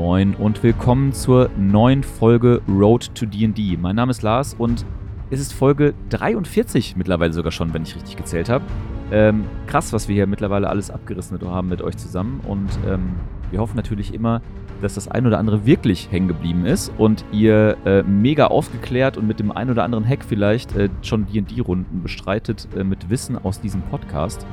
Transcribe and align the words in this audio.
Moin 0.00 0.34
und 0.34 0.62
willkommen 0.62 1.12
zur 1.12 1.50
neuen 1.58 2.02
Folge 2.02 2.62
Road 2.66 3.14
to 3.14 3.26
D&D. 3.26 3.76
Mein 3.76 3.96
Name 3.96 4.12
ist 4.12 4.22
Lars 4.22 4.54
und 4.54 4.86
es 5.28 5.40
ist 5.40 5.52
Folge 5.52 5.92
43 6.08 6.96
mittlerweile 6.96 7.34
sogar 7.34 7.52
schon, 7.52 7.74
wenn 7.74 7.82
ich 7.82 7.94
richtig 7.94 8.16
gezählt 8.16 8.48
habe. 8.48 8.64
Ähm, 9.12 9.44
krass, 9.66 9.92
was 9.92 10.08
wir 10.08 10.14
hier 10.14 10.26
mittlerweile 10.26 10.70
alles 10.70 10.90
abgerissen 10.90 11.38
haben 11.44 11.68
mit 11.68 11.82
euch 11.82 11.98
zusammen 11.98 12.40
und 12.48 12.70
ähm, 12.88 13.10
wir 13.50 13.60
hoffen 13.60 13.76
natürlich 13.76 14.14
immer, 14.14 14.40
dass 14.80 14.94
das 14.94 15.06
ein 15.06 15.26
oder 15.26 15.38
andere 15.38 15.66
wirklich 15.66 16.10
hängen 16.10 16.28
geblieben 16.28 16.64
ist 16.64 16.90
und 16.96 17.26
ihr 17.30 17.76
äh, 17.84 18.02
mega 18.02 18.46
aufgeklärt 18.46 19.18
und 19.18 19.28
mit 19.28 19.38
dem 19.38 19.52
ein 19.52 19.68
oder 19.68 19.84
anderen 19.84 20.08
Hack 20.08 20.24
vielleicht 20.24 20.74
äh, 20.76 20.88
schon 21.02 21.26
D&D-Runden 21.26 22.02
bestreitet 22.02 22.68
äh, 22.74 22.84
mit 22.84 23.10
Wissen 23.10 23.36
aus 23.36 23.60
diesem 23.60 23.82
Podcast. 23.82 24.46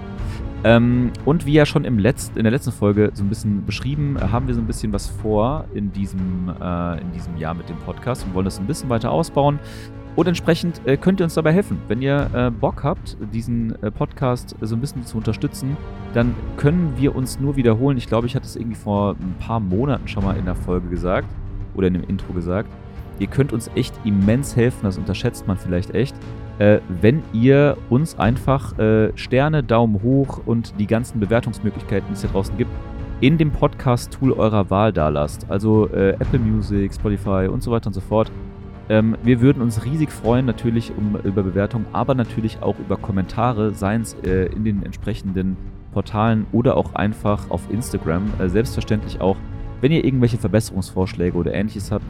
Ähm, 0.67 1.11
und 1.23 1.45
wie 1.45 1.53
ja 1.53 1.65
schon 1.65 1.85
im 1.85 1.97
Letz 1.97 2.29
in 2.35 2.43
der 2.43 2.51
letzten 2.51 2.73
Folge 2.73 3.11
so 3.13 3.23
ein 3.23 3.29
bisschen 3.29 3.65
beschrieben, 3.65 4.17
äh, 4.17 4.27
haben 4.33 4.47
wir 4.47 4.53
so 4.53 4.59
ein 4.59 4.67
bisschen 4.67 4.91
was 4.91 5.07
vor 5.07 5.63
in 5.73 5.93
diesem, 5.93 6.53
äh, 6.61 6.99
in 6.99 7.09
diesem 7.13 7.37
Jahr 7.37 7.53
mit 7.53 7.69
dem 7.69 7.77
Podcast 7.77 8.25
und 8.25 8.33
wollen 8.33 8.43
das 8.43 8.59
ein 8.59 8.67
bisschen 8.67 8.89
weiter 8.89 9.09
ausbauen. 9.09 9.59
Und 10.17 10.27
entsprechend 10.27 10.81
äh, 10.83 10.97
könnt 10.97 11.21
ihr 11.21 11.23
uns 11.23 11.35
dabei 11.35 11.53
helfen. 11.53 11.77
Wenn 11.87 12.01
ihr 12.01 12.29
äh, 12.33 12.51
Bock 12.51 12.83
habt, 12.83 13.15
diesen 13.33 13.81
äh, 13.81 13.91
Podcast 13.91 14.57
so 14.59 14.75
ein 14.75 14.81
bisschen 14.81 15.05
zu 15.05 15.15
unterstützen, 15.15 15.77
dann 16.13 16.35
können 16.57 16.95
wir 16.97 17.15
uns 17.15 17.39
nur 17.39 17.55
wiederholen. 17.55 17.95
Ich 17.97 18.07
glaube, 18.07 18.27
ich 18.27 18.35
hatte 18.35 18.45
es 18.45 18.57
irgendwie 18.57 18.75
vor 18.75 19.11
ein 19.11 19.35
paar 19.39 19.61
Monaten 19.61 20.09
schon 20.09 20.25
mal 20.25 20.35
in 20.35 20.43
der 20.43 20.55
Folge 20.55 20.89
gesagt 20.89 21.29
oder 21.75 21.87
in 21.87 21.93
dem 21.93 22.03
Intro 22.03 22.33
gesagt. 22.33 22.69
Ihr 23.19 23.27
könnt 23.27 23.53
uns 23.53 23.71
echt 23.73 23.93
immens 24.03 24.57
helfen, 24.57 24.79
das 24.83 24.97
unterschätzt 24.97 25.47
man 25.47 25.57
vielleicht 25.57 25.91
echt, 25.95 26.15
äh, 26.59 26.79
wenn 27.01 27.23
ihr 27.33 27.77
uns 27.89 28.17
einfach 28.17 28.77
äh, 28.79 29.11
Sterne, 29.15 29.63
Daumen 29.63 30.01
hoch 30.01 30.41
und 30.45 30.79
die 30.79 30.87
ganzen 30.87 31.19
Bewertungsmöglichkeiten, 31.19 32.07
die 32.09 32.13
es 32.13 32.21
hier 32.21 32.29
draußen 32.29 32.57
gibt, 32.57 32.71
in 33.19 33.37
dem 33.37 33.51
Podcast-Tool 33.51 34.33
eurer 34.33 34.69
Wahl 34.69 34.93
da 34.93 35.09
lasst. 35.09 35.49
Also 35.49 35.87
äh, 35.89 36.11
Apple 36.11 36.39
Music, 36.39 36.93
Spotify 36.93 37.47
und 37.51 37.63
so 37.63 37.71
weiter 37.71 37.87
und 37.87 37.93
so 37.93 38.01
fort. 38.01 38.31
Ähm, 38.89 39.17
wir 39.23 39.41
würden 39.41 39.61
uns 39.61 39.83
riesig 39.83 40.11
freuen, 40.11 40.45
natürlich 40.45 40.91
um, 40.95 41.17
über 41.23 41.43
Bewertungen, 41.43 41.87
aber 41.93 42.15
natürlich 42.15 42.61
auch 42.61 42.77
über 42.79 42.95
Kommentare, 42.97 43.73
seien 43.73 44.01
es 44.01 44.13
äh, 44.23 44.45
in 44.45 44.63
den 44.63 44.83
entsprechenden 44.83 45.57
Portalen 45.93 46.45
oder 46.51 46.77
auch 46.77 46.93
einfach 46.93 47.49
auf 47.49 47.61
Instagram. 47.71 48.31
Äh, 48.39 48.49
selbstverständlich 48.49 49.19
auch, 49.19 49.35
wenn 49.81 49.91
ihr 49.91 50.03
irgendwelche 50.03 50.37
Verbesserungsvorschläge 50.37 51.37
oder 51.37 51.53
ähnliches 51.53 51.91
habt. 51.91 52.05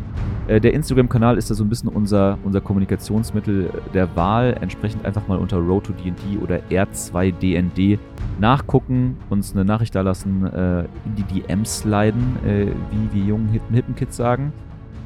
Äh, 0.48 0.62
der 0.62 0.74
Instagram-Kanal 0.74 1.38
ist 1.38 1.50
da 1.50 1.56
so 1.56 1.64
ein 1.64 1.70
bisschen 1.70 1.90
unser, 1.90 2.38
unser 2.44 2.62
Kommunikationsmittel 2.62 3.70
der 3.94 4.16
Wahl. 4.16 4.56
Entsprechend 4.62 5.06
einfach 5.06 5.28
mal 5.28 5.38
unter 5.38 5.58
Road 5.58 5.86
to 5.86 5.94
DD 5.94 6.42
oder 6.42 6.60
R2DND 6.70 8.00
nachgucken, 8.40 9.18
uns 9.30 9.54
eine 9.54 9.66
Nachricht 9.66 9.96
da 9.96 10.02
lassen, 10.02 10.46
äh, 10.46 10.82
in 10.82 11.16
die 11.18 11.24
DMs 11.24 11.80
sliden, 11.80 12.38
äh, 12.46 12.68
wie 12.92 13.20
wir 13.20 13.26
jungen 13.26 13.50
hippen, 13.50 13.76
hippen 13.76 13.96
Kids 13.96 14.16
sagen. 14.16 14.54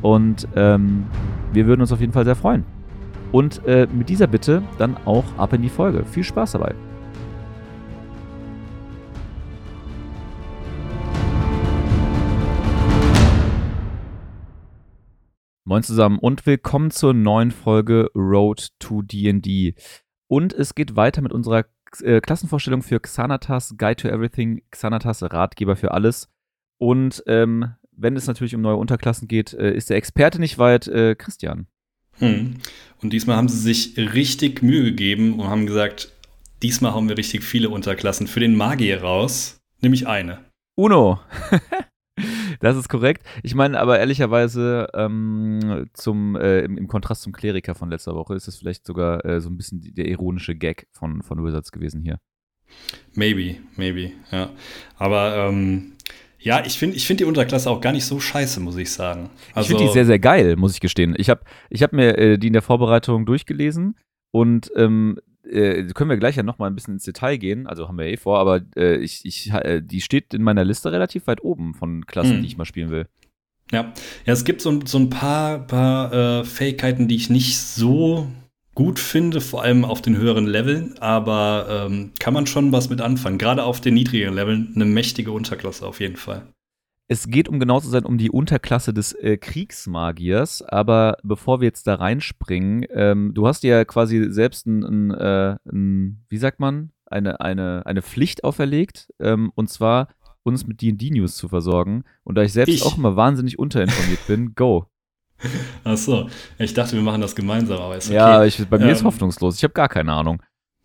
Und 0.01 0.47
ähm, 0.55 1.05
wir 1.53 1.65
würden 1.67 1.81
uns 1.81 1.91
auf 1.91 1.99
jeden 1.99 2.13
Fall 2.13 2.25
sehr 2.25 2.35
freuen. 2.35 2.65
Und 3.31 3.61
mit 3.65 4.09
dieser 4.09 4.27
Bitte 4.27 4.61
dann 4.77 4.97
auch 5.05 5.23
ab 5.37 5.53
in 5.53 5.61
die 5.61 5.69
Folge. 5.69 6.03
Viel 6.03 6.25
Spaß 6.25 6.51
dabei. 6.51 6.75
Moin 15.71 15.83
zusammen 15.83 16.19
und 16.19 16.45
willkommen 16.45 16.91
zur 16.91 17.13
neuen 17.13 17.49
Folge 17.49 18.11
Road 18.13 18.71
to 18.79 19.03
D&D. 19.03 19.73
Und 20.27 20.51
es 20.51 20.75
geht 20.75 20.97
weiter 20.97 21.21
mit 21.21 21.31
unserer 21.31 21.63
äh, 22.01 22.19
Klassenvorstellung 22.19 22.81
für 22.81 22.99
Xanatas 22.99 23.75
Guide 23.77 23.95
to 23.95 24.09
Everything, 24.09 24.63
Xanatas 24.71 25.23
Ratgeber 25.23 25.77
für 25.77 25.91
alles. 25.91 26.27
Und 26.77 27.23
ähm, 27.25 27.71
wenn 27.93 28.17
es 28.17 28.27
natürlich 28.27 28.53
um 28.53 28.59
neue 28.59 28.75
Unterklassen 28.75 29.29
geht, 29.29 29.53
äh, 29.53 29.73
ist 29.73 29.89
der 29.89 29.95
Experte 29.95 30.41
nicht 30.41 30.57
weit, 30.57 30.89
äh, 30.89 31.15
Christian. 31.15 31.67
Hm. 32.17 32.55
Und 33.01 33.13
diesmal 33.13 33.37
haben 33.37 33.47
sie 33.47 33.59
sich 33.59 33.95
richtig 33.95 34.61
Mühe 34.61 34.83
gegeben 34.83 35.39
und 35.39 35.47
haben 35.47 35.67
gesagt, 35.67 36.11
diesmal 36.61 36.93
haben 36.93 37.07
wir 37.07 37.17
richtig 37.17 37.45
viele 37.45 37.69
Unterklassen 37.69 38.27
für 38.27 38.41
den 38.41 38.55
Magier 38.55 39.03
raus, 39.03 39.61
nämlich 39.79 40.05
eine. 40.05 40.43
Uno. 40.75 41.21
das 42.61 42.77
ist 42.77 42.89
korrekt. 42.89 43.23
Ich 43.43 43.55
meine, 43.55 43.79
aber 43.79 43.99
ehrlicherweise 43.99 44.87
ähm, 44.93 45.89
zum, 45.93 46.35
äh, 46.35 46.61
im, 46.61 46.77
im, 46.77 46.87
Kontrast 46.87 47.23
zum 47.23 47.33
Kleriker 47.33 47.75
von 47.75 47.89
letzter 47.89 48.15
Woche 48.15 48.35
ist 48.35 48.47
es 48.47 48.57
vielleicht 48.57 48.85
sogar 48.85 49.25
äh, 49.25 49.41
so 49.41 49.49
ein 49.49 49.57
bisschen 49.57 49.81
der 49.81 50.07
ironische 50.07 50.55
Gag 50.55 50.87
von, 50.91 51.21
von 51.21 51.43
Wizards 51.43 51.71
gewesen 51.71 52.01
hier. 52.01 52.19
Maybe, 53.13 53.57
maybe, 53.75 54.11
ja. 54.31 54.49
Aber 54.97 55.35
ähm, 55.35 55.93
ja, 56.39 56.63
ich 56.65 56.79
finde 56.79 56.95
ich 56.95 57.05
find 57.05 57.19
die 57.19 57.25
Unterklasse 57.25 57.69
auch 57.69 57.81
gar 57.81 57.91
nicht 57.91 58.05
so 58.05 58.19
scheiße, 58.19 58.59
muss 58.59 58.77
ich 58.77 58.91
sagen. 58.91 59.29
Also, 59.53 59.61
ich 59.61 59.67
finde 59.67 59.83
die 59.83 59.93
sehr, 59.93 60.05
sehr 60.05 60.19
geil, 60.19 60.55
muss 60.55 60.73
ich 60.73 60.79
gestehen. 60.79 61.13
Ich 61.17 61.29
habe 61.29 61.41
ich 61.69 61.83
hab 61.83 61.93
mir 61.93 62.17
äh, 62.17 62.37
die 62.37 62.47
in 62.47 62.53
der 62.53 62.61
Vorbereitung 62.61 63.25
durchgelesen 63.25 63.95
und 64.31 64.71
ähm, 64.75 65.19
äh, 65.51 65.85
können 65.93 66.09
wir 66.09 66.17
gleich 66.17 66.35
ja 66.35 66.43
nochmal 66.43 66.69
ein 66.69 66.75
bisschen 66.75 66.95
ins 66.95 67.03
Detail 67.03 67.37
gehen. 67.37 67.67
Also 67.67 67.87
haben 67.87 67.97
wir 67.97 68.05
eh 68.05 68.17
vor, 68.17 68.39
aber 68.39 68.61
äh, 68.75 68.97
ich, 68.97 69.25
ich, 69.25 69.51
äh, 69.51 69.81
die 69.81 70.01
steht 70.01 70.33
in 70.33 70.43
meiner 70.43 70.63
Liste 70.63 70.91
relativ 70.91 71.27
weit 71.27 71.43
oben 71.43 71.73
von 71.73 72.05
Klassen, 72.05 72.37
mhm. 72.37 72.41
die 72.41 72.47
ich 72.47 72.57
mal 72.57 72.65
spielen 72.65 72.91
will. 72.91 73.07
Ja, 73.71 73.93
ja 74.25 74.33
es 74.33 74.43
gibt 74.43 74.61
so, 74.61 74.79
so 74.85 74.97
ein 74.97 75.09
paar, 75.09 75.59
paar 75.59 76.13
äh, 76.13 76.43
Fähigkeiten, 76.43 77.07
die 77.07 77.15
ich 77.15 77.29
nicht 77.29 77.57
so 77.57 78.27
gut 78.75 78.99
finde, 78.99 79.41
vor 79.41 79.63
allem 79.63 79.83
auf 79.83 80.01
den 80.01 80.17
höheren 80.17 80.47
Leveln, 80.47 80.97
aber 80.99 81.87
ähm, 81.89 82.11
kann 82.19 82.33
man 82.33 82.47
schon 82.47 82.71
was 82.71 82.89
mit 82.89 83.01
anfangen. 83.01 83.37
Gerade 83.37 83.63
auf 83.63 83.81
den 83.81 83.93
niedrigeren 83.95 84.35
Leveln 84.35 84.71
eine 84.75 84.85
mächtige 84.85 85.31
Unterklasse 85.31 85.85
auf 85.85 85.99
jeden 85.99 86.15
Fall. 86.15 86.47
Es 87.11 87.27
geht, 87.27 87.49
um 87.49 87.59
genau 87.59 87.81
zu 87.81 87.89
sein, 87.89 88.05
um 88.05 88.17
die 88.17 88.31
Unterklasse 88.31 88.93
des 88.93 89.11
äh, 89.11 89.35
Kriegsmagiers. 89.35 90.61
Aber 90.61 91.17
bevor 91.23 91.59
wir 91.59 91.65
jetzt 91.65 91.85
da 91.85 91.95
reinspringen, 91.95 92.85
ähm, 92.89 93.33
du 93.33 93.47
hast 93.47 93.63
ja 93.63 93.83
quasi 93.83 94.31
selbst 94.31 94.65
ein, 94.65 94.81
ein, 94.85 95.11
äh, 95.11 95.57
ein, 95.69 96.23
wie 96.29 96.37
sagt 96.37 96.61
man, 96.61 96.93
eine, 97.05 97.41
eine, 97.41 97.85
eine 97.85 98.01
Pflicht 98.01 98.45
auferlegt. 98.45 99.09
Ähm, 99.19 99.51
und 99.55 99.69
zwar 99.69 100.07
uns 100.43 100.65
mit 100.65 100.81
D&D-News 100.81 101.35
zu 101.35 101.49
versorgen. 101.49 102.05
Und 102.23 102.35
da 102.35 102.43
ich 102.43 102.53
selbst 102.53 102.75
ich. 102.75 102.83
auch 102.83 102.97
immer 102.97 103.17
wahnsinnig 103.17 103.59
unterinformiert 103.59 104.25
bin, 104.27 104.55
go. 104.55 104.85
Ach 105.83 105.97
so, 105.97 106.29
ich 106.59 106.73
dachte, 106.73 106.93
wir 106.95 107.03
machen 107.03 107.19
das 107.19 107.35
gemeinsam, 107.35 107.81
aber 107.81 107.97
ist 107.97 108.07
okay. 108.07 108.15
Ja, 108.15 108.45
ich, 108.45 108.65
bei 108.69 108.77
mir 108.77 108.85
ähm, 108.85 108.91
ist 108.91 109.03
hoffnungslos. 109.03 109.57
Ich 109.57 109.63
habe 109.65 109.73
gar 109.73 109.89
keine 109.89 110.13
Ahnung. 110.13 110.41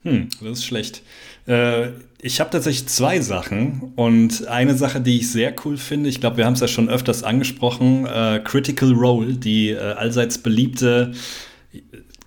Hm, 0.07 0.29
das 0.41 0.59
ist 0.59 0.65
schlecht. 0.65 1.03
Äh, 1.49 1.89
ich 2.23 2.39
habe 2.39 2.51
tatsächlich 2.51 2.87
zwei 2.87 3.21
Sachen 3.21 3.93
und 3.97 4.47
eine 4.47 4.77
Sache, 4.77 5.01
die 5.01 5.19
ich 5.19 5.33
sehr 5.33 5.53
cool 5.65 5.77
finde, 5.77 6.09
ich 6.09 6.21
glaube, 6.21 6.37
wir 6.37 6.47
haben 6.47 6.53
es 6.53 6.61
ja 6.61 6.69
schon 6.69 6.89
öfters 6.89 7.25
angesprochen, 7.25 8.07
äh, 8.07 8.41
Critical 8.45 8.93
Role, 8.93 9.35
die 9.35 9.71
äh, 9.71 9.79
allseits 9.79 10.39
beliebte 10.39 11.13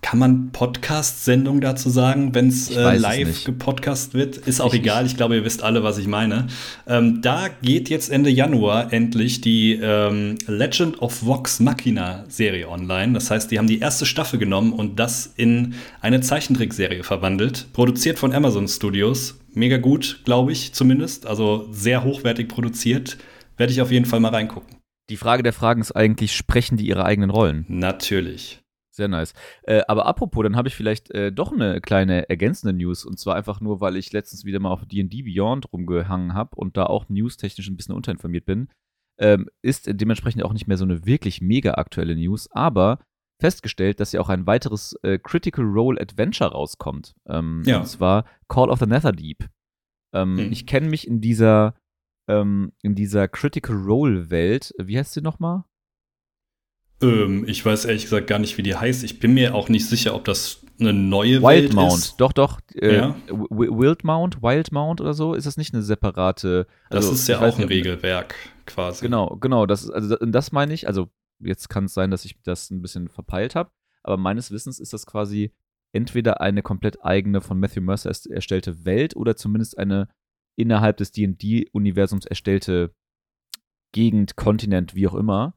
kann 0.02 0.20
man 0.20 0.52
Podcast-Sendung 0.52 1.62
dazu 1.62 1.90
sagen, 1.90 2.34
wenn 2.34 2.48
es 2.48 2.70
äh, 2.70 2.98
live 2.98 3.44
gepodcast 3.44 4.14
wird? 4.14 4.38
Ist 4.38 4.62
auch 4.62 4.74
ich, 4.74 4.80
egal, 4.80 5.06
ich 5.06 5.18
glaube, 5.18 5.36
ihr 5.36 5.46
wisst 5.46 5.64
alle, 5.64 5.84
was 5.84 5.98
ich 5.98 6.08
meine. 6.08 6.48
Ähm, 6.88 7.22
da 7.22 7.48
geht 7.62 7.90
jetzt 7.90 8.10
Ende 8.10 8.30
Januar 8.30 8.94
endlich 8.94 9.42
die 9.42 9.74
ähm, 9.74 10.38
Legend 10.48 11.02
of 11.02 11.26
Vox 11.26 11.60
Machina 11.60 12.26
Serie 12.30 12.70
online. 12.70 13.14
Das 13.14 13.30
heißt, 13.30 13.52
die 13.52 13.58
haben 13.58 13.68
die 13.68 13.80
erste 13.80 14.06
Staffel 14.06 14.40
genommen 14.40 14.74
und 14.74 15.00
das 15.00 15.34
in 15.36 15.76
eine 16.02 16.22
Zeichentrickserie 16.22 17.04
verwandelt. 17.04 17.68
Produziert 17.74 18.20
von 18.20 18.34
Amazon 18.34 18.68
Studios. 18.68 19.40
Mega 19.54 19.78
gut, 19.78 20.22
glaube 20.26 20.52
ich 20.52 20.74
zumindest. 20.74 21.26
Also 21.26 21.68
sehr 21.72 22.04
hochwertig 22.04 22.48
produziert. 22.48 23.18
Werde 23.58 23.74
ich 23.74 23.82
auf 23.82 23.92
jeden 23.92 24.06
Fall 24.06 24.22
mal 24.22 24.30
reingucken. 24.30 24.78
Die 25.10 25.18
Frage 25.18 25.44
der 25.44 25.54
Fragen 25.54 25.82
ist 25.82 25.92
eigentlich, 25.92 26.36
sprechen 26.36 26.78
die 26.78 26.88
ihre 26.88 27.04
eigenen 27.04 27.32
Rollen? 27.32 27.66
Natürlich. 27.68 28.60
Sehr 29.00 29.08
nice. 29.08 29.34
Äh, 29.64 29.84
aber 29.88 30.08
apropos, 30.08 30.44
dann 30.44 30.58
habe 30.58 30.68
ich 30.68 30.76
vielleicht 30.76 31.10
äh, 31.12 31.32
doch 31.32 31.54
eine 31.54 31.80
kleine 31.80 32.28
ergänzende 32.28 32.74
News. 32.74 33.06
Und 33.06 33.18
zwar 33.18 33.38
einfach 33.38 33.62
nur, 33.62 33.80
weil 33.80 33.96
ich 33.96 34.12
letztens 34.12 34.44
wieder 34.44 34.60
mal 34.60 34.72
auf 34.72 34.86
DD 34.86 35.22
Beyond 35.22 35.72
rumgehangen 35.72 36.34
habe 36.34 36.58
und 36.58 36.76
da 36.76 36.84
auch 36.84 37.08
newstechnisch 37.08 37.70
ein 37.70 37.78
bisschen 37.78 37.96
unterinformiert 37.96 38.44
bin. 38.44 38.68
Ähm, 39.18 39.48
ist 39.62 39.90
dementsprechend 39.90 40.44
auch 40.44 40.52
nicht 40.52 40.68
mehr 40.68 40.76
so 40.76 40.84
eine 40.84 41.06
wirklich 41.06 41.40
mega 41.40 41.76
aktuelle 41.76 42.14
News, 42.14 42.52
aber 42.52 43.00
festgestellt, 43.40 44.02
dass 44.02 44.12
ja 44.12 44.20
auch 44.20 44.28
ein 44.28 44.46
weiteres 44.46 45.00
äh, 45.04 45.18
Critical 45.18 45.64
Role 45.64 46.02
Adventure 46.02 46.52
rauskommt. 46.52 47.16
Ähm, 47.26 47.64
ja. 47.66 47.80
Und 47.80 47.88
zwar 47.88 48.26
Call 48.50 48.70
of 48.70 48.80
the 48.80 48.86
Netherdeep. 48.86 49.48
Ähm, 50.14 50.38
hm. 50.38 50.52
Ich 50.52 50.68
kenne 50.68 50.90
mich 50.90 51.08
in 51.08 51.22
dieser, 51.22 51.74
ähm, 52.30 52.74
in 52.82 52.96
dieser 52.96 53.30
Critical 53.30 53.78
Role 53.78 54.30
Welt, 54.30 54.74
wie 54.78 54.98
heißt 54.98 55.14
sie 55.14 55.22
nochmal? 55.22 55.64
Ähm, 57.02 57.46
ich 57.48 57.66
weiß 57.66 57.86
ehrlich 57.86 58.04
gesagt 58.04 58.28
gar 58.28 58.40
nicht, 58.40 58.58
wie 58.58 58.64
die 58.64 58.76
heißt. 58.76 59.04
Ich 59.04 59.20
bin 59.20 59.34
mir 59.34 59.56
auch 59.56 59.70
nicht 59.70 59.88
sicher, 59.88 60.16
ob 60.16 60.26
das 60.26 60.62
eine 60.80 60.94
neue 60.94 61.42
Wild 61.42 61.64
Welt 61.64 61.74
Mount. 61.74 61.94
ist. 61.94 62.16
Doch, 62.18 62.32
doch. 62.32 62.60
Äh, 62.76 62.96
ja. 62.96 63.16
Wildmount, 63.28 64.42
Wildmount 64.42 65.02
oder 65.02 65.14
so, 65.14 65.34
ist 65.34 65.46
das 65.46 65.58
nicht 65.58 65.74
eine 65.74 65.84
separate. 65.84 66.68
Also, 66.90 67.10
das 67.10 67.20
ist 67.20 67.28
ja 67.28 67.40
auch 67.40 67.58
ein 67.58 67.66
Regelwerk 67.66 68.36
quasi. 68.66 69.06
Genau, 69.06 69.38
genau. 69.40 69.66
Das, 69.66 69.90
also, 69.90 70.16
das 70.16 70.52
meine 70.52 70.74
ich. 70.74 70.88
Also, 70.88 71.10
jetzt 71.40 71.70
kann 71.70 71.86
es 71.86 71.94
sein, 71.94 72.12
dass 72.12 72.26
ich 72.26 72.42
das 72.44 72.70
ein 72.70 72.82
bisschen 72.82 73.10
verpeilt 73.10 73.56
habe. 73.56 73.72
Aber 74.04 74.18
meines 74.18 74.52
Wissens 74.52 74.80
ist 74.80 74.94
das 74.94 75.06
quasi 75.06 75.54
entweder 75.92 76.42
eine 76.42 76.62
komplett 76.62 77.04
eigene 77.04 77.42
von 77.42 77.60
Matthew 77.60 77.82
Mercer 77.82 78.12
erstellte 78.30 78.86
Welt 78.86 79.16
oder 79.16 79.36
zumindest 79.36 79.78
eine 79.78 80.08
innerhalb 80.56 80.98
des 80.98 81.12
D&D-Universums 81.12 82.26
erstellte 82.26 82.94
Gegend, 83.92 84.36
Kontinent, 84.36 84.94
wie 84.94 85.08
auch 85.08 85.16
immer. 85.16 85.56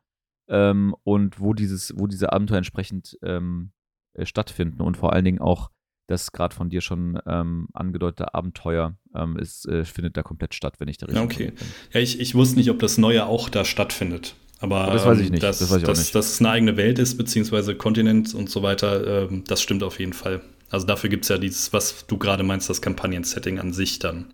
Ähm, 0.49 0.95
und 1.05 1.41
wo 1.41 1.55
dieses, 1.55 1.95
wo 1.97 2.07
diese 2.07 2.33
Abenteuer 2.33 2.59
entsprechend 2.59 3.19
ähm, 3.23 3.73
äh, 4.15 4.27
stattfinden 4.27 4.83
und 4.83 4.97
vor 4.97 5.13
allen 5.13 5.25
Dingen 5.25 5.41
auch 5.41 5.71
das 6.09 6.33
gerade 6.33 6.55
von 6.55 6.69
dir 6.69 6.81
schon 6.81 7.19
ähm, 7.27 7.69
angedeutete 7.73 8.35
Abenteuer 8.35 8.97
ähm, 9.15 9.37
ist, 9.39 9.67
äh, 9.67 9.85
findet 9.85 10.17
da 10.17 10.23
komplett 10.23 10.55
statt, 10.55 10.75
wenn 10.79 10.89
ich 10.89 10.99
da 10.99 11.07
richtig 11.07 11.25
okay. 11.25 11.47
bin. 11.47 11.67
Ja, 11.93 12.01
ich, 12.01 12.21
ich 12.21 12.35
wusste 12.35 12.57
nicht, 12.57 12.71
ob 12.71 12.79
das 12.81 12.99
Neue 12.99 13.27
auch 13.27 13.49
da 13.49 13.65
stattfindet. 13.65 14.35
Aber, 14.59 14.87
das 14.93 15.05
weiß 15.05 15.19
ich 15.21 15.31
nicht. 15.31 15.43
Dass, 15.43 15.59
das 15.59 15.71
weiß 15.71 15.79
ich 15.79 15.85
dass, 15.85 15.99
nicht. 15.99 16.15
dass 16.15 16.35
es 16.35 16.41
eine 16.41 16.51
eigene 16.51 16.77
Welt 16.77 16.99
ist, 16.99 17.17
beziehungsweise 17.17 17.75
Kontinent 17.75 18.35
und 18.35 18.49
so 18.49 18.63
weiter, 18.63 19.25
ähm, 19.29 19.45
das 19.47 19.61
stimmt 19.61 19.83
auf 19.83 19.99
jeden 19.99 20.13
Fall. 20.13 20.41
Also 20.71 20.87
dafür 20.87 21.11
gibt 21.11 21.25
es 21.25 21.29
ja 21.29 21.39
dieses, 21.39 21.73
was 21.73 22.07
du 22.07 22.17
gerade 22.17 22.45
meinst, 22.45 22.71
das 22.71 22.81
Kampagnen-Setting 22.81 23.59
an 23.59 23.73
sich 23.73 23.99
dann. 23.99 24.33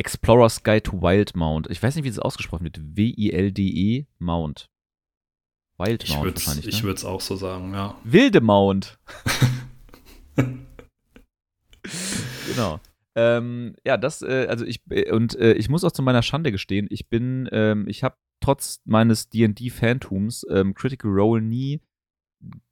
Explorer's 0.00 0.62
Guide 0.62 0.82
to 0.84 1.02
Wild 1.02 1.36
Mount. 1.36 1.68
Ich 1.68 1.82
weiß 1.82 1.94
nicht, 1.94 2.04
wie 2.04 2.08
es 2.08 2.18
ausgesprochen 2.18 2.64
wird. 2.64 2.80
W-I-L-D-E 2.80 4.06
Mount. 4.18 4.70
Wild 5.76 6.08
Mount 6.08 6.38
ich 6.38 6.46
wahrscheinlich. 6.46 6.64
Ne? 6.64 6.70
Ich 6.70 6.82
würde 6.82 6.96
es 6.96 7.04
auch 7.04 7.20
so 7.20 7.36
sagen, 7.36 7.74
ja. 7.74 8.00
Wilde 8.02 8.40
Mount. 8.40 8.98
genau. 12.48 12.80
Ähm, 13.14 13.76
ja, 13.84 13.98
das, 13.98 14.22
äh, 14.22 14.46
also 14.48 14.64
ich, 14.64 14.80
äh, 14.88 15.12
und 15.12 15.34
äh, 15.38 15.52
ich 15.52 15.68
muss 15.68 15.84
auch 15.84 15.92
zu 15.92 16.00
meiner 16.00 16.22
Schande 16.22 16.50
gestehen, 16.50 16.86
ich 16.88 17.10
bin, 17.10 17.46
ähm, 17.52 17.86
ich 17.86 18.02
habe 18.02 18.16
trotz 18.40 18.80
meines 18.86 19.28
D&D-Fantums 19.28 20.46
ähm, 20.50 20.72
Critical 20.72 21.10
Role 21.10 21.42
nie 21.42 21.82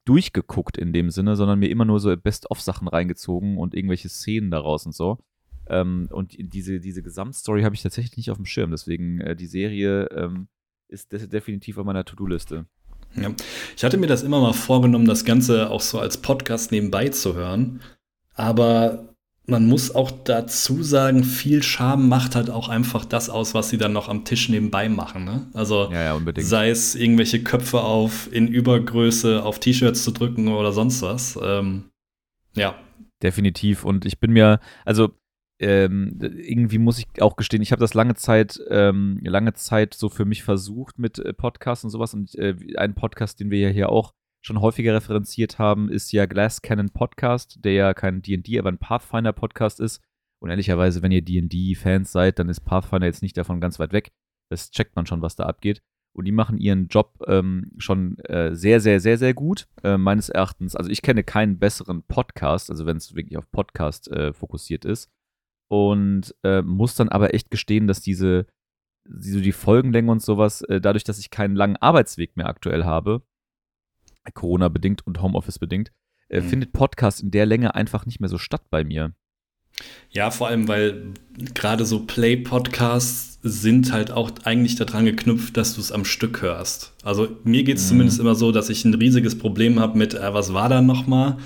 durchgeguckt 0.06 0.78
in 0.78 0.94
dem 0.94 1.10
Sinne, 1.10 1.36
sondern 1.36 1.58
mir 1.58 1.68
immer 1.68 1.84
nur 1.84 2.00
so 2.00 2.16
Best-of-Sachen 2.16 2.88
reingezogen 2.88 3.58
und 3.58 3.74
irgendwelche 3.74 4.08
Szenen 4.08 4.50
daraus 4.50 4.86
und 4.86 4.94
so. 4.94 5.18
Ähm, 5.68 6.08
und 6.10 6.34
diese, 6.38 6.80
diese 6.80 7.02
Gesamtstory 7.02 7.62
habe 7.62 7.74
ich 7.74 7.82
tatsächlich 7.82 8.16
nicht 8.16 8.30
auf 8.30 8.38
dem 8.38 8.46
Schirm. 8.46 8.70
Deswegen, 8.70 9.20
äh, 9.20 9.36
die 9.36 9.46
Serie 9.46 10.06
ähm, 10.06 10.48
ist 10.88 11.12
definitiv 11.12 11.78
auf 11.78 11.84
meiner 11.84 12.04
To-Do-Liste. 12.04 12.66
Ja. 13.14 13.30
Ich 13.76 13.84
hatte 13.84 13.96
mir 13.96 14.06
das 14.06 14.22
immer 14.22 14.40
mal 14.40 14.52
vorgenommen, 14.52 15.06
das 15.06 15.24
Ganze 15.24 15.70
auch 15.70 15.80
so 15.80 15.98
als 15.98 16.18
Podcast 16.18 16.72
nebenbei 16.72 17.08
zu 17.08 17.34
hören. 17.34 17.80
Aber 18.34 19.14
man 19.46 19.66
muss 19.66 19.94
auch 19.94 20.10
dazu 20.10 20.82
sagen, 20.82 21.24
viel 21.24 21.62
Charme 21.62 22.06
macht 22.08 22.34
halt 22.34 22.50
auch 22.50 22.68
einfach 22.68 23.06
das 23.06 23.30
aus, 23.30 23.54
was 23.54 23.70
sie 23.70 23.78
dann 23.78 23.94
noch 23.94 24.08
am 24.08 24.24
Tisch 24.24 24.50
nebenbei 24.50 24.90
machen. 24.90 25.24
Ne? 25.24 25.46
Also 25.54 25.90
ja, 25.90 26.18
ja, 26.18 26.32
sei 26.36 26.68
es 26.68 26.94
irgendwelche 26.94 27.42
Köpfe 27.42 27.80
auf 27.80 28.30
in 28.30 28.46
Übergröße 28.46 29.42
auf 29.42 29.58
T-Shirts 29.58 30.04
zu 30.04 30.10
drücken 30.10 30.48
oder 30.48 30.72
sonst 30.72 31.00
was. 31.00 31.38
Ähm, 31.42 31.84
ja. 32.54 32.74
Definitiv. 33.22 33.84
Und 33.84 34.04
ich 34.04 34.20
bin 34.20 34.32
mir, 34.32 34.60
also 34.84 35.12
ähm, 35.60 36.18
irgendwie 36.20 36.78
muss 36.78 36.98
ich 36.98 37.06
auch 37.20 37.36
gestehen, 37.36 37.62
ich 37.62 37.72
habe 37.72 37.80
das 37.80 37.94
lange 37.94 38.14
Zeit, 38.14 38.60
ähm, 38.70 39.18
lange 39.22 39.54
Zeit 39.54 39.94
so 39.94 40.08
für 40.08 40.24
mich 40.24 40.44
versucht 40.44 40.98
mit 40.98 41.18
äh, 41.18 41.32
Podcasts 41.32 41.84
und 41.84 41.90
sowas. 41.90 42.14
Und 42.14 42.34
äh, 42.36 42.54
ein 42.76 42.94
Podcast, 42.94 43.40
den 43.40 43.50
wir 43.50 43.58
ja 43.58 43.68
hier 43.68 43.90
auch 43.90 44.14
schon 44.40 44.60
häufiger 44.60 44.94
referenziert 44.94 45.58
haben, 45.58 45.88
ist 45.88 46.12
ja 46.12 46.26
Glass 46.26 46.62
Cannon 46.62 46.90
Podcast, 46.90 47.58
der 47.64 47.72
ja 47.72 47.94
kein 47.94 48.22
D&D, 48.22 48.58
aber 48.58 48.70
ein 48.70 48.78
Pathfinder 48.78 49.32
Podcast 49.32 49.80
ist. 49.80 50.00
Und 50.40 50.50
ehrlicherweise, 50.50 51.02
wenn 51.02 51.10
ihr 51.10 51.22
D&D-Fans 51.22 52.12
seid, 52.12 52.38
dann 52.38 52.48
ist 52.48 52.60
Pathfinder 52.60 53.06
jetzt 53.06 53.22
nicht 53.22 53.36
davon 53.36 53.60
ganz 53.60 53.80
weit 53.80 53.92
weg. 53.92 54.12
Das 54.50 54.70
checkt 54.70 54.94
man 54.94 55.06
schon, 55.06 55.22
was 55.22 55.34
da 55.34 55.44
abgeht. 55.44 55.82
Und 56.16 56.24
die 56.24 56.32
machen 56.32 56.58
ihren 56.58 56.88
Job 56.88 57.18
ähm, 57.26 57.72
schon 57.78 58.18
äh, 58.20 58.54
sehr, 58.54 58.80
sehr, 58.80 59.00
sehr, 59.00 59.18
sehr 59.18 59.34
gut, 59.34 59.68
äh, 59.82 59.98
meines 59.98 60.28
Erachtens. 60.28 60.74
Also 60.74 60.90
ich 60.90 61.02
kenne 61.02 61.22
keinen 61.22 61.58
besseren 61.58 62.02
Podcast, 62.04 62.70
also 62.70 62.86
wenn 62.86 62.96
es 62.96 63.14
wirklich 63.14 63.36
auf 63.36 63.50
Podcast 63.50 64.08
äh, 64.10 64.32
fokussiert 64.32 64.84
ist. 64.84 65.10
Und 65.68 66.34
äh, 66.42 66.62
muss 66.62 66.94
dann 66.94 67.10
aber 67.10 67.34
echt 67.34 67.50
gestehen, 67.50 67.86
dass 67.86 68.00
diese, 68.00 68.46
diese 69.04 69.42
die 69.42 69.52
Folgenlänge 69.52 70.10
und 70.10 70.22
sowas, 70.22 70.62
äh, 70.62 70.80
dadurch, 70.80 71.04
dass 71.04 71.18
ich 71.18 71.30
keinen 71.30 71.56
langen 71.56 71.76
Arbeitsweg 71.76 72.36
mehr 72.36 72.46
aktuell 72.46 72.84
habe, 72.84 73.22
Corona 74.34 74.68
bedingt 74.68 75.06
und 75.06 75.22
Homeoffice 75.22 75.58
bedingt, 75.58 75.90
äh, 76.28 76.40
mhm. 76.40 76.48
findet 76.48 76.72
Podcast 76.72 77.22
in 77.22 77.30
der 77.30 77.46
Länge 77.46 77.74
einfach 77.74 78.06
nicht 78.06 78.20
mehr 78.20 78.28
so 78.28 78.38
statt 78.38 78.62
bei 78.70 78.84
mir. 78.84 79.14
Ja, 80.10 80.30
vor 80.30 80.48
allem, 80.48 80.66
weil 80.66 81.12
gerade 81.54 81.84
so 81.84 82.00
Play-Podcasts 82.00 83.38
sind 83.42 83.92
halt 83.92 84.10
auch 84.10 84.30
eigentlich 84.44 84.76
daran 84.76 85.04
geknüpft, 85.04 85.56
dass 85.56 85.74
du 85.74 85.80
es 85.80 85.92
am 85.92 86.04
Stück 86.04 86.42
hörst. 86.42 86.94
Also 87.04 87.28
mir 87.44 87.62
geht 87.62 87.76
es 87.76 87.84
mhm. 87.84 87.88
zumindest 87.88 88.20
immer 88.20 88.34
so, 88.34 88.50
dass 88.50 88.70
ich 88.70 88.84
ein 88.84 88.94
riesiges 88.94 89.38
Problem 89.38 89.78
habe 89.78 89.96
mit, 89.96 90.14
äh, 90.14 90.34
was 90.34 90.52
war 90.52 90.68
da 90.68 90.80
nochmal? 90.80 91.38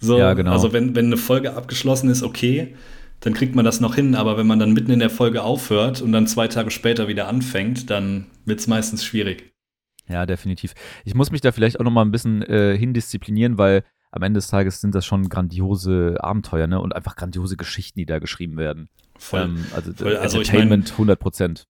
So, 0.00 0.18
ja, 0.18 0.34
genau. 0.34 0.52
Also 0.52 0.72
wenn, 0.72 0.94
wenn 0.94 1.06
eine 1.06 1.16
Folge 1.16 1.54
abgeschlossen 1.54 2.10
ist, 2.10 2.22
okay, 2.22 2.74
dann 3.20 3.34
kriegt 3.34 3.54
man 3.54 3.64
das 3.64 3.80
noch 3.80 3.94
hin, 3.94 4.14
aber 4.14 4.36
wenn 4.36 4.46
man 4.46 4.58
dann 4.58 4.72
mitten 4.72 4.90
in 4.90 5.00
der 5.00 5.10
Folge 5.10 5.42
aufhört 5.42 6.00
und 6.00 6.12
dann 6.12 6.26
zwei 6.26 6.48
Tage 6.48 6.70
später 6.70 7.08
wieder 7.08 7.28
anfängt, 7.28 7.90
dann 7.90 8.26
wird 8.44 8.60
es 8.60 8.66
meistens 8.66 9.04
schwierig. 9.04 9.52
Ja, 10.08 10.24
definitiv. 10.24 10.74
Ich 11.04 11.14
muss 11.14 11.30
mich 11.30 11.40
da 11.40 11.52
vielleicht 11.52 11.78
auch 11.78 11.84
noch 11.84 11.90
mal 11.90 12.04
ein 12.04 12.10
bisschen 12.10 12.42
äh, 12.42 12.76
hindisziplinieren, 12.78 13.58
weil 13.58 13.84
am 14.10 14.22
Ende 14.22 14.38
des 14.38 14.48
Tages 14.48 14.80
sind 14.80 14.94
das 14.94 15.04
schon 15.04 15.28
grandiose 15.28 16.16
Abenteuer, 16.20 16.66
ne? 16.66 16.80
Und 16.80 16.94
einfach 16.94 17.16
grandiose 17.16 17.56
Geschichten, 17.56 17.98
die 17.98 18.06
da 18.06 18.18
geschrieben 18.18 18.56
werden. 18.56 18.88
Voll. 19.18 19.42
Ähm, 19.42 19.66
also, 19.74 19.92
voll, 19.92 20.16
also 20.16 20.38
Entertainment 20.38 20.84
ich 20.84 20.92
mein, 20.92 20.94
100 20.94 21.20
Prozent. 21.20 21.68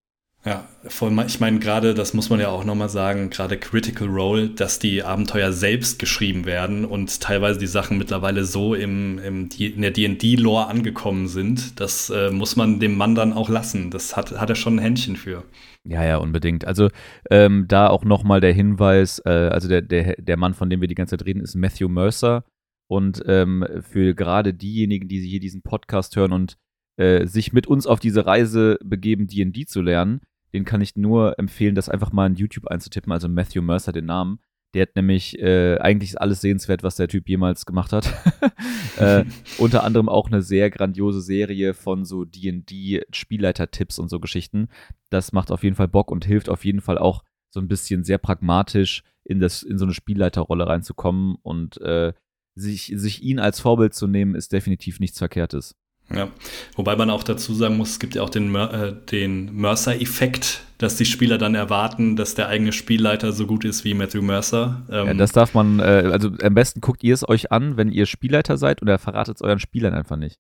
Ja, 0.48 0.66
voll, 0.84 1.12
ich 1.26 1.40
meine 1.40 1.58
gerade, 1.58 1.92
das 1.92 2.14
muss 2.14 2.30
man 2.30 2.40
ja 2.40 2.48
auch 2.48 2.64
nochmal 2.64 2.88
sagen, 2.88 3.28
gerade 3.28 3.58
Critical 3.58 4.08
Role, 4.08 4.48
dass 4.48 4.78
die 4.78 5.02
Abenteuer 5.02 5.52
selbst 5.52 5.98
geschrieben 5.98 6.46
werden 6.46 6.86
und 6.86 7.20
teilweise 7.20 7.60
die 7.60 7.66
Sachen 7.66 7.98
mittlerweile 7.98 8.46
so 8.46 8.74
im, 8.74 9.18
im 9.18 9.50
in 9.58 9.82
der 9.82 9.90
D&D-Lore 9.90 10.68
angekommen 10.68 11.28
sind, 11.28 11.78
das 11.78 12.08
äh, 12.08 12.30
muss 12.30 12.56
man 12.56 12.80
dem 12.80 12.96
Mann 12.96 13.14
dann 13.14 13.34
auch 13.34 13.50
lassen. 13.50 13.90
Das 13.90 14.16
hat, 14.16 14.40
hat 14.40 14.48
er 14.48 14.56
schon 14.56 14.76
ein 14.76 14.78
Händchen 14.78 15.16
für. 15.16 15.44
Ja, 15.84 16.02
ja, 16.02 16.16
unbedingt. 16.16 16.64
Also 16.64 16.88
ähm, 17.30 17.66
da 17.68 17.88
auch 17.88 18.06
nochmal 18.06 18.40
der 18.40 18.54
Hinweis, 18.54 19.20
äh, 19.26 19.50
also 19.52 19.68
der, 19.68 19.82
der, 19.82 20.14
der 20.16 20.38
Mann, 20.38 20.54
von 20.54 20.70
dem 20.70 20.80
wir 20.80 20.88
die 20.88 20.94
ganze 20.94 21.18
Zeit 21.18 21.26
reden, 21.26 21.42
ist 21.42 21.56
Matthew 21.56 21.90
Mercer. 21.90 22.44
Und 22.90 23.22
ähm, 23.26 23.66
für 23.82 24.14
gerade 24.14 24.54
diejenigen, 24.54 25.08
die 25.08 25.20
hier 25.20 25.40
diesen 25.40 25.60
Podcast 25.60 26.16
hören 26.16 26.32
und 26.32 26.56
äh, 26.96 27.26
sich 27.26 27.52
mit 27.52 27.66
uns 27.66 27.86
auf 27.86 28.00
diese 28.00 28.24
Reise 28.24 28.78
begeben, 28.82 29.26
D&D 29.26 29.66
zu 29.66 29.82
lernen, 29.82 30.22
den 30.52 30.64
kann 30.64 30.80
ich 30.80 30.96
nur 30.96 31.38
empfehlen, 31.38 31.74
das 31.74 31.88
einfach 31.88 32.12
mal 32.12 32.26
in 32.26 32.34
YouTube 32.34 32.66
einzutippen, 32.66 33.12
also 33.12 33.28
Matthew 33.28 33.62
Mercer 33.62 33.92
den 33.92 34.06
Namen. 34.06 34.38
Der 34.74 34.82
hat 34.82 34.96
nämlich, 34.96 35.38
äh, 35.38 35.78
eigentlich 35.78 36.10
ist 36.10 36.20
alles 36.20 36.42
sehenswert, 36.42 36.82
was 36.82 36.96
der 36.96 37.08
Typ 37.08 37.26
jemals 37.28 37.64
gemacht 37.64 37.92
hat. 37.92 38.12
äh, 38.98 39.24
unter 39.58 39.82
anderem 39.82 40.10
auch 40.10 40.26
eine 40.26 40.42
sehr 40.42 40.68
grandiose 40.70 41.22
Serie 41.22 41.72
von 41.72 42.04
so 42.04 42.26
D&D-Spielleiter-Tipps 42.26 43.98
und 43.98 44.08
so 44.10 44.20
Geschichten. 44.20 44.68
Das 45.08 45.32
macht 45.32 45.50
auf 45.50 45.62
jeden 45.62 45.76
Fall 45.76 45.88
Bock 45.88 46.10
und 46.10 46.26
hilft 46.26 46.50
auf 46.50 46.67
jeden 46.67 46.82
Fall 46.82 46.98
auch 46.98 47.24
so 47.50 47.60
ein 47.60 47.69
bisschen 47.69 48.05
sehr 48.05 48.19
pragmatisch 48.19 49.05
in, 49.24 49.40
das, 49.40 49.62
in 49.62 49.78
so 49.78 49.86
eine 49.86 49.94
Spielleiterrolle 49.94 50.67
reinzukommen 50.67 51.36
und 51.43 51.81
äh, 51.81 52.12
sich, 52.55 52.93
sich 52.94 53.22
ihn 53.22 53.38
als 53.38 53.60
Vorbild 53.60 53.94
zu 53.94 54.06
nehmen, 54.06 54.34
ist 54.34 54.52
definitiv 54.52 55.00
nichts 55.00 55.19
Verkehrtes. 55.19 55.76
Ja, 56.15 56.29
wobei 56.74 56.96
man 56.96 57.10
auch 57.10 57.22
dazu 57.22 57.53
sagen 57.55 57.77
muss, 57.77 57.91
es 57.91 57.98
gibt 57.98 58.15
ja 58.15 58.22
auch 58.22 58.31
den, 58.31 58.55
äh, 58.55 58.94
den 59.10 59.55
Mercer-Effekt, 59.55 60.62
dass 60.79 60.96
die 60.96 61.05
Spieler 61.05 61.36
dann 61.36 61.55
erwarten, 61.55 62.17
dass 62.17 62.34
der 62.34 62.48
eigene 62.48 62.72
Spielleiter 62.72 63.32
so 63.32 63.46
gut 63.46 63.65
ist 63.65 63.84
wie 63.84 63.93
Matthew 63.93 64.22
Mercer. 64.22 64.82
Ähm 64.91 65.06
ja, 65.06 65.15
das 65.15 65.32
darf 65.32 65.53
man, 65.53 65.81
äh, 65.81 66.08
also 66.10 66.31
am 66.43 66.55
besten 66.55 66.81
guckt 66.81 67.05
ihr 67.05 67.12
es 67.12 67.29
euch 67.29 67.53
an, 67.53 67.77
wenn 67.77 67.91
ihr 67.91 68.06
Spielleiter 68.06 68.56
seid 68.56 68.81
und 68.81 68.88
er 68.88 68.98
verratet 68.98 69.36
es 69.36 69.43
euren 69.43 69.58
Spielern 69.58 69.93
einfach 69.93 70.17
nicht. 70.17 70.38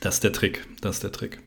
Das 0.00 0.14
ist 0.14 0.24
der 0.24 0.32
Trick, 0.32 0.66
das 0.82 0.96
ist 0.96 1.04
der 1.04 1.12
Trick. 1.12 1.42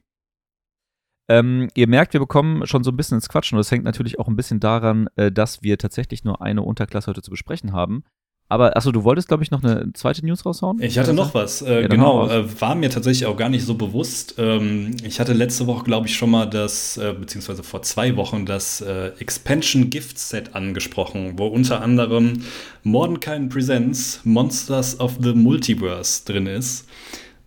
Ähm, 1.29 1.67
ihr 1.75 1.87
merkt, 1.87 2.13
wir 2.13 2.21
bekommen 2.21 2.65
schon 2.65 2.83
so 2.83 2.91
ein 2.91 2.97
bisschen 2.97 3.17
ins 3.17 3.29
Quatschen 3.29 3.57
und 3.57 3.59
das 3.59 3.69
hängt 3.69 3.83
natürlich 3.83 4.17
auch 4.17 4.27
ein 4.27 4.37
bisschen 4.37 4.59
daran, 4.59 5.09
äh, 5.15 5.31
dass 5.31 5.61
wir 5.61 5.77
tatsächlich 5.77 6.23
nur 6.23 6.41
eine 6.41 6.63
Unterklasse 6.63 7.07
heute 7.07 7.21
zu 7.21 7.31
besprechen 7.31 7.73
haben. 7.73 8.03
Aber 8.49 8.77
achso, 8.77 8.91
du 8.93 9.03
wolltest, 9.03 9.27
glaube 9.27 9.43
ich, 9.43 9.51
noch 9.51 9.61
eine 9.61 9.91
zweite 9.93 10.25
News 10.25 10.45
raushauen? 10.45 10.81
Ich 10.81 10.97
hatte 10.97 11.13
noch 11.13 11.33
was. 11.33 11.61
Äh, 11.61 11.81
ja, 11.81 11.87
genau, 11.87 12.29
äh, 12.29 12.61
war 12.61 12.75
mir 12.75 12.89
tatsächlich 12.89 13.25
auch 13.25 13.35
gar 13.35 13.49
nicht 13.49 13.65
so 13.65 13.73
bewusst. 13.73 14.35
Ähm, 14.37 14.95
ich 15.03 15.19
hatte 15.19 15.33
letzte 15.33 15.67
Woche, 15.67 15.83
glaube 15.83 16.07
ich, 16.07 16.15
schon 16.15 16.31
mal 16.31 16.45
das, 16.45 16.95
äh, 16.95 17.13
beziehungsweise 17.19 17.63
vor 17.63 17.81
zwei 17.81 18.15
Wochen, 18.15 18.45
das 18.45 18.79
äh, 18.79 19.11
Expansion 19.19 19.89
Gift 19.89 20.17
Set 20.17 20.55
angesprochen, 20.55 21.33
wo 21.35 21.47
unter 21.47 21.81
anderem 21.81 22.43
Mordenkainen 22.83 23.49
Presents 23.49 24.21
Monsters 24.23 24.97
of 24.99 25.17
the 25.21 25.33
Multiverse 25.33 26.23
drin 26.23 26.47
ist. 26.47 26.87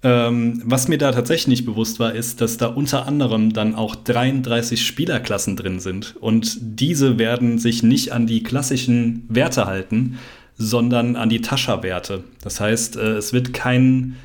Ähm, 0.03 0.63
was 0.65 0.89
mir 0.89 0.97
da 0.97 1.13
tatsächlich 1.13 1.49
nicht 1.49 1.67
bewusst 1.67 2.01
war, 2.01 2.15
ist, 2.15 2.41
dass 2.41 2.57
da 2.57 2.69
unter 2.69 3.07
anderem 3.07 3.53
dann 3.53 3.75
auch 3.75 3.95
33 3.95 4.85
Spielerklassen 4.87 5.57
drin 5.57 5.79
sind. 5.79 6.17
Und 6.21 6.57
diese 6.61 7.19
werden 7.19 7.59
sich 7.59 7.83
nicht 7.83 8.13
an 8.13 8.27
die 8.27 8.43
klassischen 8.43 9.27
Werte 9.29 9.67
halten, 9.67 10.19
sondern 10.61 11.17
an 11.17 11.31
die 11.31 11.41
Tascha-Werte. 11.41 12.23
Das 12.43 12.61
heißt, 12.61 12.97
äh, 12.97 13.13
es 13.13 13.33
wird 13.33 13.55
kein, 13.55 14.17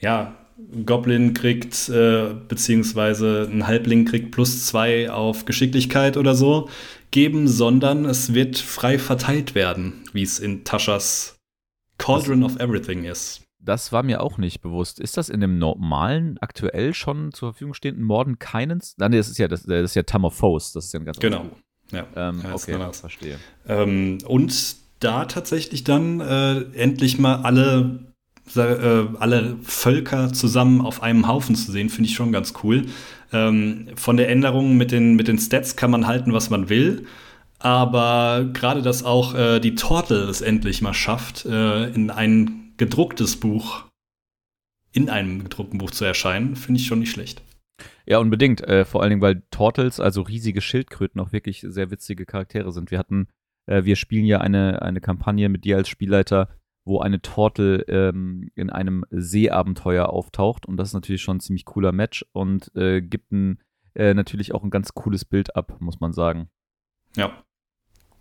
ja, 0.00 0.34
Goblin 0.84 1.32
kriegt, 1.32 1.88
äh, 1.88 2.34
beziehungsweise 2.48 3.48
ein 3.50 3.66
Halbling 3.66 4.04
kriegt 4.04 4.32
plus 4.32 4.66
zwei 4.66 5.10
auf 5.10 5.44
Geschicklichkeit 5.44 6.16
oder 6.16 6.34
so 6.34 6.68
geben, 7.12 7.46
sondern 7.46 8.04
es 8.04 8.34
wird 8.34 8.58
frei 8.58 8.98
verteilt 8.98 9.54
werden, 9.54 10.02
wie 10.12 10.22
es 10.22 10.40
in 10.40 10.64
Taschas 10.64 11.38
Cauldron 11.98 12.40
das, 12.40 12.54
of 12.54 12.60
Everything 12.60 13.04
ist. 13.04 13.42
Das 13.60 13.92
war 13.92 14.02
mir 14.02 14.22
auch 14.22 14.38
nicht 14.38 14.60
bewusst. 14.60 14.98
Ist 14.98 15.16
das 15.16 15.28
in 15.28 15.40
dem 15.40 15.58
normalen, 15.58 16.36
aktuell 16.40 16.94
schon 16.94 17.32
zur 17.32 17.52
Verfügung 17.52 17.74
stehenden 17.74 18.04
Morden 18.04 18.40
keinen? 18.40 18.82
Nein, 18.96 19.12
das 19.12 19.28
ist 19.28 19.38
ja, 19.38 19.46
das, 19.46 19.62
das 19.62 19.82
ist 19.82 19.94
ja 19.94 20.02
Tam 20.02 20.24
of 20.24 20.34
Foes. 20.34 20.72
Das 20.72 20.86
ist 20.86 20.94
ja 20.94 21.00
ein 21.00 21.06
ganz 21.06 21.20
Genau. 21.20 21.46
Ja, 21.92 22.06
ähm, 22.16 22.42
okay, 22.52 22.76
verstehe. 22.92 23.38
Ähm, 23.68 24.18
und 24.26 24.85
da 25.00 25.24
tatsächlich 25.26 25.84
dann 25.84 26.20
äh, 26.20 26.60
endlich 26.74 27.18
mal 27.18 27.36
alle, 27.42 28.00
äh, 28.54 29.04
alle 29.18 29.56
Völker 29.62 30.32
zusammen 30.32 30.80
auf 30.80 31.02
einem 31.02 31.28
Haufen 31.28 31.54
zu 31.54 31.70
sehen, 31.72 31.90
finde 31.90 32.10
ich 32.10 32.16
schon 32.16 32.32
ganz 32.32 32.54
cool. 32.62 32.86
Ähm, 33.32 33.88
von 33.96 34.16
der 34.16 34.28
Änderung 34.28 34.76
mit 34.76 34.92
den, 34.92 35.16
mit 35.16 35.28
den 35.28 35.38
Stats 35.38 35.76
kann 35.76 35.90
man 35.90 36.06
halten, 36.06 36.32
was 36.32 36.50
man 36.50 36.68
will. 36.68 37.06
Aber 37.58 38.48
gerade, 38.52 38.82
dass 38.82 39.02
auch 39.02 39.34
äh, 39.34 39.60
die 39.60 39.74
Tortel 39.74 40.28
es 40.28 40.40
endlich 40.40 40.82
mal 40.82 40.94
schafft, 40.94 41.46
äh, 41.46 41.88
in 41.88 42.10
ein 42.10 42.72
gedrucktes 42.76 43.36
Buch, 43.36 43.84
in 44.92 45.08
einem 45.08 45.42
gedruckten 45.44 45.78
Buch 45.78 45.90
zu 45.90 46.04
erscheinen, 46.04 46.56
finde 46.56 46.80
ich 46.80 46.86
schon 46.86 46.98
nicht 46.98 47.10
schlecht. 47.10 47.42
Ja, 48.06 48.18
unbedingt. 48.18 48.62
Äh, 48.62 48.84
vor 48.84 49.02
allen 49.02 49.10
Dingen, 49.10 49.22
weil 49.22 49.42
Tortels, 49.50 50.00
also 50.00 50.22
riesige 50.22 50.60
Schildkröten, 50.60 51.20
auch 51.20 51.32
wirklich 51.32 51.64
sehr 51.68 51.90
witzige 51.90 52.24
Charaktere 52.24 52.72
sind. 52.72 52.90
Wir 52.90 52.98
hatten, 52.98 53.28
äh, 53.66 53.84
wir 53.84 53.96
spielen 53.96 54.24
ja 54.24 54.40
eine, 54.40 54.82
eine 54.82 55.00
Kampagne 55.00 55.48
mit 55.48 55.64
dir 55.64 55.76
als 55.76 55.88
Spielleiter, 55.88 56.48
wo 56.84 57.00
eine 57.00 57.20
Tortel 57.20 57.84
ähm, 57.88 58.48
in 58.54 58.70
einem 58.70 59.04
Seeabenteuer 59.10 60.08
auftaucht. 60.08 60.66
Und 60.66 60.76
das 60.76 60.88
ist 60.88 60.94
natürlich 60.94 61.22
schon 61.22 61.38
ein 61.38 61.40
ziemlich 61.40 61.64
cooler 61.64 61.92
Match 61.92 62.24
und 62.32 62.74
äh, 62.76 63.02
gibt 63.02 63.32
ein, 63.32 63.58
äh, 63.94 64.14
natürlich 64.14 64.54
auch 64.54 64.62
ein 64.62 64.70
ganz 64.70 64.94
cooles 64.94 65.24
Bild 65.24 65.56
ab, 65.56 65.76
muss 65.80 66.00
man 66.00 66.12
sagen. 66.12 66.48
Ja, 67.16 67.42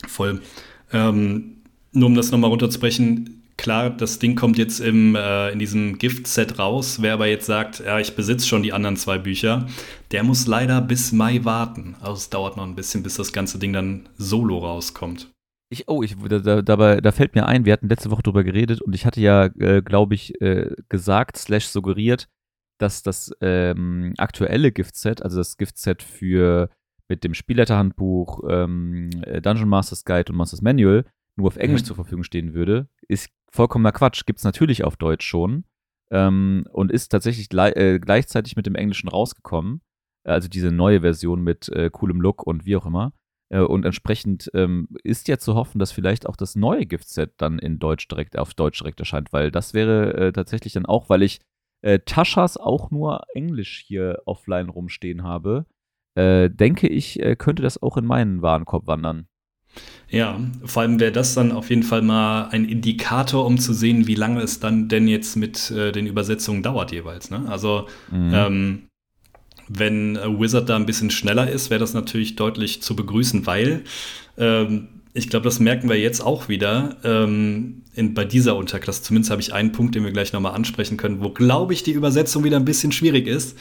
voll. 0.08 0.42
Ähm, 0.92 1.64
nur 1.92 2.08
um 2.08 2.16
das 2.16 2.32
nochmal 2.32 2.50
runterzubrechen, 2.50 3.44
klar, 3.58 3.92
das 3.92 4.18
Ding 4.18 4.36
kommt 4.36 4.58
jetzt 4.58 4.80
im, 4.80 5.16
äh, 5.16 5.52
in 5.52 5.60
diesem 5.60 6.00
Gift-Set 6.00 6.58
raus. 6.58 7.02
Wer 7.02 7.14
aber 7.14 7.28
jetzt 7.28 7.46
sagt, 7.46 7.84
ja, 7.86 8.00
ich 8.00 8.16
besitze 8.16 8.48
schon 8.48 8.64
die 8.64 8.74
anderen 8.74 8.98
zwei 8.98 9.20
Bücher, 9.20 9.68
der 10.12 10.24
muss 10.24 10.48
leider 10.48 10.82
bis 10.82 11.12
Mai 11.12 11.44
warten. 11.44 11.96
Also 12.00 12.14
es 12.14 12.30
dauert 12.32 12.58
noch 12.58 12.66
ein 12.66 12.75
bisschen, 12.75 13.04
bis 13.04 13.16
das 13.16 13.32
ganze 13.32 13.60
Ding 13.60 13.74
dann 13.74 14.10
solo 14.18 14.58
rauskommt. 14.58 15.35
Ich, 15.70 15.88
oh, 15.88 16.04
ich, 16.04 16.16
da, 16.16 16.62
dabei, 16.62 17.02
da 17.02 17.12
fällt 17.12 17.34
mir 17.34 17.48
ein, 17.48 17.66
wir 17.66 17.74
hatten 17.74 17.90
letzte 17.90 18.12
Woche 18.12 18.22
drüber 18.22 18.44
geredet 18.44 18.82
und 18.82 18.94
ich 18.94 19.06
hatte 19.06 19.20
ja, 19.20 19.46
äh, 19.46 19.82
glaube 19.82 20.14
ich, 20.14 20.40
äh, 20.42 20.70
gesagt, 20.90 21.38
slash 21.38 21.66
suggeriert, 21.68 22.28
dass 22.78 23.04
das 23.04 23.32
ähm, 23.42 24.14
aktuelle 24.18 24.72
Gift-Set, 24.72 25.24
also 25.24 25.38
das 25.38 25.58
Gift-Set 25.58 26.04
für 26.04 26.70
mit 27.08 27.24
dem 27.24 27.34
Spielleiterhandbuch, 27.34 28.44
ähm, 28.50 29.10
äh, 29.24 29.42
Dungeon 29.42 29.70
Masters 29.70 30.06
Guide 30.06 30.32
und 30.32 30.38
Masters 30.38 30.62
Manual 30.62 31.06
nur 31.36 31.48
auf 31.48 31.58
Englisch 31.58 31.82
mhm. 31.82 31.86
zur 31.86 31.96
Verfügung 31.96 32.24
stehen 32.24 32.54
würde, 32.54 32.88
ist 33.08 33.30
vollkommener 33.52 33.92
Quatsch. 33.92 34.26
Gibt 34.26 34.40
es 34.40 34.46
natürlich 34.46 34.84
auf 34.84 34.98
Deutsch 34.98 35.26
schon 35.26 35.66
ähm, 36.12 36.66
und 36.72 36.92
ist 36.92 37.10
tatsächlich 37.10 37.52
äh, 37.54 38.00
gleichzeitig 38.00 38.56
mit 38.56 38.66
dem 38.66 38.76
Englischen 38.76 39.10
rausgekommen. 39.10 39.82
Also 40.24 40.48
diese 40.48 40.72
neue 40.72 41.02
Version 41.02 41.42
mit 41.42 41.70
äh, 41.70 41.90
coolem 41.92 42.22
Look 42.22 42.46
und 42.46 42.66
wie 42.66 42.76
auch 42.76 42.86
immer. 42.86 43.14
Äh, 43.50 43.60
und 43.60 43.86
entsprechend 43.86 44.50
ähm, 44.54 44.88
ist 45.04 45.28
ja 45.28 45.38
zu 45.38 45.56
hoffen, 45.56 45.80
dass 45.80 45.92
vielleicht 45.92 46.28
auch 46.28 46.36
das 46.36 46.56
neue 46.56 46.86
Giftset 46.86 47.34
dann 47.38 47.60
in 47.60 47.80
Deutsch 47.80 48.08
direkt 48.08 48.38
auf 48.38 48.54
Deutsch 48.54 48.80
direkt 48.80 49.00
erscheint, 49.00 49.34
weil 49.34 49.52
das 49.52 49.74
wäre 49.74 50.14
äh, 50.14 50.32
tatsächlich 50.32 50.74
dann 50.74 50.86
auch, 50.86 51.10
weil 51.10 51.24
ich 51.24 51.40
äh, 51.82 52.00
Taschas 52.00 52.58
auch 52.58 52.92
nur 52.92 53.22
Englisch 53.34 53.84
hier 53.86 54.22
offline 54.25 54.70
rumstehen 54.70 55.24
habe, 55.24 55.66
äh, 56.16 56.50
denke 56.50 56.88
ich, 56.88 57.20
äh, 57.20 57.36
könnte 57.36 57.62
das 57.62 57.82
auch 57.82 57.98
in 57.98 58.06
meinen 58.06 58.42
Warenkorb 58.42 58.88
wandern. 58.88 59.28
Ja, 60.10 60.40
vor 60.64 60.84
allem 60.84 61.00
wäre 61.00 61.12
das 61.12 61.34
dann 61.34 61.52
auf 61.52 61.70
jeden 61.70 61.84
Fall 61.84 62.02
mal 62.02 62.48
ein 62.50 62.66
Indikator, 62.66 63.46
um 63.46 63.58
zu 63.58 63.74
sehen, 63.74 64.08
wie 64.08 64.16
lange 64.16 64.42
es 64.42 64.60
dann 64.60 64.88
denn 64.88 65.08
jetzt 65.08 65.36
mit 65.36 65.70
äh, 65.72 65.92
den 65.92 66.08
Übersetzungen 66.08 66.64
dauert 66.64 66.92
jeweils. 66.92 67.30
Ne? 67.30 67.44
Also 67.50 67.88
mhm. 68.10 68.32
ähm, 68.34 68.88
wenn 69.68 70.16
äh, 70.16 70.40
Wizard 70.40 70.70
da 70.70 70.76
ein 70.76 70.86
bisschen 70.86 71.12
schneller 71.12 71.50
ist, 71.50 71.70
wäre 71.70 71.80
das 71.80 71.94
natürlich 71.94 72.36
deutlich 72.36 72.82
zu 72.82 72.96
begrüßen, 72.96 73.46
weil 73.46 73.84
ähm, 74.38 74.88
ich 75.14 75.30
glaube, 75.30 75.46
das 75.46 75.60
merken 75.60 75.88
wir 75.88 75.98
jetzt 75.98 76.20
auch 76.20 76.50
wieder 76.50 76.98
ähm, 77.06 77.84
in, 77.94 78.14
bei 78.14 78.26
dieser 78.26 78.58
Unterklasse. 78.58 79.02
Zumindest 79.02 79.32
habe 79.32 79.42
ich 79.42 79.54
einen 79.54 79.72
Punkt, 79.72 79.96
den 79.96 80.04
wir 80.04 80.12
gleich 80.12 80.34
nochmal 80.34 80.54
ansprechen 80.54 80.98
können, 80.98 81.22
wo, 81.24 81.30
glaube 81.30 81.74
ich, 81.74 81.84
die 81.84 81.94
Übersetzung 81.94 82.44
wieder 82.44 82.58
ein 82.58 82.66
bisschen 82.66 82.92
schwierig 82.92 83.26
ist. 83.26 83.58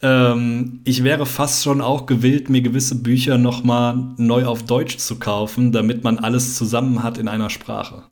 Ähm, 0.00 0.80
ich 0.84 1.02
wäre 1.02 1.26
fast 1.26 1.64
schon 1.64 1.80
auch 1.80 2.06
gewillt, 2.06 2.50
mir 2.50 2.62
gewisse 2.62 3.02
Bücher 3.02 3.36
nochmal 3.36 4.14
neu 4.16 4.46
auf 4.46 4.62
Deutsch 4.62 4.98
zu 4.98 5.18
kaufen, 5.18 5.72
damit 5.72 6.04
man 6.04 6.18
alles 6.18 6.56
zusammen 6.56 7.02
hat 7.02 7.18
in 7.18 7.26
einer 7.26 7.50
Sprache. 7.50 8.11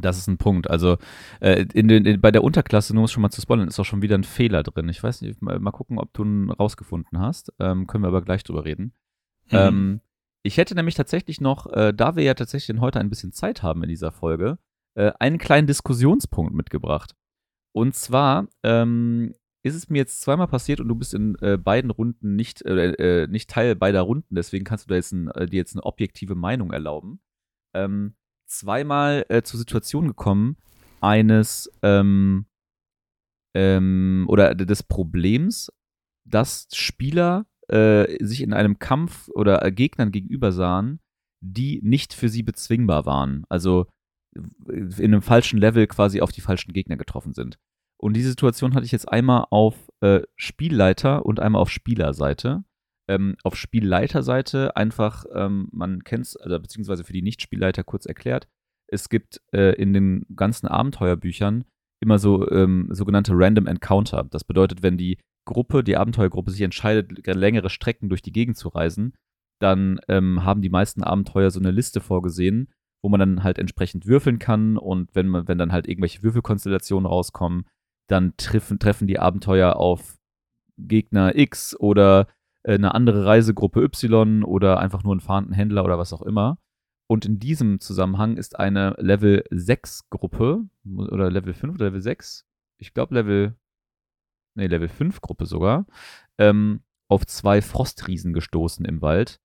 Das 0.00 0.18
ist 0.18 0.28
ein 0.28 0.38
Punkt. 0.38 0.70
Also 0.70 0.98
äh, 1.40 1.66
in 1.74 1.88
den, 1.88 2.04
in, 2.04 2.20
bei 2.20 2.30
der 2.30 2.44
Unterklasse, 2.44 2.94
nur 2.94 3.02
um 3.02 3.04
es 3.04 3.12
schon 3.12 3.22
mal 3.22 3.30
zu 3.30 3.40
spoilern, 3.40 3.68
ist 3.68 3.78
auch 3.78 3.84
schon 3.84 4.02
wieder 4.02 4.16
ein 4.16 4.24
Fehler 4.24 4.62
drin. 4.62 4.88
Ich 4.88 5.02
weiß 5.02 5.22
nicht, 5.22 5.42
mal, 5.42 5.58
mal 5.58 5.70
gucken, 5.70 5.98
ob 5.98 6.12
du 6.12 6.24
ihn 6.24 6.50
rausgefunden 6.50 7.18
hast. 7.18 7.52
Ähm, 7.58 7.86
können 7.86 8.04
wir 8.04 8.08
aber 8.08 8.22
gleich 8.22 8.44
drüber 8.44 8.64
reden. 8.64 8.92
Mhm. 9.50 9.58
Ähm, 9.58 10.00
ich 10.42 10.56
hätte 10.56 10.74
nämlich 10.74 10.94
tatsächlich 10.94 11.40
noch, 11.40 11.66
äh, 11.72 11.92
da 11.94 12.16
wir 12.16 12.24
ja 12.24 12.34
tatsächlich 12.34 12.78
heute 12.80 13.00
ein 13.00 13.10
bisschen 13.10 13.32
Zeit 13.32 13.62
haben 13.62 13.82
in 13.82 13.88
dieser 13.88 14.12
Folge, 14.12 14.58
äh, 14.94 15.12
einen 15.18 15.38
kleinen 15.38 15.66
Diskussionspunkt 15.66 16.54
mitgebracht. 16.54 17.14
Und 17.72 17.94
zwar 17.94 18.48
ähm, 18.62 19.34
ist 19.62 19.74
es 19.74 19.90
mir 19.90 19.98
jetzt 19.98 20.20
zweimal 20.20 20.48
passiert 20.48 20.80
und 20.80 20.88
du 20.88 20.94
bist 20.94 21.14
in 21.14 21.36
äh, 21.40 21.58
beiden 21.58 21.90
Runden 21.90 22.34
nicht, 22.34 22.62
äh, 22.62 23.26
nicht 23.28 23.50
Teil 23.50 23.76
beider 23.76 24.00
Runden, 24.00 24.34
deswegen 24.34 24.64
kannst 24.64 24.86
du 24.86 24.88
da 24.88 24.94
jetzt 24.94 25.12
ein, 25.12 25.28
äh, 25.28 25.46
dir 25.46 25.58
jetzt 25.58 25.74
eine 25.74 25.84
objektive 25.84 26.34
Meinung 26.34 26.72
erlauben. 26.72 27.20
Ähm, 27.74 28.14
zweimal 28.50 29.24
äh, 29.28 29.42
zur 29.42 29.58
Situation 29.58 30.08
gekommen, 30.08 30.56
eines 31.00 31.70
ähm, 31.82 32.46
ähm, 33.54 34.26
oder 34.28 34.54
des 34.54 34.82
Problems, 34.82 35.72
dass 36.24 36.68
Spieler 36.72 37.46
äh, 37.68 38.22
sich 38.24 38.42
in 38.42 38.52
einem 38.52 38.78
Kampf 38.78 39.28
oder 39.34 39.64
äh, 39.64 39.72
Gegnern 39.72 40.12
gegenüber 40.12 40.52
sahen, 40.52 41.00
die 41.40 41.80
nicht 41.82 42.12
für 42.12 42.28
sie 42.28 42.42
bezwingbar 42.42 43.06
waren. 43.06 43.44
Also 43.48 43.86
in 44.68 44.92
einem 44.98 45.22
falschen 45.22 45.58
Level 45.58 45.86
quasi 45.86 46.20
auf 46.20 46.30
die 46.30 46.40
falschen 46.40 46.72
Gegner 46.72 46.96
getroffen 46.96 47.34
sind. 47.34 47.58
Und 47.96 48.14
diese 48.14 48.30
Situation 48.30 48.74
hatte 48.74 48.86
ich 48.86 48.92
jetzt 48.92 49.10
einmal 49.10 49.46
auf 49.50 49.90
äh, 50.00 50.20
Spielleiter 50.36 51.26
und 51.26 51.40
einmal 51.40 51.60
auf 51.60 51.70
Spielerseite. 51.70 52.64
Ähm, 53.10 53.36
auf 53.42 53.56
Spielleiterseite 53.56 54.76
einfach, 54.76 55.24
ähm, 55.34 55.68
man 55.72 56.04
kennt 56.04 56.26
es, 56.26 56.36
also 56.36 56.60
beziehungsweise 56.60 57.02
für 57.02 57.12
die 57.12 57.22
Nicht-Spielleiter 57.22 57.82
kurz 57.82 58.06
erklärt, 58.06 58.46
es 58.86 59.08
gibt 59.08 59.40
äh, 59.52 59.74
in 59.74 59.92
den 59.92 60.26
ganzen 60.36 60.68
Abenteuerbüchern 60.68 61.64
immer 62.00 62.18
so 62.20 62.48
ähm, 62.50 62.88
sogenannte 62.90 63.32
Random 63.34 63.66
Encounter. 63.66 64.26
Das 64.30 64.44
bedeutet, 64.44 64.82
wenn 64.82 64.96
die 64.96 65.18
Gruppe, 65.44 65.82
die 65.82 65.96
Abenteuergruppe 65.96 66.52
sich 66.52 66.60
entscheidet, 66.60 67.26
längere 67.26 67.68
Strecken 67.68 68.08
durch 68.08 68.22
die 68.22 68.32
Gegend 68.32 68.56
zu 68.56 68.68
reisen, 68.68 69.14
dann 69.60 70.00
ähm, 70.08 70.44
haben 70.44 70.62
die 70.62 70.70
meisten 70.70 71.02
Abenteuer 71.02 71.50
so 71.50 71.58
eine 71.58 71.72
Liste 71.72 72.00
vorgesehen, 72.00 72.72
wo 73.02 73.08
man 73.08 73.18
dann 73.18 73.42
halt 73.42 73.58
entsprechend 73.58 74.06
würfeln 74.06 74.38
kann 74.38 74.76
und 74.76 75.14
wenn 75.14 75.26
man, 75.26 75.48
wenn 75.48 75.58
dann 75.58 75.72
halt 75.72 75.88
irgendwelche 75.88 76.22
Würfelkonstellationen 76.22 77.06
rauskommen, 77.06 77.66
dann 78.08 78.34
treffen, 78.36 78.78
treffen 78.78 79.06
die 79.06 79.18
Abenteuer 79.18 79.76
auf 79.76 80.16
Gegner 80.78 81.36
X 81.36 81.78
oder 81.78 82.26
eine 82.64 82.94
andere 82.94 83.24
Reisegruppe 83.24 83.82
Y 83.82 84.44
oder 84.44 84.80
einfach 84.80 85.02
nur 85.02 85.12
einen 85.12 85.20
fahrenden 85.20 85.54
Händler 85.54 85.84
oder 85.84 85.98
was 85.98 86.12
auch 86.12 86.22
immer. 86.22 86.58
Und 87.08 87.24
in 87.24 87.38
diesem 87.38 87.80
Zusammenhang 87.80 88.36
ist 88.36 88.58
eine 88.58 88.94
Level 88.98 89.44
6 89.50 90.10
Gruppe 90.10 90.64
oder 90.84 91.30
Level 91.30 91.54
5 91.54 91.74
oder 91.74 91.86
Level 91.86 92.00
6, 92.00 92.46
ich 92.78 92.94
glaube 92.94 93.14
Level, 93.14 93.56
nee, 94.54 94.68
Level 94.68 94.88
5 94.88 95.20
Gruppe 95.20 95.46
sogar, 95.46 95.86
ähm, 96.38 96.82
auf 97.08 97.26
zwei 97.26 97.62
Frostriesen 97.62 98.32
gestoßen 98.32 98.84
im 98.84 99.02
Wald, 99.02 99.40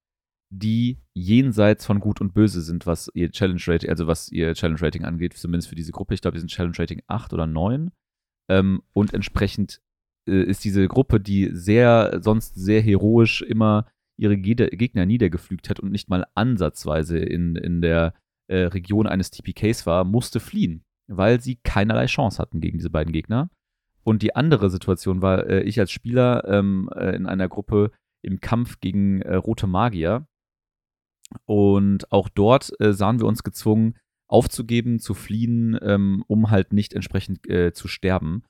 die 0.50 1.00
jenseits 1.12 1.84
von 1.84 1.98
Gut 1.98 2.20
und 2.20 2.34
Böse 2.34 2.62
sind, 2.62 2.86
was 2.86 3.10
ihr 3.14 3.32
Challenge 3.32 3.60
Rating, 3.66 3.90
also 3.90 4.06
was 4.06 4.30
ihr 4.30 4.54
Challenge 4.54 4.80
Rating 4.80 5.04
angeht, 5.04 5.34
zumindest 5.34 5.68
für 5.68 5.74
diese 5.74 5.90
Gruppe. 5.90 6.14
Ich 6.14 6.20
glaube, 6.20 6.36
die 6.36 6.40
sind 6.40 6.50
Challenge 6.50 6.78
Rating 6.78 7.02
8 7.08 7.32
oder 7.32 7.48
9. 7.48 7.90
Ähm, 8.48 8.82
und 8.92 9.12
entsprechend 9.12 9.82
äh, 10.26 10.42
ist 10.42 10.64
diese 10.64 10.86
Gruppe, 10.88 11.20
die 11.20 11.50
sehr, 11.52 12.18
sonst 12.22 12.54
sehr 12.54 12.80
heroisch 12.80 13.42
immer 13.42 13.86
ihre 14.18 14.38
Gegner 14.38 15.06
niedergepflügt 15.06 15.68
hat 15.68 15.80
und 15.80 15.92
nicht 15.92 16.08
mal 16.08 16.26
ansatzweise 16.34 17.18
in, 17.18 17.56
in 17.56 17.82
der 17.82 18.14
äh, 18.48 18.62
Region 18.62 19.06
eines 19.06 19.30
TPKs 19.30 19.86
war, 19.86 20.04
musste 20.04 20.40
fliehen, 20.40 20.84
weil 21.06 21.40
sie 21.40 21.56
keinerlei 21.56 22.06
Chance 22.06 22.38
hatten 22.38 22.60
gegen 22.60 22.78
diese 22.78 22.90
beiden 22.90 23.12
Gegner. 23.12 23.50
Und 24.04 24.22
die 24.22 24.36
andere 24.36 24.70
Situation 24.70 25.20
war, 25.20 25.46
äh, 25.46 25.62
ich 25.62 25.80
als 25.80 25.90
Spieler 25.90 26.44
ähm, 26.46 26.88
äh, 26.94 27.14
in 27.16 27.26
einer 27.26 27.48
Gruppe 27.48 27.90
im 28.22 28.40
Kampf 28.40 28.80
gegen 28.80 29.20
äh, 29.22 29.34
rote 29.34 29.66
Magier. 29.66 30.26
Und 31.44 32.10
auch 32.12 32.28
dort 32.28 32.72
äh, 32.80 32.92
sahen 32.92 33.18
wir 33.18 33.26
uns 33.26 33.42
gezwungen, 33.42 33.98
aufzugeben, 34.28 34.98
zu 34.98 35.14
fliehen, 35.14 35.78
ähm, 35.82 36.24
um 36.26 36.50
halt 36.50 36.72
nicht 36.72 36.94
entsprechend 36.94 37.40
zu 37.74 37.86
sterben. 37.86 38.42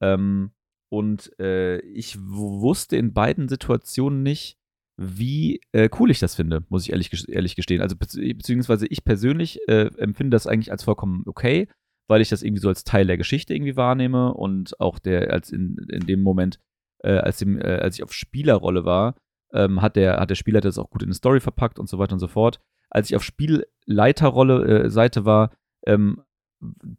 Ähm, 0.00 0.52
und 0.90 1.38
äh, 1.38 1.78
ich 1.80 2.18
wusste 2.20 2.96
in 2.96 3.12
beiden 3.12 3.48
Situationen 3.48 4.22
nicht, 4.22 4.58
wie 4.96 5.60
äh, 5.72 5.88
cool 5.98 6.10
ich 6.10 6.18
das 6.18 6.34
finde, 6.34 6.64
muss 6.68 6.82
ich 6.84 6.90
ehrlich, 6.90 7.28
ehrlich 7.28 7.54
gestehen. 7.54 7.82
Also 7.82 7.94
beziehungsweise 7.96 8.86
ich 8.88 9.04
persönlich 9.04 9.60
äh, 9.68 9.90
empfinde 9.96 10.34
das 10.34 10.46
eigentlich 10.46 10.72
als 10.72 10.82
vollkommen 10.82 11.22
okay, 11.26 11.68
weil 12.08 12.20
ich 12.20 12.30
das 12.30 12.42
irgendwie 12.42 12.62
so 12.62 12.68
als 12.68 12.84
Teil 12.84 13.06
der 13.06 13.16
Geschichte 13.16 13.54
irgendwie 13.54 13.76
wahrnehme 13.76 14.34
und 14.34 14.80
auch 14.80 14.98
der, 14.98 15.32
als 15.32 15.50
in, 15.50 15.76
in 15.88 16.06
dem 16.06 16.22
Moment, 16.22 16.58
äh, 17.04 17.12
als, 17.12 17.38
dem, 17.38 17.60
äh, 17.60 17.76
als 17.76 17.96
ich 17.96 18.02
auf 18.02 18.12
Spielerrolle 18.12 18.84
war, 18.84 19.14
ähm, 19.52 19.82
hat, 19.82 19.94
der, 19.94 20.18
hat 20.18 20.30
der 20.30 20.34
Spielleiter 20.34 20.68
das 20.68 20.78
auch 20.78 20.90
gut 20.90 21.02
in 21.02 21.08
eine 21.08 21.14
Story 21.14 21.40
verpackt 21.40 21.78
und 21.78 21.88
so 21.88 21.98
weiter 21.98 22.14
und 22.14 22.18
so 22.18 22.28
fort. 22.28 22.60
Als 22.90 23.08
ich 23.08 23.16
auf 23.16 23.22
Spielleiterrolle 23.22 24.84
äh, 24.84 24.90
Seite 24.90 25.24
war, 25.24 25.52
ähm, 25.86 26.22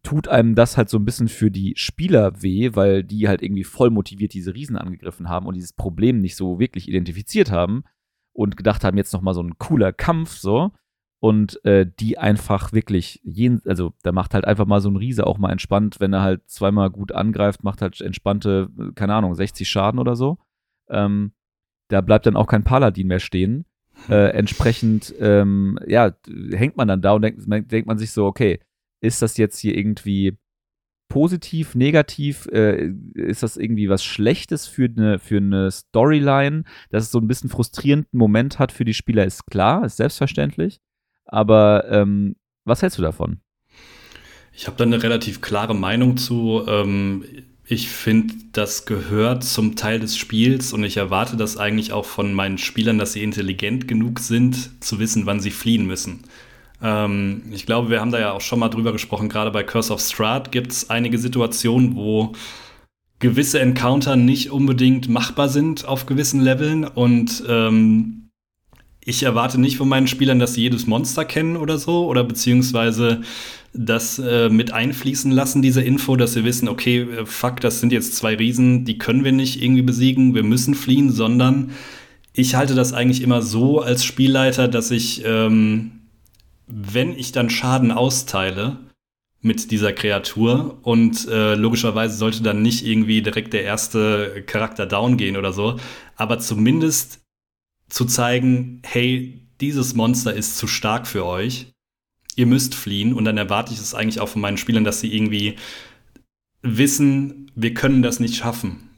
tut 0.04 0.28
einem 0.28 0.56
das 0.56 0.78
halt 0.78 0.90
so 0.90 0.98
ein 0.98 1.06
bisschen 1.06 1.28
für 1.28 1.52
die 1.52 1.74
Spieler 1.76 2.42
weh, 2.42 2.72
weil 2.74 3.04
die 3.04 3.28
halt 3.28 3.42
irgendwie 3.42 3.66
voll 3.66 3.90
motiviert 3.90 4.34
diese 4.34 4.54
Riesen 4.54 4.78
angegriffen 4.78 5.28
haben 5.28 5.46
und 5.48 5.56
dieses 5.56 5.74
Problem 5.74 6.20
nicht 6.20 6.36
so 6.36 6.60
wirklich 6.60 6.88
identifiziert 6.88 7.52
haben 7.52 7.84
und 8.34 8.56
gedacht 8.56 8.84
haben, 8.84 8.98
jetzt 8.98 9.14
nochmal 9.14 9.34
so 9.34 9.44
ein 9.44 9.58
cooler 9.58 9.92
Kampf 9.92 10.38
so 10.38 10.72
und 11.20 11.64
äh, 11.66 11.86
die 12.00 12.18
einfach 12.18 12.72
wirklich 12.72 13.20
jeden, 13.24 13.62
also 13.66 13.94
da 14.04 14.14
macht 14.14 14.34
halt 14.34 14.46
einfach 14.46 14.66
mal 14.66 14.80
so 14.80 14.90
ein 14.90 14.96
Riese 14.96 15.28
auch 15.28 15.38
mal 15.38 15.52
entspannt, 15.52 16.00
wenn 16.00 16.14
er 16.14 16.22
halt 16.22 16.50
zweimal 16.50 16.90
gut 16.90 17.12
angreift, 17.12 17.64
macht 17.64 17.82
halt 17.82 18.00
entspannte, 18.00 18.70
keine 18.96 19.16
Ahnung, 19.16 19.36
60 19.36 19.68
Schaden 19.68 20.00
oder 20.00 20.16
so. 20.16 20.38
Ähm, 20.90 21.34
da 21.90 22.00
bleibt 22.02 22.26
dann 22.26 22.38
auch 22.38 22.48
kein 22.48 22.64
Paladin 22.64 23.08
mehr 23.08 23.20
stehen. 23.20 23.66
Äh, 24.08 24.30
entsprechend, 24.30 25.14
ähm, 25.20 25.78
ja, 25.86 26.14
hängt 26.52 26.78
man 26.78 26.88
dann 26.88 27.02
da 27.02 27.12
und 27.12 27.22
denkt, 27.22 27.42
denkt 27.72 27.88
man 27.88 27.98
sich 27.98 28.12
so, 28.12 28.26
okay, 28.26 28.60
ist 29.02 29.22
das 29.22 29.38
jetzt 29.38 29.60
hier 29.60 29.78
irgendwie 29.78 30.38
positiv, 31.10 31.76
negativ? 31.76 32.48
Äh, 32.48 32.92
ist 33.16 33.44
das 33.44 33.58
irgendwie 33.58 33.90
was 33.90 34.04
Schlechtes 34.04 34.68
für 34.68 34.86
eine, 34.86 35.20
für 35.20 35.38
eine 35.38 35.72
Storyline? 35.72 36.64
Dass 36.90 37.04
es 37.04 37.12
so 37.12 37.20
ein 37.20 37.28
bisschen 37.28 37.50
frustrierenden 37.50 38.18
Moment 38.18 38.60
hat 38.60 38.72
für 38.72 38.86
die 38.86 38.94
Spieler, 38.94 39.26
ist 39.26 39.46
klar, 39.48 39.86
ist 39.86 39.98
selbstverständlich. 39.98 40.80
Aber 41.26 41.86
ähm, 41.90 42.36
was 42.66 42.82
hältst 42.82 42.98
du 42.98 43.02
davon? 43.02 43.42
Ich 44.54 44.68
habe 44.68 44.78
da 44.78 44.84
eine 44.84 45.02
relativ 45.02 45.42
klare 45.42 45.76
Meinung 45.76 46.18
zu. 46.18 46.64
Ähm, 46.68 47.24
ich 47.66 47.90
finde, 47.90 48.34
das 48.52 48.86
gehört 48.86 49.44
zum 49.44 49.76
Teil 49.76 50.00
des 50.00 50.18
Spiels 50.18 50.74
und 50.74 50.84
ich 50.84 50.98
erwarte 50.98 51.38
das 51.38 51.56
eigentlich 51.56 51.94
auch 51.94 52.06
von 52.06 52.34
meinen 52.34 52.58
Spielern, 52.58 52.98
dass 52.98 53.14
sie 53.14 53.24
intelligent 53.24 53.88
genug 53.88 54.20
sind, 54.20 54.84
zu 54.84 55.00
wissen, 55.00 55.28
wann 55.28 55.40
sie 55.40 55.52
fliehen 55.52 55.86
müssen. 55.86 56.24
Ähm, 56.82 57.44
ich 57.52 57.66
glaube, 57.66 57.90
wir 57.90 58.00
haben 58.00 58.12
da 58.12 58.20
ja 58.20 58.32
auch 58.32 58.42
schon 58.42 58.60
mal 58.60 58.70
drüber 58.70 58.92
gesprochen, 58.92 59.30
gerade 59.30 59.52
bei 59.52 59.64
Curse 59.64 59.94
of 59.94 60.02
Strahd 60.02 60.52
gibt 60.52 60.72
es 60.72 60.90
einige 60.90 61.18
Situationen, 61.18 61.96
wo 61.96 62.34
gewisse 63.20 63.60
Encounter 63.60 64.16
nicht 64.16 64.52
unbedingt 64.52 65.10
machbar 65.10 65.50
sind 65.50 65.86
auf 65.86 66.06
gewissen 66.06 66.42
Leveln. 66.42 66.86
Und 66.86 67.44
ähm, 67.48 68.30
ich 69.04 69.24
erwarte 69.24 69.60
nicht 69.60 69.78
von 69.78 69.90
meinen 69.90 70.08
Spielern, 70.08 70.40
dass 70.40 70.54
sie 70.54 70.62
jedes 70.62 70.88
Monster 70.88 71.26
kennen 71.26 71.58
oder 71.58 71.78
so 71.78 72.06
oder 72.08 72.24
beziehungsweise 72.24 73.22
das 73.74 74.20
äh, 74.20 74.50
mit 74.50 74.72
einfließen 74.72 75.32
lassen, 75.32 75.62
diese 75.62 75.82
Info, 75.82 76.16
dass 76.16 76.34
sie 76.34 76.44
wissen, 76.44 76.68
okay, 76.68 77.02
äh, 77.02 77.26
fuck, 77.26 77.60
das 77.60 77.82
sind 77.82 77.92
jetzt 77.92 78.16
zwei 78.16 78.36
Riesen, 78.36 78.86
die 78.86 78.98
können 78.98 79.24
wir 79.24 79.32
nicht 79.32 79.62
irgendwie 79.62 79.84
besiegen, 79.84 80.34
wir 80.34 80.44
müssen 80.44 80.74
fliehen, 80.74 81.12
sondern 81.12 81.72
ich 82.34 82.56
halte 82.56 82.74
das 82.74 82.94
eigentlich 82.94 83.22
immer 83.22 83.42
so 83.42 83.82
als 83.82 84.06
Spielleiter, 84.06 84.68
dass 84.68 84.92
ich 84.92 85.24
ähm, 85.26 85.99
wenn 86.70 87.18
ich 87.18 87.32
dann 87.32 87.50
Schaden 87.50 87.92
austeile 87.92 88.78
mit 89.42 89.72
dieser 89.72 89.94
Kreatur 89.94 90.80
und 90.84 91.28
äh, 91.28 91.56
logischerweise 91.56 92.18
sollte 92.18 92.44
dann 92.44 92.62
nicht 92.62 92.86
irgendwie 92.86 93.22
direkt 93.22 93.54
der 93.54 93.64
erste 93.64 94.44
Charakter 94.46 94.86
down 94.86 95.18
gehen 95.18 95.38
oder 95.38 95.54
so, 95.54 95.80
aber 96.16 96.40
zumindest 96.40 97.22
zu 97.90 98.06
zeigen, 98.06 98.82
hey, 98.86 99.42
dieses 99.62 99.96
Monster 99.96 100.34
ist 100.34 100.58
zu 100.58 100.68
stark 100.68 101.08
für 101.08 101.26
euch, 101.26 101.68
ihr 102.36 102.46
müsst 102.46 102.76
fliehen 102.76 103.14
und 103.14 103.26
dann 103.26 103.38
erwarte 103.38 103.74
ich 103.74 103.80
es 103.80 103.94
eigentlich 103.94 104.20
auch 104.20 104.30
von 104.30 104.42
meinen 104.42 104.58
Spielern, 104.58 104.84
dass 104.84 105.00
sie 105.00 105.14
irgendwie 105.14 105.56
wissen, 106.62 107.52
wir 107.56 107.74
können 107.74 108.02
das 108.02 108.20
nicht 108.20 108.36
schaffen. 108.36 108.90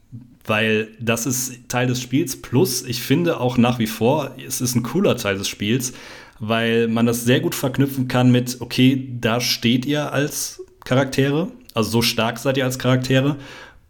Weil 0.44 0.88
das 1.00 1.24
ist 1.24 1.68
Teil 1.68 1.86
des 1.86 2.02
Spiels. 2.02 2.42
Plus, 2.42 2.82
ich 2.82 3.00
finde 3.00 3.38
auch 3.38 3.56
nach 3.56 3.78
wie 3.78 3.86
vor, 3.86 4.34
es 4.44 4.60
ist 4.60 4.74
ein 4.74 4.82
cooler 4.82 5.16
Teil 5.16 5.38
des 5.38 5.46
Spiels, 5.46 5.92
weil 6.44 6.88
man 6.88 7.06
das 7.06 7.24
sehr 7.24 7.38
gut 7.38 7.54
verknüpfen 7.54 8.08
kann 8.08 8.32
mit, 8.32 8.60
okay, 8.60 9.16
da 9.20 9.40
steht 9.40 9.86
ihr 9.86 10.12
als 10.12 10.60
Charaktere, 10.84 11.52
also 11.72 11.88
so 11.88 12.02
stark 12.02 12.38
seid 12.38 12.56
ihr 12.56 12.64
als 12.64 12.80
Charaktere. 12.80 13.36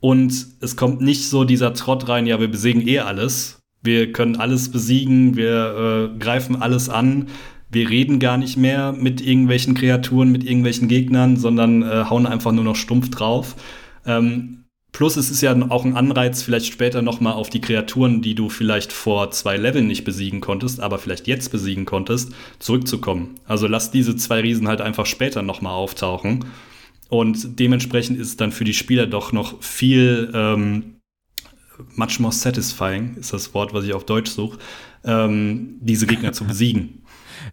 Und 0.00 0.48
es 0.60 0.76
kommt 0.76 1.00
nicht 1.00 1.30
so 1.30 1.44
dieser 1.44 1.72
Trott 1.72 2.08
rein, 2.08 2.26
ja, 2.26 2.38
wir 2.40 2.50
besiegen 2.50 2.86
eh 2.86 2.98
alles. 2.98 3.58
Wir 3.82 4.12
können 4.12 4.36
alles 4.36 4.70
besiegen, 4.70 5.34
wir 5.34 6.10
äh, 6.14 6.18
greifen 6.18 6.60
alles 6.60 6.90
an. 6.90 7.28
Wir 7.70 7.88
reden 7.88 8.18
gar 8.18 8.36
nicht 8.36 8.58
mehr 8.58 8.92
mit 8.92 9.22
irgendwelchen 9.22 9.72
Kreaturen, 9.72 10.30
mit 10.30 10.44
irgendwelchen 10.44 10.88
Gegnern, 10.88 11.38
sondern 11.38 11.82
äh, 11.82 12.04
hauen 12.10 12.26
einfach 12.26 12.52
nur 12.52 12.64
noch 12.64 12.76
stumpf 12.76 13.08
drauf. 13.08 13.56
Ähm, 14.04 14.61
Plus 14.92 15.16
es 15.16 15.30
ist 15.30 15.40
ja 15.40 15.56
auch 15.70 15.86
ein 15.86 15.96
Anreiz, 15.96 16.42
vielleicht 16.42 16.66
später 16.66 17.00
nochmal 17.00 17.32
auf 17.32 17.48
die 17.48 17.62
Kreaturen, 17.62 18.20
die 18.20 18.34
du 18.34 18.50
vielleicht 18.50 18.92
vor 18.92 19.30
zwei 19.30 19.56
Leveln 19.56 19.86
nicht 19.86 20.04
besiegen 20.04 20.42
konntest, 20.42 20.80
aber 20.80 20.98
vielleicht 20.98 21.26
jetzt 21.26 21.50
besiegen 21.50 21.86
konntest, 21.86 22.32
zurückzukommen. 22.58 23.36
Also 23.46 23.66
lass 23.66 23.90
diese 23.90 24.16
zwei 24.16 24.40
Riesen 24.40 24.68
halt 24.68 24.82
einfach 24.82 25.06
später 25.06 25.40
nochmal 25.40 25.72
auftauchen. 25.72 26.44
Und 27.08 27.58
dementsprechend 27.58 28.18
ist 28.18 28.28
es 28.28 28.36
dann 28.36 28.52
für 28.52 28.64
die 28.64 28.74
Spieler 28.74 29.06
doch 29.06 29.32
noch 29.32 29.62
viel 29.62 30.30
ähm, 30.34 30.96
much 31.96 32.20
more 32.20 32.32
satisfying, 32.32 33.16
ist 33.16 33.32
das 33.32 33.54
Wort, 33.54 33.72
was 33.72 33.84
ich 33.84 33.94
auf 33.94 34.04
Deutsch 34.04 34.30
suche, 34.30 34.58
ähm, 35.04 35.78
diese 35.80 36.06
Gegner 36.06 36.32
zu 36.32 36.44
besiegen 36.44 37.01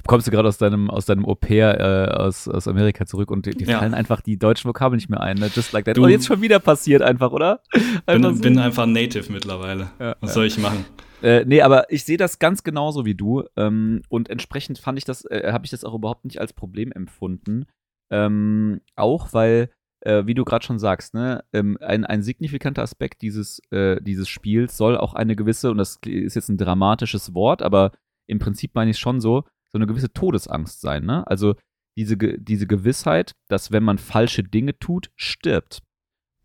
kommst 0.08 0.28
du 0.28 0.32
gerade 0.32 0.48
aus 0.48 0.58
deinem, 0.58 0.90
aus 0.90 1.06
deinem 1.06 1.26
Au-pair 1.26 1.80
äh, 1.80 2.12
aus, 2.18 2.48
aus 2.48 2.68
Amerika 2.68 3.06
zurück 3.06 3.32
und 3.32 3.46
dir 3.46 3.54
ja. 3.60 3.80
fallen 3.80 3.94
einfach 3.94 4.22
die 4.22 4.38
deutschen 4.38 4.68
Vokabeln 4.68 4.98
nicht 4.98 5.10
mehr 5.10 5.22
ein, 5.22 5.38
ne? 5.38 5.50
Just 5.54 5.72
like 5.72 5.86
that. 5.86 5.98
Du, 5.98 6.04
oh, 6.04 6.08
jetzt 6.08 6.26
schon 6.28 6.42
wieder 6.42 6.60
passiert 6.60 7.02
einfach, 7.02 7.32
oder? 7.32 7.62
Einfach 8.06 8.30
bin, 8.30 8.36
so. 8.36 8.42
bin 8.42 8.60
einfach 8.60 8.86
Native 8.86 9.32
mittlerweile. 9.32 9.92
Ja, 10.00 10.16
Was 10.20 10.32
ja. 10.32 10.34
soll 10.34 10.46
ich 10.46 10.58
machen? 10.58 10.86
Äh, 11.22 11.46
nee, 11.46 11.62
aber 11.62 11.92
ich 11.92 12.04
sehe 12.04 12.18
das 12.18 12.40
ganz 12.40 12.64
genauso 12.64 13.06
wie 13.06 13.16
du. 13.16 13.44
Ähm, 13.56 14.02
und 14.10 14.30
entsprechend 14.30 14.80
fand 14.80 14.98
ich 14.98 15.06
das, 15.06 15.26
äh, 15.26 15.52
habe 15.52 15.66
ich 15.66 15.72
das 15.72 15.84
auch 15.84 15.94
überhaupt 15.94 16.26
nicht 16.26 16.40
als 16.40 16.54
Problem 16.54 16.92
empfunden. 16.92 17.66
Ähm, 18.12 18.82
auch 18.96 19.34
weil, 19.34 19.70
äh, 20.02 20.26
wie 20.26 20.34
du 20.34 20.46
gerade 20.46 20.66
schon 20.66 20.80
sagst, 20.80 21.14
ne, 21.14 21.44
ähm, 21.54 21.78
ein, 21.82 22.06
ein 22.06 22.24
signifikanter 22.24 22.82
Aspekt 22.82 23.22
dieses, 23.22 23.62
äh, 23.72 24.02
dieses 24.02 24.30
Spiels 24.30 24.78
soll 24.78 24.98
auch 24.98 25.14
eine 25.14 25.36
gewisse, 25.36 25.72
und 25.72 25.78
das 25.78 26.00
ist 26.06 26.36
jetzt 26.36 26.50
ein 26.50 26.58
dramatisches 26.58 27.34
Wort, 27.34 27.62
aber 27.62 27.92
im 28.28 28.40
Prinzip 28.40 28.76
meine 28.76 28.92
ich 28.92 28.98
es 28.98 29.02
schon 29.02 29.20
so, 29.22 29.44
so 29.72 29.78
eine 29.78 29.88
gewisse 29.88 30.12
Todesangst 30.12 30.82
sein. 30.82 31.06
Ne? 31.06 31.26
Also 31.28 31.56
diese, 31.98 32.18
diese 32.18 32.68
Gewissheit, 32.68 33.34
dass 33.48 33.72
wenn 33.72 33.84
man 33.84 33.98
falsche 33.98 34.44
Dinge 34.44 34.78
tut, 34.80 35.12
stirbt. 35.16 35.82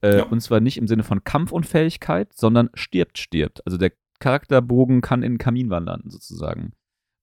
Äh, 0.02 0.18
ja. 0.18 0.22
Und 0.24 0.40
zwar 0.40 0.60
nicht 0.60 0.76
im 0.76 0.86
Sinne 0.86 1.02
von 1.02 1.24
Kampfunfähigkeit, 1.24 2.32
sondern 2.34 2.70
stirbt, 2.74 3.18
stirbt. 3.18 3.64
Also 3.66 3.78
der 3.78 3.92
Charakterbogen 4.18 5.00
kann 5.00 5.22
in 5.22 5.34
den 5.34 5.38
Kamin 5.38 5.70
wandern, 5.70 6.02
sozusagen. 6.06 6.72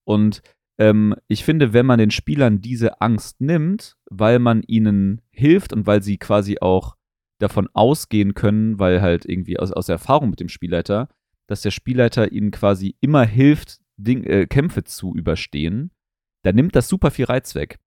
Und 0.04 0.42
ähm, 0.78 1.14
ich 1.28 1.44
finde, 1.44 1.72
wenn 1.72 1.86
man 1.86 1.98
den 1.98 2.10
Spielern 2.10 2.60
diese 2.60 3.00
Angst 3.00 3.40
nimmt, 3.40 3.96
weil 4.10 4.38
man 4.38 4.62
ihnen 4.62 5.20
hilft 5.30 5.72
und 5.72 5.86
weil 5.86 6.02
sie 6.02 6.16
quasi 6.18 6.58
auch 6.60 6.96
davon 7.38 7.68
ausgehen 7.74 8.34
können, 8.34 8.78
weil 8.78 9.02
halt 9.02 9.26
irgendwie 9.26 9.58
aus, 9.58 9.72
aus 9.72 9.88
Erfahrung 9.88 10.30
mit 10.30 10.40
dem 10.40 10.48
Spielleiter, 10.48 11.08
dass 11.48 11.62
der 11.62 11.70
Spielleiter 11.70 12.32
ihnen 12.32 12.50
quasi 12.50 12.96
immer 13.00 13.24
hilft, 13.24 13.81
Ding, 13.96 14.24
äh, 14.24 14.46
Kämpfe 14.46 14.84
zu 14.84 15.14
überstehen, 15.14 15.90
dann 16.42 16.54
nimmt 16.54 16.76
das 16.76 16.88
super 16.88 17.10
viel 17.10 17.26
Reiz 17.26 17.54
weg. 17.54 17.78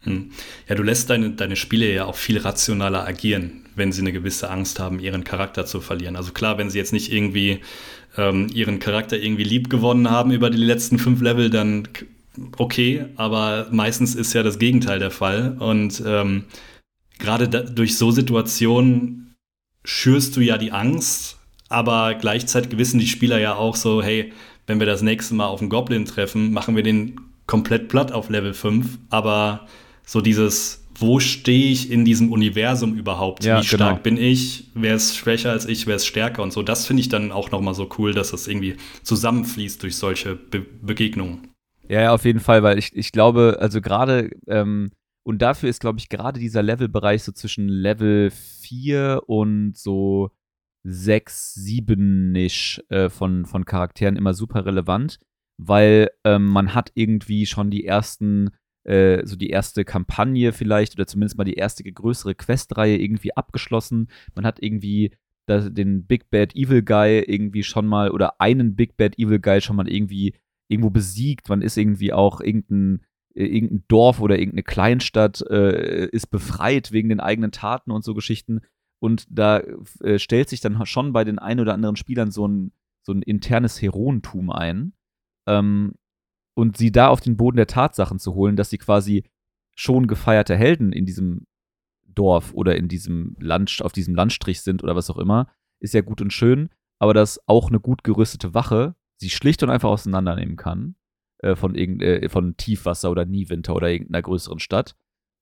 Hm. 0.00 0.30
Ja, 0.68 0.74
du 0.74 0.82
lässt 0.82 1.10
deine, 1.10 1.30
deine 1.30 1.54
Spiele 1.54 1.92
ja 1.92 2.06
auch 2.06 2.16
viel 2.16 2.38
rationaler 2.38 3.06
agieren, 3.06 3.66
wenn 3.76 3.92
sie 3.92 4.00
eine 4.00 4.12
gewisse 4.12 4.50
Angst 4.50 4.80
haben, 4.80 4.98
ihren 4.98 5.22
Charakter 5.22 5.64
zu 5.64 5.80
verlieren. 5.80 6.16
Also 6.16 6.32
klar, 6.32 6.58
wenn 6.58 6.70
sie 6.70 6.78
jetzt 6.78 6.92
nicht 6.92 7.12
irgendwie 7.12 7.60
ähm, 8.16 8.48
ihren 8.52 8.80
Charakter 8.80 9.16
irgendwie 9.16 9.44
lieb 9.44 9.70
gewonnen 9.70 10.10
haben 10.10 10.32
über 10.32 10.50
die 10.50 10.58
letzten 10.58 10.98
fünf 10.98 11.20
Level, 11.20 11.50
dann 11.50 11.88
okay, 12.58 13.06
aber 13.16 13.68
meistens 13.70 14.14
ist 14.14 14.32
ja 14.32 14.42
das 14.42 14.58
Gegenteil 14.58 14.98
der 14.98 15.12
Fall. 15.12 15.56
Und 15.58 16.02
ähm, 16.04 16.44
gerade 17.18 17.48
durch 17.48 17.96
so 17.96 18.10
Situationen 18.10 19.36
schürst 19.84 20.36
du 20.36 20.40
ja 20.40 20.58
die 20.58 20.72
Angst, 20.72 21.38
aber 21.68 22.14
gleichzeitig 22.14 22.76
wissen 22.76 22.98
die 22.98 23.06
Spieler 23.06 23.38
ja 23.38 23.54
auch 23.54 23.76
so, 23.76 24.02
hey, 24.02 24.32
wenn 24.66 24.78
wir 24.78 24.86
das 24.86 25.02
nächste 25.02 25.34
Mal 25.34 25.46
auf 25.46 25.60
einen 25.60 25.70
Goblin 25.70 26.04
treffen, 26.04 26.52
machen 26.52 26.76
wir 26.76 26.82
den 26.82 27.20
komplett 27.46 27.88
platt 27.88 28.12
auf 28.12 28.28
Level 28.28 28.54
5. 28.54 28.98
Aber 29.10 29.66
so 30.04 30.20
dieses, 30.20 30.82
wo 30.94 31.20
stehe 31.20 31.70
ich 31.72 31.90
in 31.90 32.04
diesem 32.04 32.30
Universum 32.32 32.94
überhaupt? 32.94 33.44
Ja, 33.44 33.60
Wie 33.60 33.64
stark 33.64 34.02
genau. 34.02 34.02
bin 34.02 34.16
ich? 34.16 34.70
Wer 34.74 34.94
ist 34.94 35.16
schwächer 35.16 35.50
als 35.50 35.66
ich? 35.66 35.86
Wer 35.86 35.96
ist 35.96 36.06
stärker? 36.06 36.42
Und 36.42 36.52
so, 36.52 36.62
das 36.62 36.86
finde 36.86 37.00
ich 37.00 37.08
dann 37.08 37.32
auch 37.32 37.50
nochmal 37.50 37.74
so 37.74 37.88
cool, 37.98 38.12
dass 38.12 38.30
das 38.30 38.48
irgendwie 38.48 38.76
zusammenfließt 39.02 39.82
durch 39.82 39.96
solche 39.96 40.36
Be 40.36 40.64
Begegnungen. 40.80 41.48
Ja, 41.88 42.02
ja, 42.02 42.14
auf 42.14 42.24
jeden 42.24 42.40
Fall, 42.40 42.62
weil 42.62 42.78
ich, 42.78 42.94
ich 42.94 43.12
glaube, 43.12 43.58
also 43.60 43.80
gerade, 43.80 44.30
ähm, 44.46 44.92
und 45.24 45.42
dafür 45.42 45.68
ist, 45.68 45.80
glaube 45.80 45.98
ich, 45.98 46.08
gerade 46.08 46.40
dieser 46.40 46.62
Levelbereich 46.62 47.22
so 47.22 47.32
zwischen 47.32 47.68
Level 47.68 48.30
4 48.30 49.22
und 49.26 49.76
so 49.76 50.30
sechs, 50.84 51.54
sieben-ish 51.54 52.82
äh, 52.88 53.08
von, 53.08 53.46
von 53.46 53.64
Charakteren 53.64 54.16
immer 54.16 54.34
super 54.34 54.66
relevant, 54.66 55.18
weil 55.58 56.10
ähm, 56.24 56.46
man 56.46 56.74
hat 56.74 56.90
irgendwie 56.94 57.46
schon 57.46 57.70
die 57.70 57.84
ersten 57.84 58.50
äh, 58.84 59.24
so 59.24 59.36
die 59.36 59.50
erste 59.50 59.84
Kampagne 59.84 60.52
vielleicht 60.52 60.94
oder 60.94 61.06
zumindest 61.06 61.38
mal 61.38 61.44
die 61.44 61.54
erste 61.54 61.84
größere 61.84 62.34
Questreihe 62.34 62.96
irgendwie 62.96 63.36
abgeschlossen. 63.36 64.08
Man 64.34 64.44
hat 64.44 64.60
irgendwie 64.60 65.12
das, 65.46 65.72
den 65.72 66.06
Big 66.06 66.30
Bad 66.30 66.54
Evil 66.54 66.82
Guy 66.82 67.20
irgendwie 67.20 67.62
schon 67.62 67.86
mal 67.86 68.10
oder 68.10 68.40
einen 68.40 68.74
Big 68.74 68.96
Bad 68.96 69.18
Evil 69.18 69.38
Guy 69.38 69.60
schon 69.60 69.76
mal 69.76 69.88
irgendwie 69.88 70.34
irgendwo 70.68 70.90
besiegt. 70.90 71.48
Man 71.48 71.62
ist 71.62 71.76
irgendwie 71.76 72.12
auch 72.12 72.40
irgendein, 72.40 73.04
äh, 73.34 73.44
irgendein 73.44 73.84
Dorf 73.88 74.20
oder 74.20 74.38
irgendeine 74.38 74.64
Kleinstadt 74.64 75.42
äh, 75.48 76.06
ist 76.06 76.28
befreit 76.28 76.92
wegen 76.92 77.08
den 77.08 77.20
eigenen 77.20 77.52
Taten 77.52 77.90
und 77.90 78.04
so 78.04 78.14
Geschichten. 78.14 78.60
Und 79.02 79.26
da 79.30 79.58
äh, 80.00 80.20
stellt 80.20 80.48
sich 80.48 80.60
dann 80.60 80.86
schon 80.86 81.12
bei 81.12 81.24
den 81.24 81.40
ein 81.40 81.58
oder 81.58 81.74
anderen 81.74 81.96
Spielern 81.96 82.30
so 82.30 82.46
ein, 82.46 82.70
so 83.02 83.10
ein 83.10 83.22
internes 83.22 83.82
Heroentum 83.82 84.50
ein. 84.50 84.92
Ähm, 85.48 85.94
und 86.54 86.76
sie 86.76 86.92
da 86.92 87.08
auf 87.08 87.20
den 87.20 87.36
Boden 87.36 87.56
der 87.56 87.66
Tatsachen 87.66 88.20
zu 88.20 88.34
holen, 88.34 88.54
dass 88.54 88.70
sie 88.70 88.78
quasi 88.78 89.24
schon 89.74 90.06
gefeierte 90.06 90.54
Helden 90.54 90.92
in 90.92 91.04
diesem 91.04 91.48
Dorf 92.06 92.54
oder 92.54 92.76
in 92.76 92.86
diesem 92.86 93.34
Land, 93.40 93.80
auf 93.82 93.90
diesem 93.90 94.14
Landstrich 94.14 94.60
sind 94.60 94.84
oder 94.84 94.94
was 94.94 95.10
auch 95.10 95.18
immer, 95.18 95.48
ist 95.80 95.94
ja 95.94 96.02
gut 96.02 96.20
und 96.20 96.32
schön, 96.32 96.68
aber 97.00 97.12
dass 97.12 97.40
auch 97.48 97.70
eine 97.70 97.80
gut 97.80 98.04
gerüstete 98.04 98.54
Wache 98.54 98.94
sie 99.16 99.30
schlicht 99.30 99.64
und 99.64 99.70
einfach 99.70 99.88
auseinandernehmen 99.88 100.54
kann 100.54 100.94
äh, 101.38 101.56
von, 101.56 101.74
äh, 101.74 102.28
von 102.28 102.56
Tiefwasser 102.56 103.10
oder 103.10 103.24
Niewinter 103.24 103.74
oder 103.74 103.90
irgendeiner 103.90 104.22
größeren 104.22 104.60
Stadt, 104.60 104.94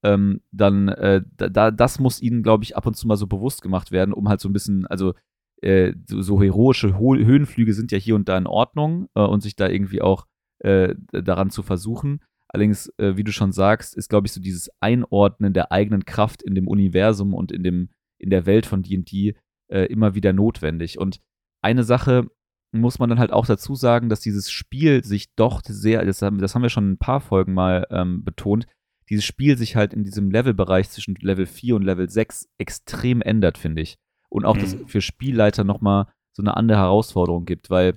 ähm, 0.02 0.40
dann 0.50 0.88
äh, 0.88 1.22
da, 1.36 1.70
das 1.70 1.98
muss 1.98 2.22
ihnen, 2.22 2.42
glaube 2.42 2.64
ich, 2.64 2.76
ab 2.76 2.86
und 2.86 2.96
zu 2.96 3.06
mal 3.06 3.16
so 3.16 3.26
bewusst 3.26 3.62
gemacht 3.62 3.92
werden, 3.92 4.14
um 4.14 4.28
halt 4.28 4.40
so 4.40 4.48
ein 4.48 4.52
bisschen, 4.52 4.86
also 4.86 5.14
äh, 5.62 5.92
so, 6.08 6.22
so, 6.22 6.42
heroische 6.42 6.98
Ho 6.98 7.14
Höhenflüge 7.14 7.74
sind 7.74 7.92
ja 7.92 7.98
hier 7.98 8.14
und 8.14 8.28
da 8.28 8.38
in 8.38 8.46
Ordnung 8.46 9.08
äh, 9.14 9.20
und 9.20 9.42
sich 9.42 9.56
da 9.56 9.68
irgendwie 9.68 10.00
auch 10.00 10.26
äh, 10.60 10.94
daran 11.12 11.50
zu 11.50 11.62
versuchen. 11.62 12.20
Allerdings, 12.48 12.92
äh, 12.96 13.16
wie 13.16 13.24
du 13.24 13.32
schon 13.32 13.52
sagst, 13.52 13.94
ist, 13.94 14.08
glaube 14.08 14.26
ich, 14.26 14.32
so 14.32 14.40
dieses 14.40 14.70
Einordnen 14.80 15.52
der 15.52 15.70
eigenen 15.70 16.04
Kraft 16.04 16.42
in 16.42 16.54
dem 16.54 16.66
Universum 16.66 17.34
und 17.34 17.52
in, 17.52 17.62
dem, 17.62 17.90
in 18.18 18.30
der 18.30 18.46
Welt 18.46 18.66
von 18.66 18.82
DD 18.82 19.36
äh, 19.70 19.84
immer 19.84 20.14
wieder 20.14 20.32
notwendig. 20.32 20.98
Und 20.98 21.20
eine 21.62 21.84
Sache 21.84 22.26
muss 22.72 22.98
man 22.98 23.08
dann 23.08 23.18
halt 23.18 23.32
auch 23.32 23.46
dazu 23.46 23.74
sagen, 23.74 24.08
dass 24.08 24.20
dieses 24.20 24.50
Spiel 24.50 25.04
sich 25.04 25.34
doch 25.34 25.60
sehr, 25.64 26.04
das 26.04 26.22
haben, 26.22 26.38
das 26.38 26.54
haben 26.54 26.62
wir 26.62 26.70
schon 26.70 26.84
in 26.84 26.92
ein 26.92 26.98
paar 26.98 27.20
Folgen 27.20 27.52
mal 27.52 27.86
ähm, 27.90 28.24
betont, 28.24 28.66
dieses 29.10 29.24
Spiel 29.24 29.58
sich 29.58 29.76
halt 29.76 29.92
in 29.92 30.04
diesem 30.04 30.30
Levelbereich 30.30 30.88
zwischen 30.90 31.16
Level 31.16 31.46
4 31.46 31.76
und 31.76 31.82
Level 31.82 32.08
6 32.08 32.48
extrem 32.58 33.20
ändert, 33.20 33.58
finde 33.58 33.82
ich. 33.82 33.96
Und 34.28 34.44
auch 34.44 34.56
mhm. 34.56 34.60
das 34.60 34.76
für 34.86 35.00
Spielleiter 35.00 35.64
nochmal 35.64 36.06
so 36.32 36.42
eine 36.42 36.56
andere 36.56 36.78
Herausforderung 36.78 37.44
gibt, 37.44 37.70
weil 37.70 37.94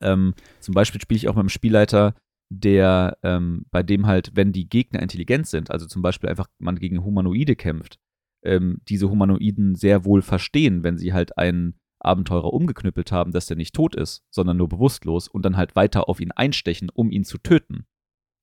ähm, 0.00 0.34
zum 0.60 0.74
Beispiel 0.74 1.00
spiele 1.00 1.16
ich 1.16 1.28
auch 1.28 1.34
mit 1.34 1.40
einem 1.40 1.48
Spielleiter, 1.48 2.14
der, 2.48 3.18
ähm, 3.22 3.66
bei 3.70 3.82
dem 3.82 4.06
halt, 4.06 4.32
wenn 4.34 4.52
die 4.52 4.68
Gegner 4.68 5.02
intelligent 5.02 5.46
sind, 5.46 5.70
also 5.70 5.86
zum 5.86 6.02
Beispiel 6.02 6.28
einfach 6.28 6.46
man 6.58 6.76
gegen 6.76 7.02
Humanoide 7.02 7.56
kämpft, 7.56 7.98
ähm, 8.44 8.78
diese 8.88 9.10
Humanoiden 9.10 9.74
sehr 9.74 10.04
wohl 10.04 10.22
verstehen, 10.22 10.84
wenn 10.84 10.98
sie 10.98 11.12
halt 11.12 11.38
einen 11.38 11.78
Abenteurer 11.98 12.52
umgeknüppelt 12.52 13.10
haben, 13.10 13.32
dass 13.32 13.46
der 13.46 13.56
nicht 13.56 13.74
tot 13.74 13.96
ist, 13.96 14.22
sondern 14.30 14.58
nur 14.58 14.68
bewusstlos 14.68 15.28
und 15.28 15.44
dann 15.44 15.56
halt 15.56 15.74
weiter 15.74 16.08
auf 16.08 16.20
ihn 16.20 16.30
einstechen, 16.30 16.90
um 16.90 17.10
ihn 17.10 17.24
zu 17.24 17.38
töten. 17.38 17.86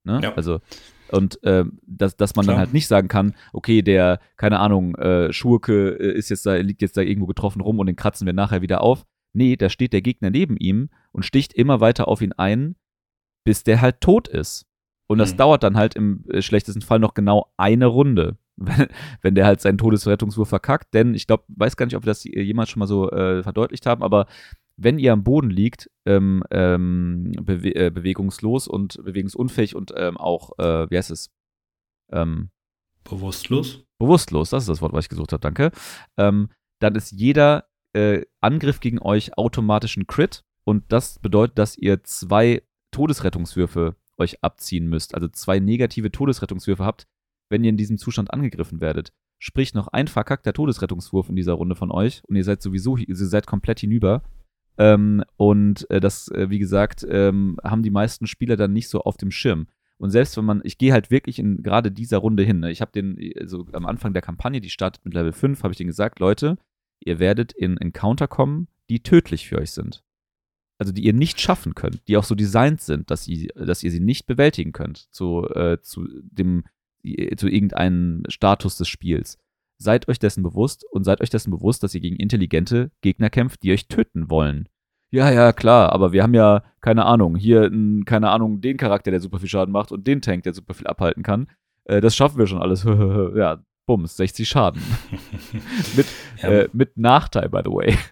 Ne? 0.03 0.19
Ja. 0.23 0.33
Also, 0.35 0.59
und 1.11 1.41
äh, 1.43 1.63
dass, 1.85 2.17
dass 2.17 2.35
man 2.35 2.45
Klar. 2.45 2.55
dann 2.55 2.65
halt 2.65 2.73
nicht 2.73 2.87
sagen 2.87 3.07
kann, 3.07 3.35
okay, 3.51 3.81
der, 3.81 4.19
keine 4.35 4.59
Ahnung, 4.59 4.95
äh, 4.95 5.31
Schurke 5.31 5.89
äh, 5.99 6.17
ist 6.17 6.29
jetzt 6.29 6.45
da, 6.45 6.55
liegt 6.55 6.81
jetzt 6.81 6.97
da 6.97 7.01
irgendwo 7.01 7.27
getroffen 7.27 7.61
rum 7.61 7.79
und 7.79 7.87
den 7.87 7.95
kratzen 7.95 8.25
wir 8.25 8.33
nachher 8.33 8.61
wieder 8.61 8.81
auf. 8.81 9.05
Nee, 9.33 9.55
da 9.55 9.69
steht 9.69 9.93
der 9.93 10.01
Gegner 10.01 10.29
neben 10.29 10.57
ihm 10.57 10.89
und 11.11 11.23
sticht 11.23 11.53
immer 11.53 11.79
weiter 11.79 12.07
auf 12.07 12.21
ihn 12.21 12.33
ein, 12.33 12.75
bis 13.43 13.63
der 13.63 13.81
halt 13.81 14.01
tot 14.01 14.27
ist. 14.27 14.65
Und 15.07 15.17
das 15.19 15.31
hm. 15.31 15.37
dauert 15.37 15.63
dann 15.63 15.77
halt 15.77 15.95
im 15.95 16.25
äh, 16.29 16.41
schlechtesten 16.41 16.81
Fall 16.81 16.99
noch 16.99 17.13
genau 17.13 17.51
eine 17.57 17.85
Runde, 17.85 18.37
wenn, 18.55 18.87
wenn 19.21 19.35
der 19.35 19.45
halt 19.45 19.61
seinen 19.61 19.77
Todesrettungswurf 19.77 20.49
verkackt. 20.49 20.93
Denn 20.93 21.13
ich 21.13 21.27
glaube, 21.27 21.43
weiß 21.49 21.77
gar 21.77 21.85
nicht, 21.85 21.95
ob 21.95 22.03
wir 22.03 22.11
das 22.11 22.23
jemals 22.23 22.69
schon 22.69 22.79
mal 22.79 22.87
so 22.87 23.11
äh, 23.11 23.43
verdeutlicht 23.43 23.85
haben, 23.85 24.03
aber 24.03 24.27
wenn 24.77 24.99
ihr 24.99 25.13
am 25.13 25.23
Boden 25.23 25.49
liegt, 25.49 25.89
ähm, 26.05 26.43
ähm, 26.51 27.31
bewe 27.41 27.75
äh, 27.75 27.89
bewegungslos 27.91 28.67
und 28.67 29.03
bewegungsunfähig 29.03 29.75
und 29.75 29.93
ähm, 29.95 30.17
auch, 30.17 30.57
äh, 30.57 30.89
wie 30.89 30.97
heißt 30.97 31.11
es? 31.11 31.31
Ähm, 32.11 32.49
bewusstlos? 33.03 33.83
Bewusstlos, 33.99 34.49
das 34.49 34.63
ist 34.63 34.69
das 34.69 34.81
Wort, 34.81 34.93
was 34.93 35.05
ich 35.05 35.09
gesucht 35.09 35.31
habe, 35.33 35.41
danke. 35.41 35.71
Ähm, 36.17 36.49
dann 36.79 36.95
ist 36.95 37.11
jeder 37.11 37.65
äh, 37.93 38.23
Angriff 38.41 38.79
gegen 38.79 38.99
euch 38.99 39.37
automatisch 39.37 39.95
ein 39.97 40.07
Crit 40.07 40.43
und 40.65 40.91
das 40.91 41.19
bedeutet, 41.19 41.57
dass 41.57 41.77
ihr 41.77 42.03
zwei 42.03 42.63
Todesrettungswürfe 42.91 43.95
euch 44.17 44.43
abziehen 44.43 44.87
müsst. 44.87 45.15
Also 45.15 45.27
zwei 45.27 45.59
negative 45.59 46.11
Todesrettungswürfe 46.11 46.83
habt, 46.83 47.07
wenn 47.49 47.63
ihr 47.63 47.69
in 47.69 47.77
diesem 47.77 47.97
Zustand 47.97 48.31
angegriffen 48.31 48.81
werdet. 48.81 49.11
Sprich, 49.39 49.73
noch 49.73 49.89
ein 49.89 50.07
verkackter 50.07 50.53
Todesrettungswurf 50.53 51.29
in 51.29 51.35
dieser 51.35 51.53
Runde 51.53 51.75
von 51.75 51.91
euch 51.91 52.21
und 52.27 52.35
ihr 52.35 52.43
seid 52.43 52.61
sowieso, 52.61 52.95
ihr 52.97 53.15
seid 53.15 53.45
komplett 53.45 53.79
hinüber. 53.79 54.23
Ähm, 54.77 55.23
und 55.37 55.89
äh, 55.89 55.99
das, 55.99 56.29
äh, 56.29 56.49
wie 56.49 56.59
gesagt, 56.59 57.05
ähm, 57.09 57.57
haben 57.63 57.83
die 57.83 57.91
meisten 57.91 58.27
Spieler 58.27 58.55
dann 58.55 58.73
nicht 58.73 58.89
so 58.89 59.01
auf 59.01 59.17
dem 59.17 59.31
Schirm. 59.31 59.67
Und 59.97 60.09
selbst 60.09 60.35
wenn 60.35 60.45
man, 60.45 60.61
ich 60.63 60.77
gehe 60.77 60.91
halt 60.91 61.11
wirklich 61.11 61.39
in 61.39 61.63
gerade 61.63 61.91
dieser 61.91 62.17
Runde 62.17 62.43
hin. 62.43 62.59
Ne? 62.59 62.71
Ich 62.71 62.81
habe 62.81 62.91
den, 62.91 63.17
also 63.39 63.67
am 63.71 63.85
Anfang 63.85 64.13
der 64.13 64.21
Kampagne, 64.21 64.59
die 64.59 64.69
startet 64.69 65.05
mit 65.05 65.13
Level 65.13 65.31
5, 65.31 65.63
habe 65.63 65.71
ich 65.71 65.77
denen 65.77 65.89
gesagt, 65.89 66.19
Leute, 66.19 66.57
ihr 66.99 67.19
werdet 67.19 67.53
in 67.53 67.77
Encounter 67.77 68.27
kommen, 68.27 68.67
die 68.89 69.01
tödlich 69.01 69.47
für 69.47 69.59
euch 69.59 69.71
sind. 69.71 70.03
Also 70.77 70.91
die 70.91 71.03
ihr 71.03 71.13
nicht 71.13 71.39
schaffen 71.39 71.75
könnt, 71.75 72.07
die 72.07 72.17
auch 72.17 72.23
so 72.23 72.35
designt 72.35 72.81
sind, 72.81 73.11
dass 73.11 73.27
ihr, 73.27 73.47
dass 73.53 73.83
ihr 73.83 73.91
sie 73.91 73.99
nicht 73.99 74.25
bewältigen 74.25 74.71
könnt 74.71 74.97
zu, 75.13 75.47
äh, 75.53 75.79
zu 75.81 76.07
dem, 76.23 76.65
zu 77.37 77.47
irgendeinem 77.47 78.23
Status 78.27 78.77
des 78.77 78.87
Spiels. 78.87 79.37
Seid 79.83 80.07
euch 80.07 80.17
dessen 80.17 80.43
bewusst 80.43 80.85
und 80.91 81.03
seid 81.03 81.19
euch 81.19 81.29
dessen 81.29 81.51
bewusst, 81.51 81.83
dass 81.83 81.93
ihr 81.93 81.99
gegen 81.99 82.15
intelligente 82.15 82.89
Gegner 83.01 83.29
kämpft, 83.29 83.63
die 83.63 83.73
euch 83.73 83.89
töten 83.89 84.29
wollen. 84.29 84.69
Ja, 85.11 85.29
ja, 85.29 85.51
klar, 85.51 85.91
aber 85.91 86.13
wir 86.13 86.23
haben 86.23 86.33
ja, 86.33 86.63
keine 86.79 87.05
Ahnung, 87.05 87.35
hier, 87.35 87.69
keine 88.05 88.29
Ahnung, 88.29 88.61
den 88.61 88.77
Charakter, 88.77 89.11
der 89.11 89.19
super 89.19 89.39
viel 89.39 89.49
Schaden 89.49 89.73
macht 89.73 89.91
und 89.91 90.07
den 90.07 90.21
Tank, 90.21 90.43
der 90.43 90.53
super 90.53 90.73
viel 90.73 90.87
abhalten 90.87 91.21
kann. 91.21 91.47
Äh, 91.83 91.99
das 91.99 92.15
schaffen 92.15 92.39
wir 92.39 92.47
schon 92.47 92.61
alles. 92.61 92.83
ja, 93.35 93.61
Bums, 93.85 94.15
60 94.15 94.47
Schaden. 94.47 94.81
mit, 95.97 96.07
ja. 96.41 96.49
äh, 96.49 96.69
mit 96.71 96.97
Nachteil, 96.97 97.49
by 97.49 97.61
the 97.63 97.71
way. 97.71 97.97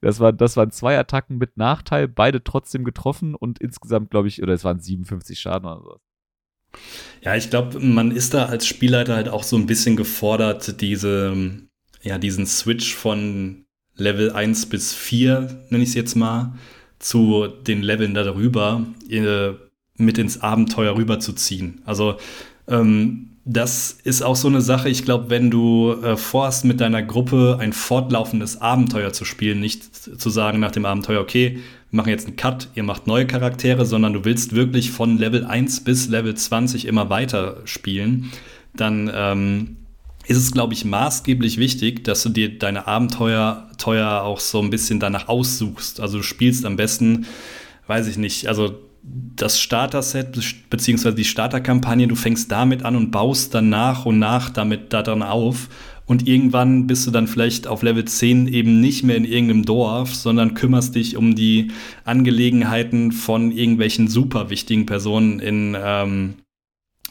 Das, 0.00 0.18
war, 0.18 0.32
das 0.32 0.56
waren 0.56 0.70
zwei 0.70 0.98
Attacken 0.98 1.36
mit 1.36 1.58
Nachteil, 1.58 2.08
beide 2.08 2.42
trotzdem 2.42 2.84
getroffen 2.84 3.34
und 3.34 3.58
insgesamt, 3.58 4.10
glaube 4.10 4.28
ich, 4.28 4.42
oder 4.42 4.54
es 4.54 4.64
waren 4.64 4.80
57 4.80 5.38
Schaden 5.38 5.68
oder 5.68 5.82
so. 5.82 6.00
Ja, 7.22 7.34
ich 7.34 7.50
glaube, 7.50 7.80
man 7.80 8.10
ist 8.10 8.34
da 8.34 8.46
als 8.46 8.66
Spielleiter 8.66 9.16
halt 9.16 9.28
auch 9.28 9.42
so 9.42 9.56
ein 9.56 9.66
bisschen 9.66 9.96
gefordert, 9.96 10.80
diese, 10.80 11.34
ja, 12.02 12.18
diesen 12.18 12.46
Switch 12.46 12.94
von 12.94 13.64
Level 13.96 14.32
1 14.32 14.66
bis 14.66 14.94
4, 14.94 15.66
nenne 15.70 15.82
ich 15.82 15.90
es 15.90 15.94
jetzt 15.94 16.14
mal, 16.14 16.54
zu 16.98 17.46
den 17.46 17.82
Leveln 17.82 18.14
darüber 18.14 18.86
äh, 19.08 19.52
mit 19.96 20.18
ins 20.18 20.40
Abenteuer 20.40 20.96
rüberzuziehen. 20.96 21.82
Also 21.84 22.16
ähm, 22.68 23.35
das 23.48 23.96
ist 24.02 24.22
auch 24.22 24.34
so 24.34 24.48
eine 24.48 24.60
Sache, 24.60 24.88
ich 24.88 25.04
glaube, 25.04 25.30
wenn 25.30 25.52
du 25.52 25.92
äh, 26.02 26.16
vorhast, 26.16 26.64
mit 26.64 26.80
deiner 26.80 27.00
Gruppe 27.00 27.58
ein 27.60 27.72
fortlaufendes 27.72 28.60
Abenteuer 28.60 29.12
zu 29.12 29.24
spielen, 29.24 29.60
nicht 29.60 29.94
zu 29.94 30.30
sagen 30.30 30.58
nach 30.58 30.72
dem 30.72 30.84
Abenteuer, 30.84 31.20
okay, 31.20 31.60
wir 31.90 31.96
machen 31.96 32.08
jetzt 32.08 32.26
einen 32.26 32.34
Cut, 32.34 32.68
ihr 32.74 32.82
macht 32.82 33.06
neue 33.06 33.24
Charaktere, 33.24 33.86
sondern 33.86 34.14
du 34.14 34.24
willst 34.24 34.56
wirklich 34.56 34.90
von 34.90 35.16
Level 35.16 35.44
1 35.44 35.84
bis 35.84 36.08
Level 36.08 36.34
20 36.34 36.86
immer 36.86 37.08
weiter 37.08 37.58
spielen, 37.66 38.32
dann 38.74 39.08
ähm, 39.14 39.76
ist 40.26 40.38
es, 40.38 40.50
glaube 40.50 40.74
ich, 40.74 40.84
maßgeblich 40.84 41.56
wichtig, 41.56 42.02
dass 42.02 42.24
du 42.24 42.30
dir 42.30 42.58
deine 42.58 42.88
Abenteuer 42.88 43.70
teuer 43.78 44.22
auch 44.22 44.40
so 44.40 44.60
ein 44.60 44.70
bisschen 44.70 44.98
danach 44.98 45.28
aussuchst. 45.28 46.00
Also 46.00 46.18
du 46.18 46.24
spielst 46.24 46.66
am 46.66 46.74
besten, 46.74 47.26
weiß 47.86 48.08
ich 48.08 48.16
nicht, 48.16 48.48
also 48.48 48.74
das 49.36 49.60
Starter-Set 49.60 50.38
beziehungsweise 50.70 51.14
die 51.14 51.24
Starter-Kampagne, 51.24 52.08
du 52.08 52.16
fängst 52.16 52.50
damit 52.50 52.82
an 52.84 52.96
und 52.96 53.10
baust 53.10 53.54
dann 53.54 53.68
nach 53.68 54.06
und 54.06 54.18
nach 54.18 54.50
damit 54.50 54.92
daran 54.92 55.22
auf. 55.22 55.68
Und 56.06 56.26
irgendwann 56.28 56.86
bist 56.86 57.06
du 57.06 57.10
dann 57.10 57.26
vielleicht 57.26 57.66
auf 57.66 57.82
Level 57.82 58.04
10 58.04 58.46
eben 58.46 58.80
nicht 58.80 59.02
mehr 59.02 59.16
in 59.16 59.24
irgendeinem 59.24 59.64
Dorf, 59.64 60.14
sondern 60.14 60.54
kümmerst 60.54 60.94
dich 60.94 61.16
um 61.16 61.34
die 61.34 61.72
Angelegenheiten 62.04 63.10
von 63.12 63.50
irgendwelchen 63.50 64.08
super 64.08 64.48
wichtigen 64.48 64.86
Personen 64.86 65.40
in, 65.40 65.76
ähm, 65.78 66.34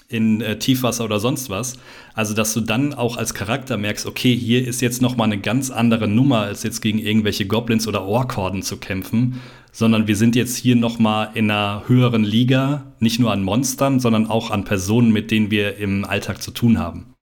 in 0.07 0.39
äh, 0.39 0.57
Tiefwasser 0.57 1.03
oder 1.03 1.19
sonst 1.19 1.49
was. 1.49 1.77
Also, 2.13 2.33
dass 2.33 2.53
du 2.53 2.61
dann 2.61 2.93
auch 2.93 3.17
als 3.17 3.33
Charakter 3.33 3.75
merkst, 3.75 4.05
okay, 4.05 4.33
hier 4.35 4.65
ist 4.65 4.81
jetzt 4.81 5.01
noch 5.01 5.17
mal 5.17 5.25
eine 5.25 5.39
ganz 5.39 5.71
andere 5.71 6.07
Nummer, 6.07 6.41
als 6.41 6.63
jetzt 6.63 6.81
gegen 6.81 6.99
irgendwelche 6.99 7.45
Goblins 7.45 7.89
oder 7.89 8.03
Orkhorden 8.03 8.61
zu 8.61 8.77
kämpfen, 8.77 9.41
sondern 9.75 10.07
wir 10.07 10.15
sind 10.15 10.37
jetzt 10.37 10.55
hier 10.55 10.77
noch 10.77 10.99
mal 10.99 11.25
in 11.33 11.51
einer 11.51 11.83
höheren 11.89 12.23
Liga, 12.23 12.93
nicht 13.01 13.19
nur 13.19 13.33
an 13.33 13.43
Monstern, 13.43 13.99
sondern 13.99 14.27
auch 14.27 14.49
an 14.49 14.63
Personen, 14.63 15.11
mit 15.11 15.31
denen 15.31 15.51
wir 15.51 15.75
im 15.75 16.05
Alltag 16.05 16.41
zu 16.41 16.51
tun 16.51 16.79
haben. 16.79 17.13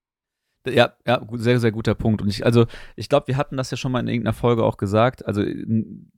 Ja, 0.68 0.94
ja, 1.08 1.28
sehr, 1.32 1.60
sehr 1.60 1.72
guter 1.72 1.96
Punkt. 1.96 2.22
Und 2.22 2.30
ich, 2.30 2.46
also, 2.46 2.68
ich 2.96 3.10
glaube, 3.10 3.28
wir 3.28 3.38
hatten 3.38 3.58
das 3.58 3.72
ja 3.72 3.76
schon 3.76 3.92
mal 3.92 4.02
in 4.02 4.08
irgendeiner 4.08 4.36
Folge 4.36 4.64
auch 4.64 4.78
gesagt. 4.78 5.26
Also, 5.26 5.44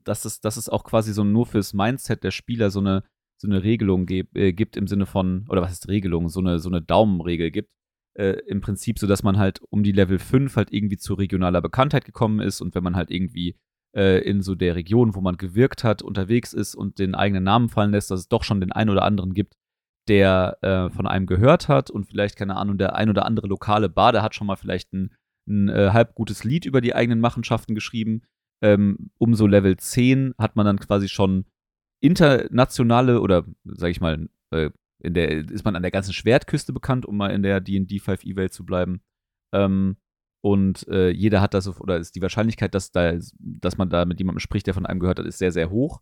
dass 0.03 0.25
es, 0.25 0.41
dass 0.41 0.57
es 0.57 0.67
auch 0.67 0.83
quasi 0.83 1.13
so 1.13 1.23
nur 1.23 1.45
fürs 1.45 1.73
Mindset 1.73 2.25
der 2.25 2.31
Spieler 2.31 2.69
so 2.69 2.81
eine, 2.81 3.05
so 3.37 3.47
eine 3.47 3.63
Regelung 3.63 4.05
geb, 4.05 4.35
äh, 4.35 4.51
gibt 4.51 4.75
im 4.75 4.87
Sinne 4.87 5.05
von, 5.05 5.45
oder 5.47 5.61
was 5.61 5.71
ist 5.71 5.87
Regelung, 5.87 6.27
so 6.27 6.41
eine, 6.41 6.59
so 6.59 6.67
eine 6.67 6.81
Daumenregel 6.81 7.49
gibt. 7.49 7.71
Äh, 8.13 8.41
Im 8.45 8.59
Prinzip 8.59 8.99
so, 8.99 9.07
dass 9.07 9.23
man 9.23 9.37
halt 9.37 9.61
um 9.69 9.83
die 9.83 9.93
Level 9.93 10.19
5 10.19 10.57
halt 10.57 10.73
irgendwie 10.73 10.97
zu 10.97 11.13
regionaler 11.13 11.61
Bekanntheit 11.61 12.03
gekommen 12.03 12.41
ist 12.41 12.59
und 12.59 12.75
wenn 12.75 12.83
man 12.83 12.97
halt 12.97 13.09
irgendwie 13.09 13.55
äh, 13.95 14.19
in 14.19 14.41
so 14.41 14.55
der 14.55 14.75
Region, 14.75 15.15
wo 15.15 15.21
man 15.21 15.37
gewirkt 15.37 15.83
hat, 15.83 16.01
unterwegs 16.01 16.53
ist 16.53 16.75
und 16.75 16.99
den 16.99 17.15
eigenen 17.15 17.43
Namen 17.43 17.69
fallen 17.69 17.91
lässt, 17.91 18.11
dass 18.11 18.21
es 18.21 18.27
doch 18.27 18.43
schon 18.43 18.59
den 18.59 18.71
einen 18.71 18.89
oder 18.89 19.03
anderen 19.03 19.33
gibt, 19.33 19.55
der 20.07 20.57
äh, 20.61 20.89
von 20.89 21.07
einem 21.07 21.25
gehört 21.25 21.67
hat 21.67 21.89
und 21.89 22.05
vielleicht, 22.05 22.35
keine 22.35 22.57
Ahnung, 22.57 22.77
der 22.77 22.95
ein 22.95 23.09
oder 23.09 23.25
andere 23.25 23.47
lokale 23.47 23.89
Bade 23.89 24.21
hat 24.21 24.35
schon 24.35 24.47
mal 24.47 24.55
vielleicht 24.55 24.93
ein, 24.93 25.13
ein 25.47 25.69
äh, 25.69 25.91
halb 25.93 26.15
gutes 26.15 26.43
Lied 26.43 26.65
über 26.65 26.81
die 26.81 26.93
eigenen 26.93 27.19
Machenschaften 27.19 27.73
geschrieben. 27.73 28.21
Ähm, 28.61 29.11
um 29.17 29.33
so 29.35 29.47
Level 29.47 29.77
10 29.77 30.33
hat 30.37 30.55
man 30.55 30.65
dann 30.65 30.79
quasi 30.79 31.09
schon 31.09 31.45
internationale 32.01 33.21
oder, 33.21 33.45
sag 33.63 33.89
ich 33.89 34.01
mal, 34.01 34.29
äh, 34.51 34.69
in 34.99 35.13
der 35.13 35.29
ist 35.29 35.65
man 35.65 35.75
an 35.75 35.81
der 35.81 35.91
ganzen 35.91 36.13
Schwertküste 36.13 36.73
bekannt, 36.73 37.05
um 37.05 37.17
mal 37.17 37.29
in 37.29 37.43
der 37.43 37.61
D&D 37.61 37.97
5e-Welt 37.97 38.53
zu 38.53 38.65
bleiben. 38.65 39.01
Ähm, 39.53 39.97
und 40.45 40.87
äh, 40.89 41.09
jeder 41.09 41.41
hat 41.41 41.55
das, 41.55 41.67
oder 41.81 41.97
ist 41.97 42.15
die 42.15 42.21
Wahrscheinlichkeit, 42.21 42.75
dass, 42.75 42.91
da, 42.91 43.17
dass 43.39 43.79
man 43.79 43.89
da 43.89 44.05
mit 44.05 44.19
jemandem 44.19 44.41
spricht, 44.41 44.67
der 44.67 44.75
von 44.75 44.85
einem 44.85 44.99
gehört 44.99 45.17
hat, 45.17 45.25
ist 45.25 45.39
sehr, 45.39 45.51
sehr 45.51 45.71
hoch. 45.71 46.01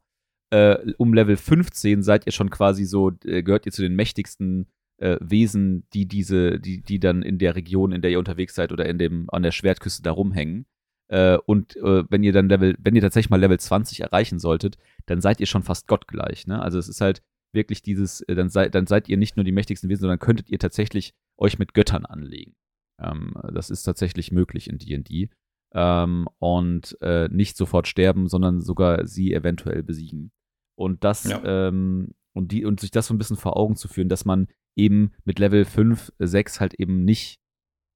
Äh, 0.50 0.92
um 0.98 1.14
Level 1.14 1.38
15 1.38 2.04
seid 2.04 2.26
ihr 2.26 2.34
schon 2.34 2.50
quasi 2.50 2.84
so, 2.84 3.14
äh, 3.24 3.42
gehört 3.42 3.66
ihr 3.66 3.72
zu 3.72 3.82
den 3.82 3.96
mächtigsten 3.96 4.68
äh, 4.98 5.16
Wesen, 5.22 5.88
die 5.94 6.10
diese, 6.10 6.60
die, 6.60 6.82
die 6.82 7.00
dann 7.00 7.22
in 7.22 7.38
der 7.38 7.56
Region, 7.56 7.94
in 7.94 8.02
der 8.02 8.12
ihr 8.12 8.20
unterwegs 8.20 8.54
seid 8.54 8.74
oder 8.74 8.86
in 8.86 8.98
dem, 8.98 9.30
an 9.30 9.44
der 9.44 9.54
Schwertküste 9.54 10.04
da 10.04 10.12
rumhängen. 10.12 10.66
Äh, 11.08 11.38
und 11.46 11.76
wenn 11.76 12.24
ihr 12.24 12.34
dann 12.34 12.50
Level, 12.50 12.76
wenn 12.80 12.96
ihr 12.98 13.02
tatsächlich 13.02 13.30
mal 13.30 13.40
Level 13.40 13.62
20 13.62 14.02
erreichen 14.02 14.40
solltet, 14.40 14.78
dann 15.06 15.22
seid 15.22 15.40
ihr 15.40 15.48
schon 15.48 15.64
fast 15.64 15.88
gottgleich. 15.88 16.48
Ne? 16.48 16.62
Also 16.62 16.80
es 16.80 16.90
ist 16.90 17.00
halt 17.00 17.24
wirklich 17.54 17.82
dieses, 17.82 18.26
dann, 18.28 18.50
sei, 18.50 18.68
dann 18.68 18.88
seid 18.88 19.08
ihr 19.08 19.16
nicht 19.16 19.38
nur 19.38 19.46
die 19.46 19.54
mächtigsten 19.54 19.90
Wesen, 19.90 20.02
sondern 20.02 20.20
könntet 20.20 20.50
ihr 20.50 20.60
tatsächlich 20.60 21.14
euch 21.38 21.60
mit 21.60 21.74
Göttern 21.74 22.06
anlegen. 22.06 22.58
Ähm, 23.00 23.34
das 23.54 23.70
ist 23.70 23.84
tatsächlich 23.84 24.32
möglich 24.32 24.70
in 24.70 24.78
D&D. 24.78 25.30
Ähm, 25.74 26.28
und 26.40 26.98
äh, 27.02 27.28
nicht 27.30 27.58
sofort 27.58 27.88
sterben, 27.88 28.28
sondern 28.28 28.62
sogar 28.62 29.08
sie 29.08 29.34
eventuell 29.34 29.84
besiegen. 29.84 30.32
Und 30.76 31.04
das, 31.04 31.26
ja. 31.26 31.42
ähm, 31.44 32.14
und 32.34 32.52
die, 32.52 32.66
und 32.66 32.80
sich 32.80 32.92
das 32.92 33.08
so 33.08 33.14
ein 33.14 33.18
bisschen 33.18 33.38
vor 33.38 33.58
Augen 33.58 33.76
zu 33.76 33.88
führen, 33.88 34.10
dass 34.10 34.26
man 34.26 34.48
eben 34.76 35.12
mit 35.24 35.40
Level 35.40 35.66
5, 35.66 36.14
6 36.20 36.60
halt 36.60 36.74
eben 36.76 37.06
nicht 37.06 37.40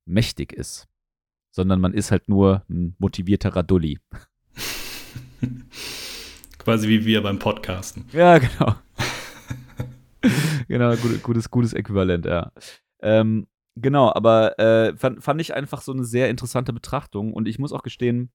mächtig 0.06 0.54
ist, 0.54 0.88
sondern 1.52 1.82
man 1.82 1.94
ist 1.94 2.12
halt 2.12 2.30
nur 2.30 2.64
ein 2.70 2.96
motivierter 3.00 3.56
Radulli. 3.56 4.00
Quasi 6.58 6.88
wie 6.88 7.06
wir 7.06 7.22
beim 7.22 7.40
Podcasten. 7.40 8.06
Ja, 8.12 8.38
genau. 8.40 8.76
genau, 10.68 10.96
gutes, 11.24 11.50
gutes 11.50 11.74
Äquivalent, 11.74 12.26
ja. 12.26 12.52
Ähm, 13.02 13.48
Genau, 13.80 14.12
aber 14.12 14.58
äh, 14.60 14.96
fand, 14.98 15.24
fand 15.24 15.40
ich 15.40 15.54
einfach 15.54 15.82
so 15.82 15.92
eine 15.92 16.04
sehr 16.04 16.30
interessante 16.30 16.74
Betrachtung 16.74 17.34
und 17.34 17.48
ich 17.48 17.60
muss 17.60 17.72
auch 17.72 17.84
gestehen, 17.84 18.32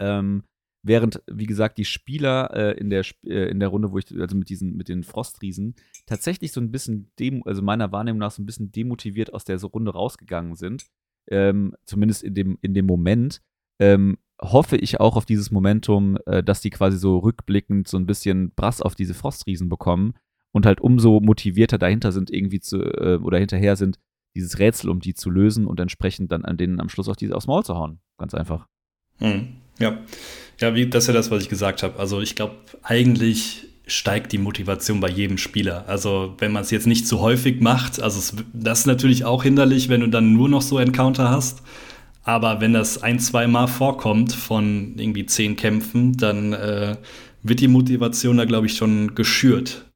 ähm, 0.00 0.42
während, 0.82 1.22
wie 1.30 1.46
gesagt, 1.46 1.78
die 1.78 1.84
Spieler 1.84 2.50
äh, 2.52 2.78
in, 2.78 2.90
der, 2.90 3.04
äh, 3.24 3.48
in 3.48 3.60
der 3.60 3.68
Runde, 3.68 3.92
wo 3.92 3.98
ich, 3.98 4.06
also 4.18 4.36
mit 4.36 4.48
diesen, 4.48 4.76
mit 4.76 4.88
den 4.88 5.04
Frostriesen, 5.04 5.76
tatsächlich 6.06 6.50
so 6.50 6.60
ein 6.60 6.72
bisschen, 6.72 7.12
dem, 7.20 7.46
also 7.46 7.62
meiner 7.62 7.92
Wahrnehmung 7.92 8.18
nach 8.18 8.32
so 8.32 8.42
ein 8.42 8.46
bisschen 8.46 8.72
demotiviert 8.72 9.32
aus 9.32 9.44
der 9.44 9.62
Runde 9.62 9.92
rausgegangen 9.92 10.56
sind, 10.56 10.86
ähm, 11.30 11.76
zumindest 11.84 12.24
in 12.24 12.34
dem, 12.34 12.58
in 12.62 12.74
dem 12.74 12.86
Moment, 12.86 13.42
ähm, 13.78 14.18
hoffe 14.40 14.76
ich 14.76 14.98
auch 14.98 15.16
auf 15.16 15.24
dieses 15.24 15.52
Momentum, 15.52 16.18
äh, 16.26 16.42
dass 16.42 16.60
die 16.60 16.70
quasi 16.70 16.98
so 16.98 17.18
rückblickend 17.18 17.86
so 17.86 17.96
ein 17.96 18.06
bisschen 18.06 18.52
Brass 18.54 18.82
auf 18.82 18.96
diese 18.96 19.14
Frostriesen 19.14 19.68
bekommen 19.68 20.14
und 20.50 20.66
halt 20.66 20.80
umso 20.80 21.20
motivierter 21.20 21.78
dahinter 21.78 22.10
sind, 22.10 22.28
irgendwie 22.28 22.58
zu, 22.58 22.82
äh, 22.82 23.18
oder 23.22 23.38
hinterher 23.38 23.76
sind, 23.76 24.00
dieses 24.34 24.58
Rätsel, 24.58 24.90
um 24.90 25.00
die 25.00 25.14
zu 25.14 25.30
lösen 25.30 25.66
und 25.66 25.80
entsprechend 25.80 26.32
dann 26.32 26.44
an 26.44 26.56
denen 26.56 26.80
am 26.80 26.88
Schluss 26.88 27.08
auch 27.08 27.16
diese 27.16 27.34
aufs 27.34 27.46
Maul 27.46 27.64
zu 27.64 27.74
hauen. 27.74 28.00
Ganz 28.18 28.34
einfach. 28.34 28.66
Hm. 29.18 29.48
Ja. 29.78 29.98
Ja, 30.60 30.74
wie, 30.74 30.88
das 30.88 31.04
ist 31.04 31.08
ja 31.08 31.14
das, 31.14 31.30
was 31.30 31.42
ich 31.42 31.48
gesagt 31.48 31.82
habe. 31.82 31.98
Also 31.98 32.20
ich 32.20 32.34
glaube, 32.34 32.54
eigentlich 32.82 33.66
steigt 33.86 34.32
die 34.32 34.38
Motivation 34.38 35.00
bei 35.00 35.08
jedem 35.08 35.38
Spieler. 35.38 35.84
Also 35.88 36.34
wenn 36.38 36.52
man 36.52 36.62
es 36.62 36.70
jetzt 36.70 36.86
nicht 36.86 37.06
zu 37.06 37.20
häufig 37.20 37.60
macht, 37.60 38.00
also 38.00 38.18
es, 38.18 38.34
das 38.52 38.80
ist 38.80 38.86
natürlich 38.86 39.24
auch 39.24 39.42
hinderlich, 39.42 39.88
wenn 39.88 40.00
du 40.00 40.08
dann 40.08 40.32
nur 40.32 40.48
noch 40.48 40.62
so 40.62 40.78
Encounter 40.78 41.30
hast. 41.30 41.62
Aber 42.24 42.60
wenn 42.60 42.72
das 42.72 43.02
ein, 43.02 43.18
zwei 43.18 43.48
Mal 43.48 43.66
vorkommt 43.66 44.32
von 44.32 44.94
irgendwie 44.96 45.26
zehn 45.26 45.56
Kämpfen, 45.56 46.16
dann 46.16 46.52
äh, 46.52 46.96
wird 47.42 47.60
die 47.60 47.68
Motivation 47.68 48.36
da, 48.36 48.44
glaube 48.44 48.66
ich, 48.66 48.76
schon 48.76 49.16
geschürt. 49.16 49.91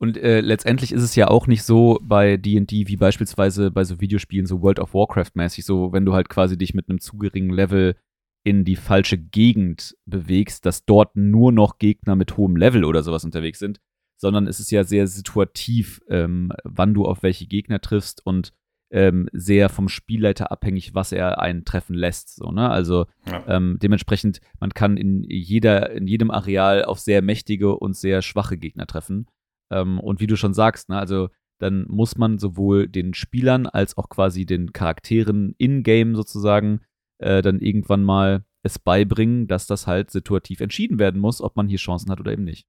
Und 0.00 0.16
äh, 0.16 0.40
letztendlich 0.40 0.92
ist 0.92 1.02
es 1.02 1.16
ja 1.16 1.28
auch 1.28 1.48
nicht 1.48 1.64
so 1.64 1.98
bei 2.02 2.36
D&D 2.36 2.86
wie 2.86 2.96
beispielsweise 2.96 3.70
bei 3.70 3.82
so 3.82 4.00
Videospielen, 4.00 4.46
so 4.46 4.62
World 4.62 4.78
of 4.78 4.94
Warcraft-mäßig, 4.94 5.64
so 5.64 5.92
wenn 5.92 6.04
du 6.04 6.14
halt 6.14 6.28
quasi 6.28 6.56
dich 6.56 6.72
mit 6.72 6.88
einem 6.88 7.00
zu 7.00 7.18
geringen 7.18 7.50
Level 7.50 7.96
in 8.44 8.64
die 8.64 8.76
falsche 8.76 9.18
Gegend 9.18 9.96
bewegst, 10.06 10.64
dass 10.64 10.84
dort 10.84 11.16
nur 11.16 11.50
noch 11.50 11.78
Gegner 11.78 12.14
mit 12.14 12.36
hohem 12.36 12.56
Level 12.56 12.84
oder 12.84 13.02
sowas 13.02 13.24
unterwegs 13.24 13.58
sind, 13.58 13.80
sondern 14.16 14.46
es 14.46 14.60
ist 14.60 14.70
ja 14.70 14.84
sehr 14.84 15.08
situativ, 15.08 16.00
ähm, 16.08 16.52
wann 16.62 16.94
du 16.94 17.04
auf 17.04 17.24
welche 17.24 17.46
Gegner 17.46 17.80
triffst 17.80 18.24
und 18.24 18.52
ähm, 18.90 19.28
sehr 19.32 19.68
vom 19.68 19.88
Spielleiter 19.88 20.50
abhängig, 20.50 20.94
was 20.94 21.12
er 21.12 21.40
einen 21.40 21.64
treffen 21.64 21.94
lässt. 21.94 22.34
So, 22.36 22.50
ne? 22.50 22.70
Also 22.70 23.06
ja. 23.26 23.44
ähm, 23.46 23.78
dementsprechend, 23.82 24.40
man 24.60 24.70
kann 24.70 24.96
in 24.96 25.24
jeder, 25.24 25.90
in 25.90 26.06
jedem 26.06 26.30
Areal 26.30 26.84
auf 26.84 27.00
sehr 27.00 27.20
mächtige 27.20 27.76
und 27.76 27.96
sehr 27.96 28.22
schwache 28.22 28.56
Gegner 28.56 28.86
treffen. 28.86 29.26
Ähm, 29.70 30.00
und 30.00 30.20
wie 30.20 30.26
du 30.26 30.36
schon 30.36 30.54
sagst, 30.54 30.88
ne, 30.88 30.98
also 30.98 31.28
dann 31.58 31.86
muss 31.88 32.16
man 32.16 32.38
sowohl 32.38 32.88
den 32.88 33.14
Spielern 33.14 33.66
als 33.66 33.96
auch 33.96 34.08
quasi 34.08 34.46
den 34.46 34.72
Charakteren 34.72 35.54
in-game 35.58 36.14
sozusagen 36.14 36.80
äh, 37.18 37.42
dann 37.42 37.60
irgendwann 37.60 38.04
mal 38.04 38.44
es 38.62 38.78
beibringen, 38.78 39.46
dass 39.48 39.66
das 39.66 39.86
halt 39.86 40.10
situativ 40.10 40.60
entschieden 40.60 40.98
werden 40.98 41.20
muss, 41.20 41.40
ob 41.40 41.56
man 41.56 41.68
hier 41.68 41.78
Chancen 41.78 42.10
hat 42.10 42.20
oder 42.20 42.32
eben 42.32 42.44
nicht. 42.44 42.66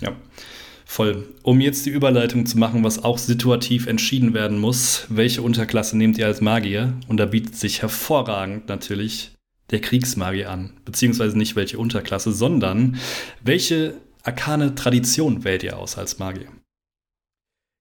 Ja, 0.00 0.16
voll. 0.84 1.26
Um 1.42 1.60
jetzt 1.60 1.86
die 1.86 1.90
Überleitung 1.90 2.46
zu 2.46 2.58
machen, 2.58 2.84
was 2.84 3.02
auch 3.02 3.18
situativ 3.18 3.86
entschieden 3.86 4.34
werden 4.34 4.58
muss, 4.58 5.06
welche 5.08 5.42
Unterklasse 5.42 5.96
nehmt 5.96 6.18
ihr 6.18 6.26
als 6.26 6.40
Magier? 6.40 6.94
Und 7.08 7.18
da 7.18 7.26
bietet 7.26 7.56
sich 7.56 7.82
hervorragend 7.82 8.68
natürlich 8.68 9.34
der 9.70 9.80
Kriegsmagier 9.80 10.50
an. 10.50 10.74
Beziehungsweise 10.84 11.38
nicht 11.38 11.56
welche 11.56 11.78
Unterklasse, 11.78 12.32
sondern 12.32 12.96
welche 13.42 13.94
arkane 14.24 14.74
Tradition 14.74 15.44
wählt 15.44 15.62
ihr 15.62 15.78
aus 15.78 15.96
als 15.96 16.18
Magier. 16.18 16.48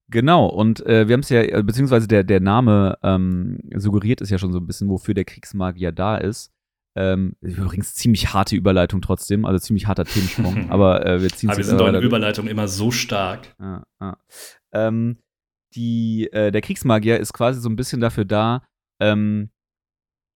Genau, 0.10 0.46
und 0.46 0.86
äh, 0.86 1.08
wir 1.08 1.14
haben 1.14 1.22
es 1.22 1.30
ja, 1.30 1.42
äh, 1.42 1.64
beziehungsweise 1.64 2.08
der, 2.08 2.24
der 2.24 2.40
Name 2.40 2.98
ähm, 3.02 3.60
suggeriert 3.76 4.22
es 4.22 4.30
ja 4.30 4.38
schon 4.38 4.52
so 4.52 4.60
ein 4.60 4.68
bisschen, 4.68 4.90
wofür 4.90 5.14
der 5.14 5.26
Kriegsmagier 5.26 5.92
da 5.92 6.18
ist. 6.18 6.52
Ähm, 6.96 7.36
übrigens 7.42 7.96
ziemlich 7.96 8.34
harte 8.34 8.56
Überleitung 8.56 9.02
trotzdem, 9.02 9.46
also 9.46 9.58
ziemlich 9.58 9.88
harter 9.88 10.06
Themensprung, 10.06 10.70
aber 10.70 11.06
äh, 11.06 11.22
wir 11.22 11.30
ziehen 11.30 11.50
Aber 11.50 11.58
wir 11.58 11.64
sind 11.64 11.80
doch 11.80 11.88
in 11.88 11.96
Überleitung 11.96 12.48
immer 12.48 12.68
so 12.68 12.92
stark. 12.92 13.56
Ah, 13.58 13.84
ah. 14.00 14.18
Ähm, 14.74 15.18
die, 15.74 16.30
äh, 16.32 16.52
der 16.52 16.62
Kriegsmagier 16.62 17.20
ist 17.20 17.34
quasi 17.34 17.60
so 17.60 17.70
ein 17.70 17.76
bisschen 17.76 18.00
dafür 18.00 18.26
da, 18.26 18.62
ähm, 19.00 19.50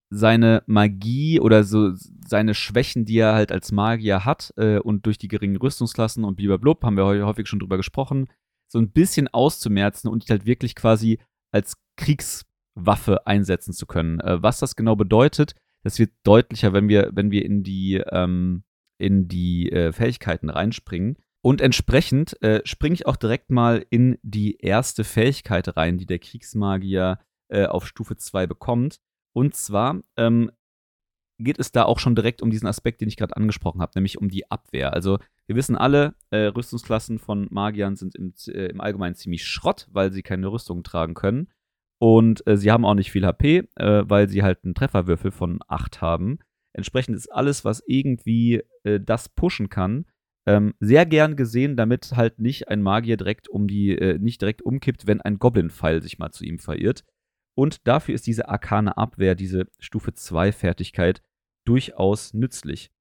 seine 0.10 0.63
Magie 0.67 1.39
oder 1.39 1.63
so 1.63 1.91
seine 2.26 2.54
Schwächen, 2.54 3.06
die 3.06 3.17
er 3.17 3.34
halt 3.34 3.52
als 3.52 3.72
Magier 3.72 4.26
hat 4.26 4.54
äh, 4.58 4.80
und 4.80 5.06
durch 5.06 5.17
die 5.17 5.28
geringen 5.28 5.58
Rüstungsklassen 5.58 6.24
und 6.24 6.36
blub, 6.36 6.84
haben 6.84 6.98
wir 6.98 7.06
heute 7.06 7.26
häufig 7.26 7.48
schon 7.48 7.60
drüber 7.60 7.78
gesprochen, 7.78 8.28
so 8.67 8.80
ein 8.80 8.91
bisschen 8.91 9.28
auszumerzen 9.28 10.10
und 10.10 10.30
halt 10.30 10.46
wirklich 10.46 10.76
quasi 10.76 11.20
als 11.52 11.78
Kriegswaffe 11.98 13.26
einsetzen 13.26 13.74
zu 13.74 13.86
können. 13.86 14.20
Äh, 14.20 14.41
was 14.41 14.60
das 14.60 14.76
genau 14.76 14.96
bedeutet, 14.96 15.56
das 15.84 16.00
wird 16.00 16.12
deutlicher, 16.24 16.74
wenn 16.74 16.89
wir, 16.89 17.12
wenn 17.13 17.32
wir 17.32 17.46
in 17.46 17.63
die, 17.63 17.96
ähm, 18.12 18.63
in 18.98 19.28
die 19.28 19.72
äh, 19.72 19.91
Fähigkeiten 19.91 20.50
reinspringen. 20.50 21.17
Und 21.41 21.62
entsprechend 21.62 22.41
äh, 22.41 22.62
springe 22.65 22.96
ich 22.96 23.06
auch 23.06 23.15
direkt 23.15 23.52
mal 23.52 23.86
in 23.89 24.17
die 24.22 24.58
erste 24.58 25.04
Fähigkeit 25.04 25.78
rein, 25.78 25.98
die 25.98 26.06
der 26.06 26.20
Kriegsmagier 26.20 27.20
äh, 27.50 27.65
auf 27.65 27.88
Stufe 27.88 28.17
2 28.17 28.48
bekommt. 28.48 29.00
Und 29.38 29.54
zwar 29.54 30.02
ähm, 30.15 30.50
geht 31.39 31.60
es 31.60 31.71
da 31.71 31.84
auch 31.84 32.00
schon 32.00 32.15
direkt 32.15 32.41
um 32.41 32.50
diesen 32.50 32.65
Aspekt, 32.65 33.02
den 33.02 33.08
ich 33.08 33.17
gerade 33.17 33.38
angesprochen 33.38 33.84
habe, 33.84 33.91
nämlich 33.93 34.17
um 34.17 34.30
die 34.30 34.50
Abwehr. 34.50 34.93
Also 34.93 35.19
wir 35.45 35.56
wissen 35.56 35.76
alle, 35.76 36.15
äh, 36.32 36.47
Rüstungsklassen 36.47 37.19
von 37.19 37.45
Magiern 37.52 37.95
sind 37.95 38.15
im, 38.15 38.34
äh, 38.47 38.65
im, 38.65 38.82
Allgemeinen 38.82 39.13
ziemlich 39.13 39.45
Schrott, 39.45 39.89
weil 39.91 40.12
sie 40.12 40.23
keine 40.23 40.52
Rüstung 40.52 40.82
tragen 40.82 41.13
können. 41.13 41.50
Und 42.00 42.47
äh, 42.47 42.58
sie 42.58 42.71
haben 42.71 42.84
auch 42.84 42.95
nicht 42.95 43.12
viel 43.12 43.28
HP, 43.28 43.69
äh, 43.76 44.04
weil 44.08 44.28
sie 44.28 44.41
halt 44.41 44.63
einen 44.63 44.73
Trefferwürfel 44.73 45.30
von 45.30 45.60
8 45.67 46.02
haben. 46.02 46.39
Entsprechend 46.73 47.15
ist 47.15 47.32
alles, 47.32 47.63
was 47.63 47.84
irgendwie 47.86 48.63
äh, 48.86 49.00
das 49.00 49.30
pushen 49.30 49.69
kann, 49.69 50.06
ähm, 50.47 50.73
sehr 50.80 51.06
gern 51.06 51.36
gesehen, 51.36 51.78
damit 51.78 52.13
halt 52.15 52.39
nicht 52.39 52.69
ein 52.69 52.82
Magier 52.82 53.17
direkt 53.17 53.50
um 53.50 53.67
die, 53.67 53.95
äh, 53.95 54.17
nicht 54.17 54.41
direkt 54.41 54.63
umkippt, 54.63 55.06
wenn 55.06 55.21
ein 55.21 55.38
Goblin-Pfeil 55.38 56.02
sich 56.02 56.17
mal 56.17 56.32
zu 56.32 56.43
ihm 56.43 56.58
verirrt. 56.58 57.04
Und 57.58 57.88
dafür 57.88 58.13
ist 58.13 58.28
diese 58.28 58.50
arkane 58.50 58.98
Abwehr, 58.98 59.34
diese 59.34 59.67
Stufe 59.80 60.13
2 60.13 60.52
Fertigkeit, 60.52 61.24
durchaus 61.65 62.34
nützlich. 62.36 62.91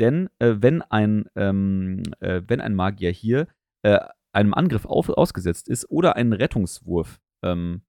Denn 0.00 0.30
äh, 0.38 0.54
wenn, 0.58 0.80
ein, 0.80 1.26
ähm, 1.36 2.02
äh, 2.20 2.40
wenn 2.46 2.62
ein 2.62 2.74
Magier 2.74 3.10
hier 3.10 3.46
äh, 3.82 4.00
einem 4.32 4.54
Angriff 4.54 4.86
auf, 4.86 5.10
ausgesetzt 5.10 5.68
ist 5.68 5.90
oder 5.90 6.16
einen 6.16 6.32
Rettungswurf 6.32 7.20
ähm, 7.42 7.82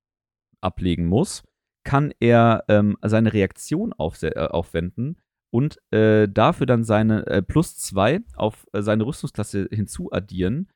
ablegen 0.59 1.05
muss, 1.05 1.43
kann 1.85 2.13
er 2.19 2.65
ähm, 2.67 2.97
seine 3.01 3.31
Reaktion 3.31 3.93
auf, 3.93 4.21
äh, 4.21 4.33
aufwenden 4.35 5.21
und 5.49 5.79
äh, 5.93 6.27
dafür 6.27 6.65
dann 6.65 6.83
seine 6.83 7.25
äh, 7.27 7.41
plus 7.41 7.77
2 7.77 8.19
auf 8.35 8.67
seine 8.73 9.05
Rüstungsklasse 9.05 9.69
hinzuaddieren 9.71 10.69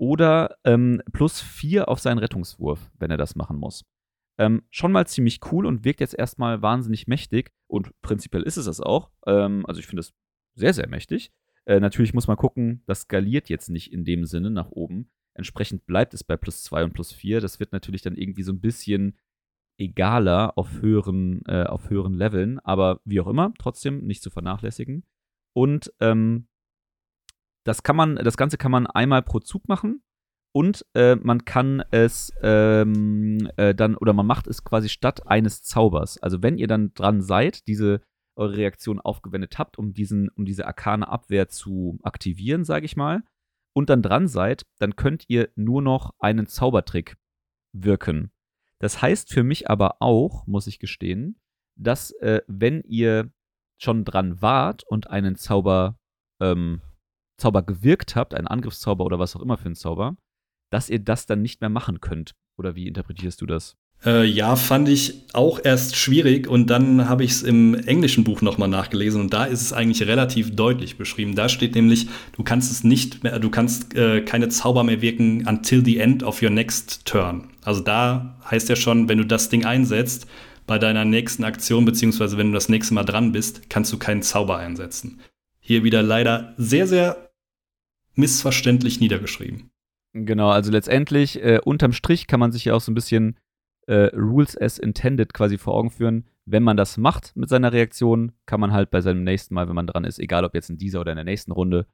oder 0.00 0.56
ähm, 0.64 1.02
plus 1.12 1.42
4 1.42 1.88
auf 1.88 2.00
seinen 2.00 2.18
Rettungswurf, 2.18 2.90
wenn 2.98 3.10
er 3.10 3.18
das 3.18 3.36
machen 3.36 3.58
muss. 3.58 3.84
Ähm, 4.38 4.62
schon 4.70 4.92
mal 4.92 5.06
ziemlich 5.06 5.40
cool 5.52 5.64
und 5.66 5.84
wirkt 5.84 6.00
jetzt 6.00 6.14
erstmal 6.14 6.60
wahnsinnig 6.60 7.06
mächtig 7.06 7.52
und 7.68 7.90
prinzipiell 8.02 8.42
ist 8.42 8.56
es 8.56 8.66
das 8.66 8.80
auch. 8.80 9.10
Ähm, 9.26 9.64
also 9.66 9.80
ich 9.80 9.86
finde 9.86 10.00
es 10.00 10.12
sehr, 10.54 10.74
sehr 10.74 10.88
mächtig. 10.88 11.32
Äh, 11.66 11.80
natürlich 11.80 12.14
muss 12.14 12.26
man 12.26 12.36
gucken, 12.36 12.82
das 12.86 13.02
skaliert 13.02 13.48
jetzt 13.48 13.68
nicht 13.70 13.92
in 13.92 14.04
dem 14.04 14.26
Sinne 14.26 14.50
nach 14.50 14.70
oben. 14.70 15.10
Entsprechend 15.34 15.86
bleibt 15.86 16.14
es 16.14 16.24
bei 16.24 16.36
plus 16.36 16.62
2 16.64 16.84
und 16.84 16.92
plus 16.92 17.12
4. 17.12 17.40
Das 17.40 17.58
wird 17.60 17.72
natürlich 17.72 18.02
dann 18.02 18.16
irgendwie 18.16 18.42
so 18.42 18.52
ein 18.52 18.60
bisschen 18.60 19.18
egaler 19.78 20.56
auf 20.56 20.80
höheren, 20.80 21.42
äh, 21.46 21.64
auf 21.64 21.90
höheren 21.90 22.14
Leveln, 22.14 22.60
aber 22.60 23.00
wie 23.04 23.20
auch 23.20 23.26
immer, 23.26 23.52
trotzdem 23.58 24.04
nicht 24.04 24.22
zu 24.22 24.30
vernachlässigen. 24.30 25.04
Und 25.52 25.92
ähm, 26.00 26.46
das 27.64 27.82
kann 27.82 27.96
man, 27.96 28.16
das 28.16 28.36
Ganze 28.36 28.58
kann 28.58 28.70
man 28.70 28.86
einmal 28.86 29.22
pro 29.22 29.40
Zug 29.40 29.66
machen 29.68 30.03
und 30.56 30.86
äh, 30.94 31.16
man 31.16 31.44
kann 31.44 31.82
es 31.90 32.32
ähm, 32.40 33.50
äh, 33.56 33.74
dann, 33.74 33.96
oder 33.96 34.12
man 34.12 34.26
macht 34.26 34.46
es 34.46 34.62
quasi 34.62 34.88
statt 34.88 35.26
eines 35.26 35.64
Zaubers. 35.64 36.22
Also 36.22 36.42
wenn 36.44 36.58
ihr 36.58 36.68
dann 36.68 36.94
dran 36.94 37.22
seid, 37.22 37.66
diese 37.66 38.00
eure 38.36 38.56
Reaktion 38.56 39.00
aufgewendet 39.00 39.58
habt, 39.58 39.78
um 39.78 39.92
diesen, 39.94 40.28
um 40.28 40.44
diese 40.44 40.66
arkane 40.66 41.08
Abwehr 41.08 41.48
zu 41.48 41.98
aktivieren, 42.04 42.64
sage 42.64 42.86
ich 42.86 42.96
mal, 42.96 43.24
und 43.74 43.90
dann 43.90 44.00
dran 44.00 44.28
seid, 44.28 44.64
dann 44.78 44.94
könnt 44.94 45.24
ihr 45.26 45.50
nur 45.56 45.82
noch 45.82 46.14
einen 46.20 46.46
Zaubertrick 46.46 47.16
wirken. 47.72 48.30
Das 48.78 49.02
heißt 49.02 49.32
für 49.32 49.42
mich 49.42 49.68
aber 49.68 49.96
auch, 50.00 50.46
muss 50.46 50.68
ich 50.68 50.78
gestehen, 50.78 51.40
dass 51.76 52.12
äh, 52.20 52.42
wenn 52.46 52.80
ihr 52.82 53.32
schon 53.82 54.04
dran 54.04 54.40
wart 54.40 54.84
und 54.86 55.10
einen 55.10 55.34
Zauber, 55.34 55.98
ähm, 56.40 56.80
Zauber 57.38 57.62
gewirkt 57.62 58.14
habt, 58.14 58.34
einen 58.34 58.46
Angriffszauber 58.46 59.04
oder 59.04 59.18
was 59.18 59.34
auch 59.34 59.42
immer 59.42 59.58
für 59.58 59.66
einen 59.66 59.74
Zauber, 59.74 60.16
dass 60.70 60.90
ihr 60.90 60.98
das 60.98 61.26
dann 61.26 61.42
nicht 61.42 61.60
mehr 61.60 61.70
machen 61.70 62.00
könnt. 62.00 62.34
Oder 62.56 62.74
wie 62.74 62.88
interpretierst 62.88 63.40
du 63.40 63.46
das? 63.46 63.76
Äh, 64.04 64.24
ja, 64.26 64.56
fand 64.56 64.88
ich 64.88 65.22
auch 65.32 65.60
erst 65.64 65.96
schwierig 65.96 66.46
und 66.46 66.68
dann 66.68 67.08
habe 67.08 67.24
ich 67.24 67.30
es 67.30 67.42
im 67.42 67.74
englischen 67.74 68.22
Buch 68.22 68.42
nochmal 68.42 68.68
nachgelesen 68.68 69.20
und 69.20 69.32
da 69.32 69.44
ist 69.44 69.62
es 69.62 69.72
eigentlich 69.72 70.06
relativ 70.06 70.54
deutlich 70.54 70.98
beschrieben. 70.98 71.34
Da 71.34 71.48
steht 71.48 71.74
nämlich, 71.74 72.08
du 72.36 72.42
kannst 72.42 72.70
es 72.70 72.84
nicht 72.84 73.24
mehr, 73.24 73.38
du 73.38 73.50
kannst 73.50 73.94
äh, 73.94 74.20
keine 74.20 74.50
Zauber 74.50 74.84
mehr 74.84 75.00
wirken 75.00 75.46
until 75.48 75.82
the 75.84 75.98
end 75.98 76.22
of 76.22 76.42
your 76.42 76.50
next 76.50 77.06
turn. 77.06 77.48
Also 77.62 77.80
da 77.80 78.38
heißt 78.50 78.68
ja 78.68 78.76
schon, 78.76 79.08
wenn 79.08 79.18
du 79.18 79.24
das 79.24 79.48
Ding 79.48 79.64
einsetzt, 79.64 80.26
bei 80.66 80.78
deiner 80.78 81.04
nächsten 81.04 81.44
Aktion, 81.44 81.84
beziehungsweise 81.84 82.38
wenn 82.38 82.48
du 82.48 82.54
das 82.54 82.68
nächste 82.68 82.94
Mal 82.94 83.04
dran 83.04 83.32
bist, 83.32 83.68
kannst 83.68 83.92
du 83.92 83.98
keinen 83.98 84.22
Zauber 84.22 84.58
einsetzen. 84.58 85.20
Hier 85.60 85.84
wieder 85.84 86.02
leider 86.02 86.54
sehr, 86.56 86.86
sehr 86.86 87.30
missverständlich 88.14 89.00
niedergeschrieben. 89.00 89.70
Genau, 90.14 90.48
also 90.48 90.70
letztendlich, 90.70 91.42
äh, 91.42 91.58
unterm 91.64 91.92
Strich 91.92 92.28
kann 92.28 92.38
man 92.38 92.52
sich 92.52 92.66
ja 92.66 92.74
auch 92.74 92.80
so 92.80 92.92
ein 92.92 92.94
bisschen 92.94 93.36
äh, 93.88 94.14
Rules 94.14 94.56
as 94.56 94.78
intended 94.78 95.34
quasi 95.34 95.58
vor 95.58 95.74
Augen 95.74 95.90
führen. 95.90 96.26
Wenn 96.46 96.62
man 96.62 96.76
das 96.76 96.96
macht 96.96 97.34
mit 97.34 97.48
seiner 97.48 97.72
Reaktion, 97.72 98.32
kann 98.46 98.60
man 98.60 98.72
halt 98.72 98.90
bei 98.90 99.00
seinem 99.00 99.24
nächsten 99.24 99.54
Mal, 99.54 99.68
wenn 99.68 99.74
man 99.74 99.88
dran 99.88 100.04
ist, 100.04 100.20
egal 100.20 100.44
ob 100.44 100.54
jetzt 100.54 100.70
in 100.70 100.78
dieser 100.78 101.00
oder 101.00 101.10
in 101.12 101.16
der 101.16 101.24
nächsten 101.24 101.50
Runde, 101.50 101.86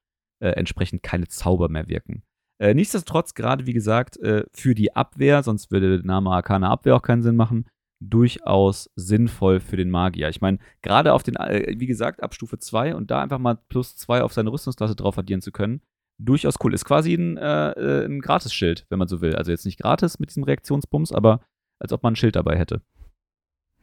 äh, 0.42 0.50
entsprechend 0.50 1.02
keine 1.02 1.28
Zauber 1.28 1.70
mehr 1.70 1.88
wirken. 1.88 2.22
Äh, 2.60 2.74
nichtsdestotrotz, 2.74 3.32
gerade 3.34 3.66
wie 3.66 3.72
gesagt, 3.72 4.18
äh, 4.18 4.44
für 4.52 4.74
die 4.74 4.94
Abwehr, 4.94 5.42
sonst 5.42 5.70
würde 5.70 5.96
der 5.96 6.06
Name 6.06 6.30
Arcana 6.30 6.70
Abwehr 6.70 6.96
auch 6.96 7.02
keinen 7.02 7.22
Sinn 7.22 7.36
machen, 7.36 7.70
durchaus 8.02 8.90
sinnvoll 8.96 9.60
für 9.60 9.78
den 9.78 9.90
Magier. 9.90 10.28
Ich 10.28 10.42
meine, 10.42 10.58
gerade 10.82 11.14
auf 11.14 11.22
den, 11.22 11.36
äh, 11.36 11.74
wie 11.78 11.86
gesagt, 11.86 12.22
ab 12.22 12.34
Stufe 12.34 12.58
2 12.58 12.94
und 12.94 13.10
da 13.10 13.22
einfach 13.22 13.38
mal 13.38 13.56
plus 13.68 13.96
2 13.96 14.22
auf 14.22 14.34
seine 14.34 14.52
Rüstungsklasse 14.52 14.94
drauf 14.94 15.16
addieren 15.16 15.40
zu 15.40 15.52
können, 15.52 15.80
durchaus 16.24 16.56
cool. 16.62 16.74
Ist 16.74 16.84
quasi 16.84 17.14
ein, 17.14 17.36
äh, 17.36 18.04
ein 18.06 18.20
Gratis-Schild, 18.20 18.86
wenn 18.88 18.98
man 18.98 19.08
so 19.08 19.20
will. 19.20 19.34
Also 19.34 19.50
jetzt 19.50 19.64
nicht 19.64 19.78
gratis 19.78 20.18
mit 20.18 20.30
diesem 20.30 20.44
Reaktionsbums, 20.44 21.12
aber 21.12 21.40
als 21.78 21.92
ob 21.92 22.02
man 22.02 22.12
ein 22.12 22.16
Schild 22.16 22.36
dabei 22.36 22.58
hätte. 22.58 22.82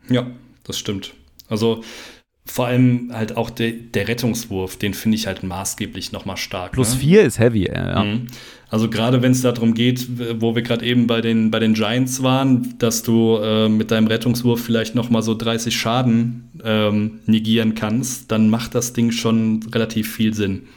Ja, 0.09 0.27
das 0.63 0.77
stimmt. 0.77 1.13
Also 1.49 1.83
vor 2.45 2.67
allem 2.67 3.11
halt 3.11 3.35
auch 3.35 3.49
de, 3.49 3.73
der 3.91 4.07
Rettungswurf, 4.07 4.77
den 4.77 4.93
finde 4.93 5.15
ich 5.15 5.27
halt 5.27 5.43
maßgeblich 5.43 6.11
nochmal 6.11 6.37
stark. 6.37 6.71
Plus 6.71 6.93
ne? 6.93 6.99
vier 6.99 7.23
ist 7.23 7.39
heavy, 7.39 7.67
ja. 7.67 8.03
Mhm. 8.03 8.27
Also 8.69 8.89
gerade 8.89 9.21
wenn 9.21 9.31
es 9.31 9.41
darum 9.41 9.73
geht, 9.73 10.07
wo 10.41 10.55
wir 10.55 10.61
gerade 10.61 10.85
eben 10.85 11.07
bei 11.07 11.21
den, 11.21 11.51
bei 11.51 11.59
den 11.59 11.73
Giants 11.73 12.23
waren, 12.23 12.77
dass 12.79 13.03
du 13.03 13.37
äh, 13.37 13.69
mit 13.69 13.91
deinem 13.91 14.07
Rettungswurf 14.07 14.61
vielleicht 14.61 14.95
nochmal 14.95 15.21
so 15.21 15.35
30 15.35 15.75
Schaden 15.75 16.49
ähm, 16.63 17.19
negieren 17.25 17.75
kannst, 17.75 18.31
dann 18.31 18.49
macht 18.49 18.75
das 18.75 18.93
Ding 18.93 19.11
schon 19.11 19.63
relativ 19.71 20.13
viel 20.13 20.33
Sinn. 20.33 20.67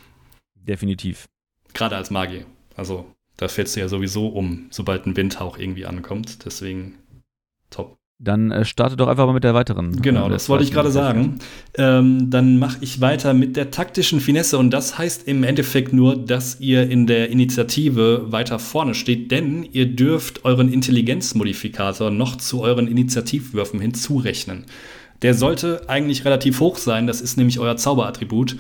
Definitiv. 0.55 1.27
Gerade 1.75 1.97
als 1.97 2.11
Magier. 2.11 2.45
Also 2.77 3.07
da 3.37 3.49
fällst 3.49 3.77
du 3.77 3.81
ja 3.81 3.89
sowieso 3.89 4.29
um, 4.29 4.67
sobald 4.71 5.07
ein 5.07 5.17
Windhauch 5.17 5.59
irgendwie 5.59 5.87
ankommt. 5.87 6.45
Deswegen 6.45 6.99
top. 7.71 7.97
Dann 8.23 8.51
äh, 8.51 8.67
starte 8.67 8.97
doch 8.97 9.09
einfach 9.09 9.25
mal 9.25 9.33
mit 9.33 9.45
der 9.45 9.55
weiteren. 9.55 10.03
Genau, 10.03 10.27
äh, 10.27 10.31
das 10.31 10.51
wollte 10.51 10.63
ich 10.63 10.73
gerade 10.73 10.91
sagen. 10.91 11.39
Ähm, 11.79 12.29
dann 12.29 12.59
mache 12.59 12.77
ich 12.83 13.01
weiter 13.01 13.33
mit 13.33 13.57
der 13.57 13.71
taktischen 13.71 14.21
Finesse 14.21 14.59
und 14.59 14.71
das 14.73 14.99
heißt 14.99 15.27
im 15.27 15.43
Endeffekt 15.43 15.95
nur, 15.95 16.17
dass 16.17 16.61
ihr 16.61 16.91
in 16.91 17.07
der 17.07 17.31
Initiative 17.31 18.31
weiter 18.31 18.59
vorne 18.59 18.95
steht, 18.95 19.31
denn 19.31 19.63
ihr 19.63 19.87
dürft 19.87 20.45
euren 20.45 20.71
Intelligenzmodifikator 20.71 22.11
noch 22.11 22.37
zu 22.37 22.61
euren 22.61 22.89
Initiativwürfen 22.89 23.81
hinzurechnen. 23.81 24.67
Der 25.23 25.33
sollte 25.33 25.89
eigentlich 25.89 26.27
relativ 26.27 26.61
hoch 26.61 26.77
sein, 26.77 27.07
das 27.07 27.23
ist 27.23 27.39
nämlich 27.39 27.59
euer 27.59 27.77
Zauberattribut. 27.79 28.57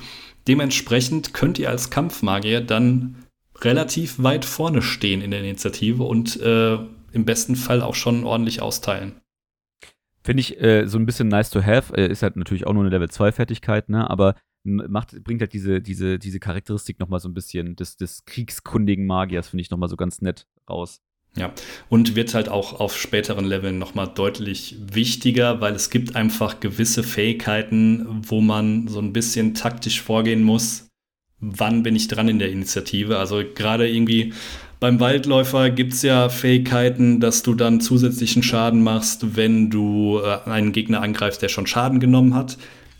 Dementsprechend 0.51 1.33
könnt 1.33 1.61
ihr 1.61 1.71
als 1.71 1.91
Kampfmagier 1.91 2.61
dann 2.61 3.15
relativ 3.61 4.21
weit 4.21 4.45
vorne 4.45 4.83
stehen 4.83 5.21
in 5.21 5.31
der 5.31 5.39
Initiative 5.39 6.03
und 6.03 6.41
äh, 6.41 6.75
im 7.13 7.25
besten 7.25 7.55
Fall 7.55 7.83
auch 7.83 7.95
schon 7.95 8.25
ordentlich 8.25 8.61
austeilen. 8.61 9.21
Finde 10.25 10.41
ich 10.41 10.61
äh, 10.61 10.89
so 10.89 10.99
ein 10.99 11.07
bisschen 11.07 11.29
nice 11.29 11.51
to 11.51 11.63
have. 11.63 11.97
Äh, 11.97 12.11
ist 12.11 12.25
halt 12.25 12.35
natürlich 12.35 12.67
auch 12.67 12.73
nur 12.73 12.83
eine 12.83 12.91
Level 12.91 13.09
2 13.09 13.31
Fertigkeit, 13.31 13.89
ne? 13.89 14.11
Aber 14.11 14.35
macht, 14.65 15.23
bringt 15.23 15.41
halt 15.41 15.53
diese, 15.53 15.81
diese, 15.81 16.19
diese 16.19 16.41
Charakteristik 16.41 16.99
nochmal 16.99 17.21
so 17.21 17.29
ein 17.29 17.35
bisschen 17.35 17.77
des, 17.77 17.97
des 17.97 18.25
kriegskundigen 18.25 19.07
Magiers, 19.07 19.51
finde 19.51 19.63
ich 19.63 19.71
nochmal 19.71 19.89
so 19.89 19.97
ganz 19.97 20.21
nett 20.21 20.49
raus. 20.69 21.01
Ja, 21.37 21.53
und 21.88 22.16
wird 22.16 22.35
halt 22.35 22.49
auch 22.49 22.81
auf 22.81 22.99
späteren 22.99 23.45
Leveln 23.45 23.79
nochmal 23.79 24.11
deutlich 24.12 24.77
wichtiger, 24.81 25.61
weil 25.61 25.75
es 25.75 25.88
gibt 25.88 26.16
einfach 26.16 26.59
gewisse 26.59 27.05
Fähigkeiten, 27.05 28.05
wo 28.27 28.40
man 28.40 28.88
so 28.88 28.99
ein 28.99 29.12
bisschen 29.12 29.55
taktisch 29.55 30.03
vorgehen 30.03 30.43
muss. 30.43 30.88
Wann 31.38 31.85
bin 31.85 31.95
ich 31.95 32.09
dran 32.09 32.29
in 32.29 32.40
der 32.40 32.51
Initiative? 32.51 33.19
Also 33.19 33.43
gerade 33.55 33.88
irgendwie 33.88 34.33
beim 34.81 34.99
Waldläufer 34.99 35.71
gibt 35.71 35.93
es 35.93 36.03
ja 36.03 36.31
Fähigkeiten, 36.31 37.21
dass 37.21 37.43
du 37.43 37.55
dann 37.55 37.83
zusätzlichen 37.83 38.43
Schaden 38.43 38.83
machst, 38.83 39.37
wenn 39.37 39.69
du 39.69 40.21
äh, 40.21 40.49
einen 40.49 40.73
Gegner 40.73 41.03
angreifst, 41.03 41.43
der 41.43 41.49
schon 41.49 41.66
Schaden 41.66 42.01
genommen 42.01 42.35
hat. 42.35 42.57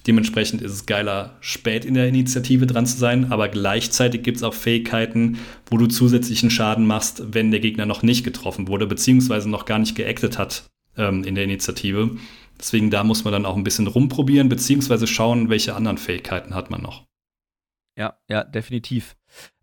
Dementsprechend 0.07 0.63
ist 0.63 0.73
es 0.73 0.87
geiler, 0.87 1.37
spät 1.41 1.85
in 1.85 1.95
der 1.95 2.09
Initiative 2.09 2.67
dran 2.67 2.87
zu 2.87 2.97
sein, 2.97 3.33
aber 3.33 3.49
gleichzeitig 3.49 4.23
gibt 4.23 4.39
es 4.39 4.43
auch 4.43 4.55
Fähigkeiten, 4.55 5.39
wo 5.67 5.77
du 5.77 5.87
zusätzlichen 5.87 6.51
Schaden 6.51 6.87
machst, 6.87 7.23
wenn 7.35 7.51
der 7.51 7.61
Gegner 7.61 7.87
noch 7.87 8.03
nicht 8.03 8.25
getroffen 8.25 8.69
wurde, 8.69 8.87
beziehungsweise 8.87 9.51
noch 9.51 9.67
gar 9.67 9.79
nicht 9.79 9.97
geactet 9.97 10.39
hat 10.39 10.71
ähm, 10.97 11.25
in 11.25 11.35
der 11.35 11.45
Initiative. 11.45 12.17
Deswegen 12.59 12.91
da 12.91 13.05
muss 13.05 13.25
man 13.25 13.33
dann 13.33 13.47
auch 13.47 13.57
ein 13.57 13.65
bisschen 13.65 13.87
rumprobieren, 13.87 14.49
beziehungsweise 14.49 15.07
schauen, 15.07 15.49
welche 15.49 15.75
anderen 15.75 15.99
Fähigkeiten 15.99 16.55
hat 16.55 16.71
man 16.71 16.83
noch. 16.83 17.07
Ja, 17.97 18.19
ja, 18.29 18.45
definitiv. 18.45 19.17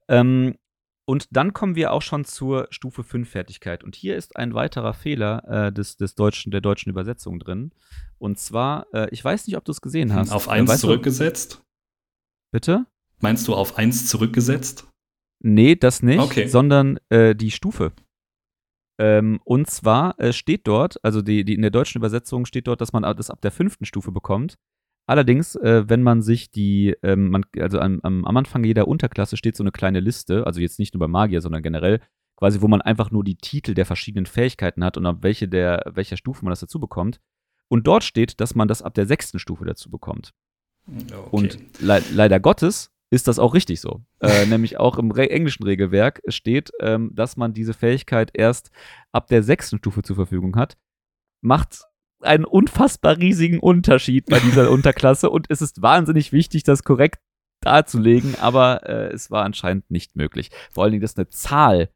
Ähm, 0.08 0.56
und 1.06 1.28
dann 1.32 1.54
kommen 1.54 1.76
wir 1.76 1.94
auch 1.94 2.02
schon 2.02 2.26
zur 2.26 2.68
Stufe 2.70 3.04
5 3.04 3.30
Fertigkeit. 3.30 3.84
Und 3.84 3.96
hier 3.96 4.18
ist 4.18 4.36
ein 4.36 4.54
weiterer 4.54 4.94
Fehler 4.94 5.68
äh, 5.68 5.72
des, 5.72 5.96
des 5.96 6.16
deutschen, 6.16 6.52
der 6.52 6.60
deutschen 6.60 6.90
Übersetzung 6.90 7.40
drin. 7.40 7.72
Und 8.20 8.40
zwar, 8.40 8.88
äh, 8.94 9.10
ich 9.12 9.24
weiß 9.24 9.48
nicht, 9.48 9.58
ob 9.58 9.66
du 9.66 9.72
es 9.72 9.82
gesehen 9.82 10.14
hast. 10.14 10.32
Auf 10.32 10.50
1 10.50 10.72
äh, 10.72 10.78
zurückgesetzt? 10.78 11.56
Du? 11.56 11.66
Bitte? 12.52 12.86
Meinst 13.20 13.48
du 13.48 13.56
auf 13.56 13.78
1 13.78 14.08
zurückgesetzt? 14.08 14.88
Nee, 15.40 15.76
das 15.76 16.02
nicht, 16.02 16.20
okay. 16.20 16.48
sondern 16.48 17.00
äh, 17.10 17.36
die 17.36 17.52
Stufe. 17.52 17.94
Ähm, 19.00 19.40
und 19.44 19.70
zwar 19.70 20.20
äh, 20.20 20.34
steht 20.34 20.68
dort, 20.68 21.04
also 21.04 21.22
die, 21.22 21.46
die 21.46 21.54
in 21.54 21.62
der 21.62 21.72
deutschen 21.72 22.00
Übersetzung 22.00 22.46
steht 22.46 22.68
dort, 22.68 22.82
dass 22.82 22.94
man 22.94 23.04
das 23.04 23.30
ab 23.30 23.42
der 23.42 23.52
fünften 23.52 23.86
Stufe 23.86 24.12
bekommt. 24.12 24.58
Allerdings, 25.08 25.56
äh, 25.56 25.88
wenn 25.88 26.04
man 26.04 26.22
sich 26.22 26.52
die, 26.52 26.96
ähm, 27.04 27.30
man, 27.30 27.46
also 27.60 27.80
am, 27.80 28.00
am, 28.02 28.26
Anfang 28.26 28.64
jeder 28.64 28.88
Unterklasse 28.88 29.38
steht 29.38 29.56
so 29.56 29.64
eine 29.64 29.72
kleine 29.72 30.00
Liste, 30.00 30.46
also 30.46 30.60
jetzt 30.60 30.80
nicht 30.80 30.94
nur 30.94 31.00
bei 31.00 31.08
Magier, 31.08 31.42
sondern 31.42 31.62
generell, 31.62 32.02
quasi, 32.36 32.62
wo 32.62 32.68
man 32.68 32.82
einfach 32.82 33.12
nur 33.12 33.24
die 33.24 33.38
Titel 33.38 33.74
der 33.74 33.86
verschiedenen 33.86 34.26
Fähigkeiten 34.26 34.84
hat 34.84 34.98
und 34.98 35.06
ab 35.06 35.20
welche 35.22 35.48
der, 35.48 35.84
welcher 35.94 36.18
Stufe 36.18 36.44
man 36.44 36.52
das 36.52 36.60
dazu 36.60 36.80
bekommt. 36.80 37.22
Und 37.70 37.88
dort 37.88 38.04
steht, 38.04 38.40
dass 38.40 38.56
man 38.56 38.68
das 38.68 38.82
ab 38.82 38.94
der 38.94 39.06
sechsten 39.06 39.40
Stufe 39.40 39.66
dazu 39.66 39.90
bekommt. 39.90 40.34
Okay. 40.88 41.28
Und 41.32 41.60
le 41.80 42.02
leider 42.12 42.40
Gottes 42.40 42.92
ist 43.10 43.28
das 43.28 43.40
auch 43.40 43.54
richtig 43.54 43.82
so. 43.82 44.02
Äh, 44.20 44.46
nämlich 44.48 44.78
auch 44.78 44.98
im 44.98 45.12
Re 45.12 45.30
englischen 45.30 45.64
Regelwerk 45.64 46.22
steht, 46.28 46.72
ähm, 46.80 47.12
dass 47.14 47.38
man 47.38 47.54
diese 47.54 47.74
Fähigkeit 47.74 48.32
erst 48.34 48.72
ab 49.12 49.28
der 49.28 49.44
sechsten 49.44 49.78
Stufe 49.78 50.02
zur 50.02 50.16
Verfügung 50.16 50.56
hat. 50.56 50.78
Macht 51.42 51.84
einen 52.22 52.46
unfassbar 52.46 53.18
riesigen 53.18 53.60
Unterschied 53.60 54.26
bei 54.28 54.40
dieser 54.40 54.72
Unterklasse 54.72 55.30
und 55.30 55.48
es 55.50 55.62
ist 55.62 55.82
wahnsinnig 55.82 56.32
wichtig, 56.32 56.64
das 56.64 56.84
korrekt 56.84 57.22
darzulegen, 57.62 58.36
aber 58.36 58.88
äh, 58.88 59.14
es 59.14 59.32
war 59.32 59.44
anscheinend 59.44 59.90
nicht 59.90 60.16
möglich. 60.16 60.52
Vor 60.72 60.84
allen 60.84 60.92
Dingen, 60.92 61.02
dass 61.02 61.18
eine 61.18 61.30
Zahl 61.30 61.90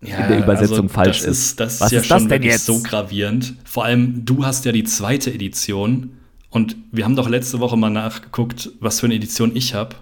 ja, 0.00 0.18
in 0.18 0.28
der 0.28 0.38
Übersetzung 0.44 0.86
also 0.86 0.88
falsch 0.88 1.18
das 1.20 1.26
ist. 1.26 1.60
Das 1.60 1.80
Was 1.80 1.86
ist 1.86 1.92
ja 1.92 2.00
ist 2.00 2.06
schon 2.06 2.30
wirklich 2.30 2.58
so 2.58 2.82
gravierend. 2.82 3.54
Vor 3.64 3.84
allem, 3.84 4.24
du 4.24 4.44
hast 4.44 4.64
ja 4.64 4.72
die 4.72 4.84
zweite 4.84 5.32
Edition 5.32 6.18
und 6.50 6.76
wir 6.92 7.04
haben 7.04 7.16
doch 7.16 7.28
letzte 7.28 7.60
Woche 7.60 7.76
mal 7.76 7.90
nachgeguckt, 7.90 8.70
was 8.80 9.00
für 9.00 9.06
eine 9.06 9.16
Edition 9.16 9.54
ich 9.54 9.74
habe. 9.74 9.96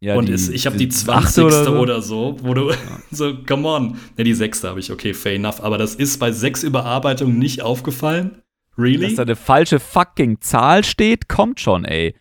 Ja, 0.00 0.16
und 0.16 0.26
die, 0.26 0.32
ist, 0.32 0.48
ich 0.48 0.66
habe 0.66 0.76
die 0.76 0.88
20. 0.88 1.44
Oder 1.44 1.64
so. 1.64 1.78
oder 1.78 2.02
so, 2.02 2.36
wo 2.42 2.54
du 2.54 2.70
ja. 2.70 2.76
so, 3.12 3.36
come 3.44 3.68
on. 3.68 3.96
Ne, 4.16 4.24
die 4.24 4.34
sechste 4.34 4.68
habe 4.68 4.80
ich, 4.80 4.90
okay, 4.90 5.14
fair 5.14 5.36
enough. 5.36 5.62
Aber 5.62 5.78
das 5.78 5.94
ist 5.94 6.18
bei 6.18 6.32
sechs 6.32 6.64
Überarbeitungen 6.64 7.38
nicht 7.38 7.62
aufgefallen. 7.62 8.42
Really? 8.76 9.06
Dass 9.06 9.14
da 9.14 9.22
eine 9.22 9.36
falsche 9.36 9.78
fucking 9.78 10.40
Zahl 10.40 10.82
steht, 10.82 11.28
kommt 11.28 11.60
schon, 11.60 11.84
ey. 11.84 12.16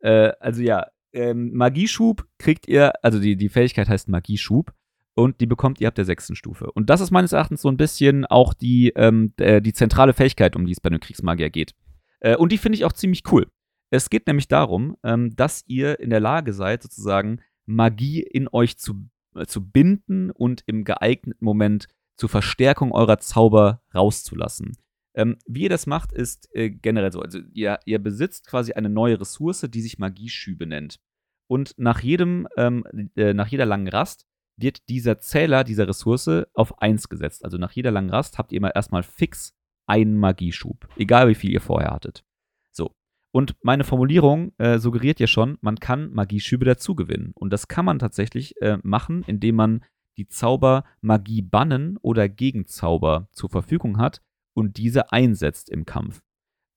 Äh, 0.00 0.32
also 0.40 0.62
ja, 0.62 0.86
ähm, 1.12 1.52
Magieschub 1.52 2.24
kriegt 2.38 2.66
ihr, 2.66 2.92
also 3.02 3.18
die, 3.18 3.36
die 3.36 3.48
Fähigkeit 3.50 3.88
heißt 3.88 4.08
Magieschub 4.08 4.72
und 5.18 5.40
die 5.40 5.46
bekommt 5.46 5.80
ihr 5.80 5.88
ab 5.88 5.94
der 5.94 6.04
sechsten 6.04 6.36
Stufe. 6.36 6.70
Und 6.72 6.90
das 6.90 7.00
ist 7.00 7.10
meines 7.10 7.32
Erachtens 7.32 7.62
so 7.62 7.68
ein 7.68 7.76
bisschen 7.76 8.24
auch 8.24 8.54
die, 8.54 8.92
ähm, 8.96 9.32
die 9.38 9.72
zentrale 9.72 10.14
Fähigkeit, 10.14 10.56
um 10.56 10.64
die 10.64 10.72
es 10.72 10.80
bei 10.80 10.88
einem 10.88 11.00
Kriegsmagier 11.00 11.50
geht. 11.50 11.74
Äh, 12.20 12.36
und 12.36 12.52
die 12.52 12.58
finde 12.58 12.76
ich 12.76 12.84
auch 12.84 12.92
ziemlich 12.92 13.22
cool. 13.32 13.46
Es 13.90 14.10
geht 14.10 14.26
nämlich 14.26 14.48
darum, 14.48 14.96
ähm, 15.02 15.34
dass 15.34 15.64
ihr 15.66 16.00
in 16.00 16.10
der 16.10 16.20
Lage 16.20 16.52
seid, 16.52 16.82
sozusagen 16.82 17.40
Magie 17.66 18.20
in 18.22 18.48
euch 18.52 18.78
zu, 18.78 19.08
äh, 19.34 19.46
zu 19.46 19.68
binden 19.68 20.30
und 20.30 20.62
im 20.66 20.84
geeigneten 20.84 21.44
Moment 21.44 21.88
zur 22.16 22.28
Verstärkung 22.28 22.92
eurer 22.92 23.18
Zauber 23.18 23.82
rauszulassen. 23.94 24.76
Ähm, 25.14 25.36
wie 25.46 25.62
ihr 25.62 25.68
das 25.68 25.86
macht, 25.86 26.12
ist 26.12 26.48
äh, 26.54 26.70
generell 26.70 27.12
so. 27.12 27.20
Also 27.20 27.40
ihr, 27.52 27.78
ihr 27.86 27.98
besitzt 27.98 28.46
quasi 28.46 28.72
eine 28.72 28.88
neue 28.88 29.20
Ressource, 29.20 29.66
die 29.68 29.80
sich 29.80 29.98
Magieschübe 29.98 30.66
nennt. 30.66 31.00
Und 31.48 31.74
nach 31.78 32.00
jedem, 32.00 32.46
ähm, 32.56 32.84
äh, 33.16 33.32
nach 33.32 33.48
jeder 33.48 33.64
langen 33.64 33.88
Rast 33.88 34.26
wird 34.58 34.88
dieser 34.88 35.18
Zähler 35.18 35.64
dieser 35.64 35.88
Ressource 35.88 36.46
auf 36.54 36.80
1 36.80 37.08
gesetzt. 37.08 37.44
Also 37.44 37.58
nach 37.58 37.72
jeder 37.72 37.90
langen 37.90 38.10
Rast 38.10 38.38
habt 38.38 38.52
ihr 38.52 38.58
immer 38.58 38.74
erstmal 38.74 39.02
fix 39.02 39.54
einen 39.86 40.18
Magieschub. 40.18 40.88
Egal 40.96 41.28
wie 41.28 41.34
viel 41.34 41.50
ihr 41.50 41.60
vorher 41.60 41.90
hattet. 41.90 42.24
So. 42.72 42.92
Und 43.32 43.56
meine 43.62 43.84
Formulierung 43.84 44.52
äh, 44.58 44.78
suggeriert 44.78 45.20
ja 45.20 45.26
schon, 45.26 45.58
man 45.60 45.76
kann 45.76 46.12
Magieschübe 46.12 46.64
dazugewinnen. 46.64 47.32
Und 47.34 47.52
das 47.52 47.68
kann 47.68 47.84
man 47.84 47.98
tatsächlich 47.98 48.60
äh, 48.60 48.78
machen, 48.82 49.22
indem 49.26 49.56
man 49.56 49.84
die 50.18 50.28
Zauber 50.28 50.84
Magie 51.00 51.42
bannen 51.42 51.96
oder 52.02 52.28
Gegenzauber 52.28 53.28
zur 53.32 53.48
Verfügung 53.48 53.98
hat 53.98 54.20
und 54.54 54.76
diese 54.76 55.12
einsetzt 55.12 55.70
im 55.70 55.86
Kampf. 55.86 56.20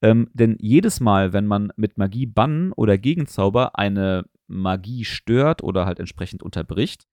Ähm, 0.04 0.30
denn 0.34 0.58
jedes 0.60 1.00
Mal, 1.00 1.34
wenn 1.34 1.48
man 1.48 1.72
mit 1.76 1.98
Magie 1.98 2.26
bannen 2.26 2.72
oder 2.74 2.98
Gegenzauber 2.98 3.78
eine 3.78 4.26
Magie 4.48 5.06
stört 5.06 5.64
oder 5.64 5.86
halt 5.86 6.00
entsprechend 6.00 6.44
unterbricht, 6.44 7.08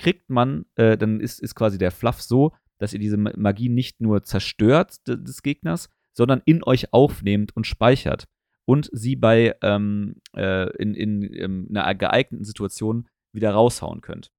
kriegt 0.00 0.30
man, 0.30 0.64
äh, 0.76 0.96
dann 0.96 1.20
ist, 1.20 1.40
ist 1.40 1.54
quasi 1.54 1.78
der 1.78 1.90
Fluff 1.90 2.22
so, 2.22 2.52
dass 2.78 2.94
ihr 2.94 2.98
diese 2.98 3.18
Magie 3.18 3.68
nicht 3.68 4.00
nur 4.00 4.22
zerstört 4.22 4.96
des 5.06 5.42
Gegners, 5.42 5.90
sondern 6.16 6.40
in 6.46 6.64
euch 6.64 6.92
aufnehmt 6.92 7.54
und 7.54 7.66
speichert 7.66 8.24
und 8.64 8.88
sie 8.92 9.14
bei 9.14 9.54
ähm, 9.62 10.16
äh, 10.34 10.74
in, 10.78 10.94
in, 10.94 11.22
in, 11.22 11.76
einer 11.76 11.94
geeigneten 11.94 12.44
Situation 12.44 13.08
wieder 13.32 13.50
raushauen 13.50 14.00
könnt. 14.00 14.32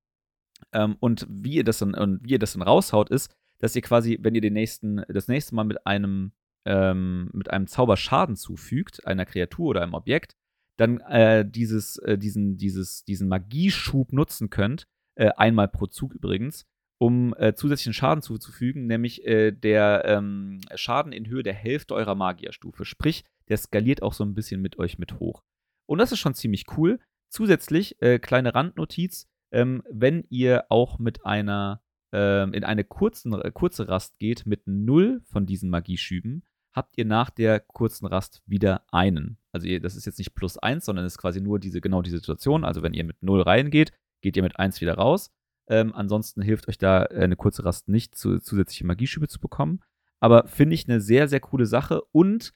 Ähm, 0.73 0.97
und 0.99 1.27
wie 1.29 1.55
ihr 1.55 1.63
das 1.63 1.77
dann 1.77 1.93
und 1.93 2.23
wie 2.23 2.31
ihr 2.31 2.39
das 2.39 2.53
dann 2.53 2.63
raushaut, 2.63 3.09
ist, 3.09 3.31
dass 3.59 3.75
ihr 3.75 3.83
quasi, 3.83 4.17
wenn 4.21 4.33
ihr 4.33 4.41
den 4.41 4.53
nächsten, 4.53 5.03
das 5.07 5.27
nächste 5.27 5.53
Mal 5.53 5.65
mit 5.65 5.85
einem 5.85 6.31
ähm, 6.65 7.29
mit 7.33 7.49
einem 7.49 7.67
Zauber 7.67 7.97
Schaden 7.97 8.35
zufügt, 8.35 9.05
einer 9.05 9.25
Kreatur 9.25 9.69
oder 9.69 9.81
einem 9.81 9.93
Objekt, 9.93 10.35
dann 10.77 10.99
äh, 11.01 11.45
dieses, 11.47 11.97
äh, 11.97 12.17
diesen, 12.17 12.57
dieses, 12.57 13.03
diesen 13.03 13.27
Magieschub 13.27 14.13
nutzen 14.13 14.49
könnt, 14.49 14.87
äh, 15.15 15.29
einmal 15.37 15.67
pro 15.67 15.87
Zug 15.87 16.13
übrigens, 16.13 16.65
um 16.97 17.33
äh, 17.37 17.53
zusätzlichen 17.53 17.93
Schaden 17.93 18.21
zuzufügen, 18.21 18.87
nämlich 18.87 19.25
äh, 19.25 19.51
der 19.51 20.03
ähm, 20.05 20.61
Schaden 20.75 21.11
in 21.11 21.27
Höhe 21.27 21.43
der 21.43 21.53
Hälfte 21.53 21.95
eurer 21.95 22.15
Magierstufe. 22.15 22.85
Sprich, 22.85 23.23
der 23.49 23.57
skaliert 23.57 24.03
auch 24.03 24.13
so 24.13 24.23
ein 24.23 24.35
bisschen 24.35 24.61
mit 24.61 24.77
euch 24.79 24.99
mit 24.99 25.19
hoch. 25.19 25.43
Und 25.87 25.97
das 25.97 26.11
ist 26.11 26.19
schon 26.19 26.35
ziemlich 26.35 26.65
cool. 26.77 26.99
Zusätzlich, 27.29 28.01
äh, 28.01 28.19
kleine 28.19 28.53
Randnotiz, 28.53 29.27
ähm, 29.51 29.83
wenn 29.89 30.25
ihr 30.29 30.65
auch 30.69 30.99
mit 30.99 31.25
einer 31.25 31.81
ähm, 32.13 32.53
in 32.53 32.63
eine 32.63 32.83
kurzen, 32.83 33.33
äh, 33.33 33.51
kurze 33.51 33.87
Rast 33.87 34.19
geht 34.19 34.45
mit 34.45 34.67
null 34.67 35.21
von 35.25 35.45
diesen 35.45 35.69
Magieschüben, 35.69 36.43
habt 36.73 36.97
ihr 36.97 37.05
nach 37.05 37.29
der 37.29 37.59
kurzen 37.59 38.05
Rast 38.05 38.41
wieder 38.45 38.85
einen. 38.91 39.37
Also 39.51 39.67
ihr, 39.67 39.79
das 39.79 39.95
ist 39.95 40.05
jetzt 40.05 40.19
nicht 40.19 40.35
plus 40.35 40.57
eins, 40.57 40.85
sondern 40.85 41.05
es 41.05 41.13
ist 41.13 41.19
quasi 41.19 41.41
nur 41.41 41.59
diese, 41.59 41.81
genau 41.81 42.01
die 42.01 42.09
Situation. 42.09 42.63
Also 42.63 42.83
wenn 42.83 42.93
ihr 42.93 43.03
mit 43.03 43.21
null 43.21 43.41
reingeht, 43.41 43.91
geht 44.21 44.37
ihr 44.37 44.43
mit 44.43 44.59
eins 44.59 44.81
wieder 44.81 44.95
raus. 44.95 45.31
Ähm, 45.67 45.93
ansonsten 45.95 46.41
hilft 46.41 46.67
euch 46.67 46.77
da 46.77 47.05
äh, 47.05 47.23
eine 47.23 47.35
kurze 47.35 47.65
Rast 47.65 47.87
nicht, 47.87 48.15
zu, 48.15 48.39
zusätzliche 48.39 48.85
Magieschübe 48.85 49.27
zu 49.27 49.39
bekommen. 49.39 49.81
Aber 50.19 50.47
finde 50.47 50.75
ich 50.75 50.87
eine 50.87 51.01
sehr, 51.01 51.27
sehr 51.27 51.39
coole 51.39 51.65
Sache 51.65 52.01
und 52.11 52.53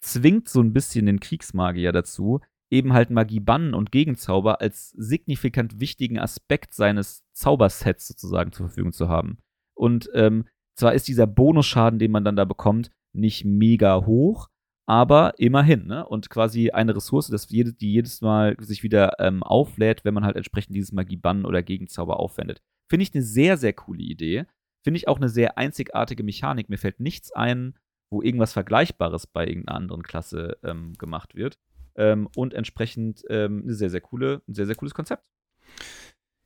zwingt 0.00 0.48
so 0.48 0.60
ein 0.60 0.72
bisschen 0.72 1.06
den 1.06 1.20
Kriegsmagier 1.20 1.92
dazu, 1.92 2.40
eben 2.70 2.92
halt 2.92 3.10
Magie 3.10 3.40
bannen 3.40 3.74
und 3.74 3.92
Gegenzauber 3.92 4.60
als 4.60 4.90
signifikant 4.90 5.80
wichtigen 5.80 6.18
Aspekt 6.18 6.74
seines 6.74 7.24
Zaubersets 7.32 8.08
sozusagen 8.08 8.52
zur 8.52 8.66
Verfügung 8.66 8.92
zu 8.92 9.08
haben. 9.08 9.38
Und 9.74 10.08
ähm, 10.14 10.46
zwar 10.74 10.94
ist 10.94 11.08
dieser 11.08 11.26
Bonusschaden, 11.26 11.98
den 11.98 12.10
man 12.10 12.24
dann 12.24 12.36
da 12.36 12.44
bekommt, 12.44 12.90
nicht 13.12 13.44
mega 13.44 14.06
hoch, 14.06 14.48
aber 14.86 15.38
immerhin, 15.38 15.86
ne? 15.86 16.06
Und 16.06 16.28
quasi 16.30 16.70
eine 16.70 16.94
Ressource, 16.96 17.28
das 17.28 17.48
jede, 17.50 17.72
die 17.72 17.92
jedes 17.92 18.20
Mal 18.20 18.56
sich 18.58 18.82
wieder 18.82 19.18
ähm, 19.20 19.42
auflädt, 19.42 20.04
wenn 20.04 20.14
man 20.14 20.24
halt 20.24 20.36
entsprechend 20.36 20.74
dieses 20.74 20.92
Magie-Bannen 20.92 21.44
oder 21.44 21.62
Gegenzauber 21.62 22.18
aufwendet. 22.18 22.60
Finde 22.88 23.04
ich 23.04 23.14
eine 23.14 23.22
sehr, 23.22 23.56
sehr 23.56 23.72
coole 23.72 24.02
Idee. 24.02 24.44
Finde 24.82 24.98
ich 24.98 25.08
auch 25.08 25.18
eine 25.18 25.28
sehr 25.28 25.56
einzigartige 25.56 26.24
Mechanik. 26.24 26.68
Mir 26.68 26.78
fällt 26.78 26.98
nichts 26.98 27.32
ein, 27.32 27.74
wo 28.10 28.22
irgendwas 28.22 28.52
Vergleichbares 28.52 29.26
bei 29.26 29.46
irgendeiner 29.46 29.76
anderen 29.76 30.02
Klasse 30.02 30.58
ähm, 30.64 30.94
gemacht 30.98 31.34
wird. 31.34 31.58
Ähm, 31.94 32.28
und 32.36 32.52
entsprechend 32.54 33.22
ähm, 33.28 33.62
eine 33.62 33.74
sehr, 33.74 33.90
sehr 33.90 34.00
coole, 34.00 34.42
ein 34.48 34.54
sehr, 34.54 34.66
sehr 34.66 34.74
cooles 34.74 34.94
Konzept. 34.94 35.24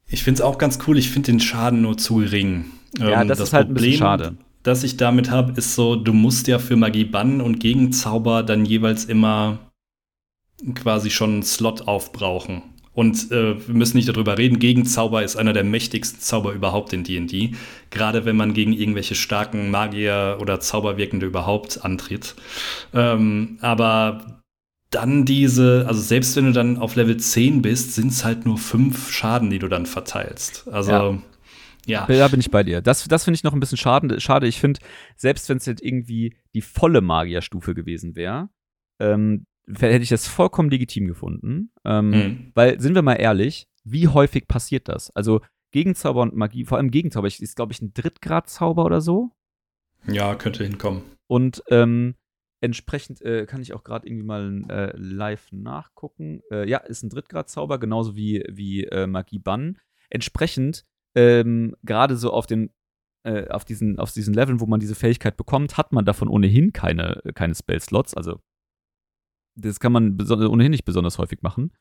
Ich 0.09 0.23
finde 0.23 0.39
es 0.39 0.41
auch 0.43 0.59
ganz 0.59 0.79
cool. 0.87 0.99
Ich 0.99 1.11
finde 1.11 1.33
den 1.33 1.41
Schaden 1.41 1.83
nur 1.83 1.97
zu 1.97 2.17
gering. 2.17 2.67
Ja, 2.99 3.23
ähm, 3.23 3.29
das, 3.29 3.39
das, 3.39 3.49
ist 3.49 3.55
halt 3.55 3.69
Problem, 3.69 3.85
ein 3.85 3.91
bisschen 3.91 3.99
schade. 3.99 4.37
Das 4.67 4.83
ich 4.83 4.97
damit 4.97 5.31
habe, 5.31 5.53
ist 5.57 5.77
so, 5.77 5.95
du 5.95 6.13
musst 6.13 6.49
ja 6.49 6.59
für 6.59 6.75
Magie 6.75 7.05
bannen 7.05 7.41
und 7.41 7.61
Gegenzauber 7.61 8.43
dann 8.43 8.65
jeweils 8.65 9.05
immer 9.05 9.71
quasi 10.75 11.11
schon 11.11 11.35
einen 11.35 11.43
Slot 11.45 11.83
aufbrauchen. 11.83 12.63
Und 12.93 13.31
äh, 13.31 13.65
wir 13.65 13.75
müssen 13.75 13.97
nicht 13.97 14.09
darüber 14.09 14.39
reden, 14.39 14.59
Gegenzauber 14.59 15.23
ist 15.23 15.37
einer 15.37 15.53
der 15.53 15.63
mächtigsten 15.63 16.19
Zauber 16.19 16.53
überhaupt 16.53 16.93
in 16.93 17.05
D&D. 17.05 17.53
Gerade 17.91 18.25
wenn 18.25 18.35
man 18.35 18.55
gegen 18.55 18.73
irgendwelche 18.73 19.15
starken 19.15 19.71
Magier 19.71 20.39
oder 20.41 20.59
Zauberwirkende 20.59 21.27
überhaupt 21.27 21.85
antritt. 21.85 22.35
Ähm, 22.93 23.59
aber 23.61 24.41
dann 24.91 25.25
diese, 25.25 25.85
also 25.87 26.01
selbst 26.01 26.35
wenn 26.35 26.47
du 26.47 26.53
dann 26.53 26.79
auf 26.79 26.97
Level 26.97 27.19
10 27.19 27.63
bist, 27.63 27.95
sind 27.95 28.09
es 28.09 28.25
halt 28.25 28.47
nur 28.47 28.59
fünf 28.59 29.13
Schaden, 29.13 29.51
die 29.51 29.61
du 29.61 29.69
dann 29.69 29.87
verteilst. 29.87 30.67
Also. 30.73 30.91
Ja. 30.91 31.19
Ja. 31.87 32.07
Da 32.07 32.29
bin 32.29 32.41
ich 32.41 32.51
bei 32.51 32.63
dir. 32.63 32.81
Das, 32.81 33.07
das 33.07 33.25
finde 33.25 33.37
ich 33.37 33.45
noch 33.45 33.53
ein 33.53 33.61
bisschen 33.61 33.79
schade. 33.79 34.21
schade. 34.21 34.47
Ich 34.47 34.61
finde, 34.61 34.81
selbst 35.17 35.49
wenn 35.49 35.59
es 35.59 35.67
jetzt 35.67 35.83
irgendwie 35.83 36.37
die 36.55 36.63
volle 36.63 37.01
Magierstufe 37.01 37.75
gewesen 37.75 38.17
wäre, 38.17 38.49
ähm, 38.99 39.47
hätte 39.69 40.03
ich 40.03 40.09
das 40.09 40.27
vollkommen 40.27 40.71
legitim 40.71 41.07
gefunden. 41.07 41.73
Ähm, 41.85 42.11
mhm. 42.11 42.53
Weil, 42.55 42.81
sind 42.81 42.95
wir 42.95 43.03
mal 43.03 43.15
ehrlich, 43.15 43.69
wie 43.85 44.09
häufig 44.09 44.49
passiert 44.49 44.89
das? 44.89 45.11
Also 45.11 45.41
Gegenzauber 45.71 46.23
und 46.23 46.35
Magie, 46.35 46.65
vor 46.65 46.79
allem 46.79 46.91
Gegenzauber, 46.91 47.29
ist, 47.29 47.57
glaube 47.57 47.73
ich, 47.73 47.83
ein 47.83 47.93
Drittgradzauber 47.93 48.85
oder 48.85 49.01
so. 49.01 49.31
Ja, 50.07 50.35
könnte 50.35 50.65
hinkommen. 50.65 51.03
Und 51.27 51.63
ähm, 51.69 52.15
Entsprechend 52.61 53.21
äh, 53.21 53.45
kann 53.45 53.61
ich 53.61 53.75
auch 53.75 53.85
gerade 53.85 54.09
irgendwie 54.09 54.25
mal 54.25 54.65
äh, 54.71 54.97
live 54.97 55.53
nachgucken. 55.53 56.41
Äh, 56.51 56.69
ja, 56.69 56.79
ist 56.79 57.03
ein 57.03 57.11
Drittgradzauber, 57.11 57.79
genauso 57.79 58.17
wie, 58.17 58.43
wie 58.49 58.85
äh, 58.85 59.07
Magie 59.07 59.39
Bann. 59.39 59.79
Entsprechend, 60.09 60.85
ähm, 61.17 61.75
gerade 61.83 62.17
so 62.17 62.33
auf 62.33 62.47
den 62.47 62.71
äh, 63.25 63.49
auf 63.49 63.65
diesen, 63.65 63.99
auf 63.99 64.13
diesen 64.13 64.35
Leveln, 64.35 64.61
wo 64.61 64.67
man 64.67 64.79
diese 64.79 64.95
Fähigkeit 64.95 65.37
bekommt, 65.37 65.77
hat 65.77 65.93
man 65.93 66.05
davon 66.05 66.29
ohnehin 66.29 66.73
keine, 66.73 67.23
keine 67.35 67.57
Spell-Slots. 67.57 68.15
Also 68.15 68.41
das 69.57 69.81
kann 69.81 69.91
man 69.91 70.21
ohnehin 70.31 70.71
nicht 70.71 70.85
besonders 70.85 71.19
häufig 71.19 71.43
machen. 71.43 71.73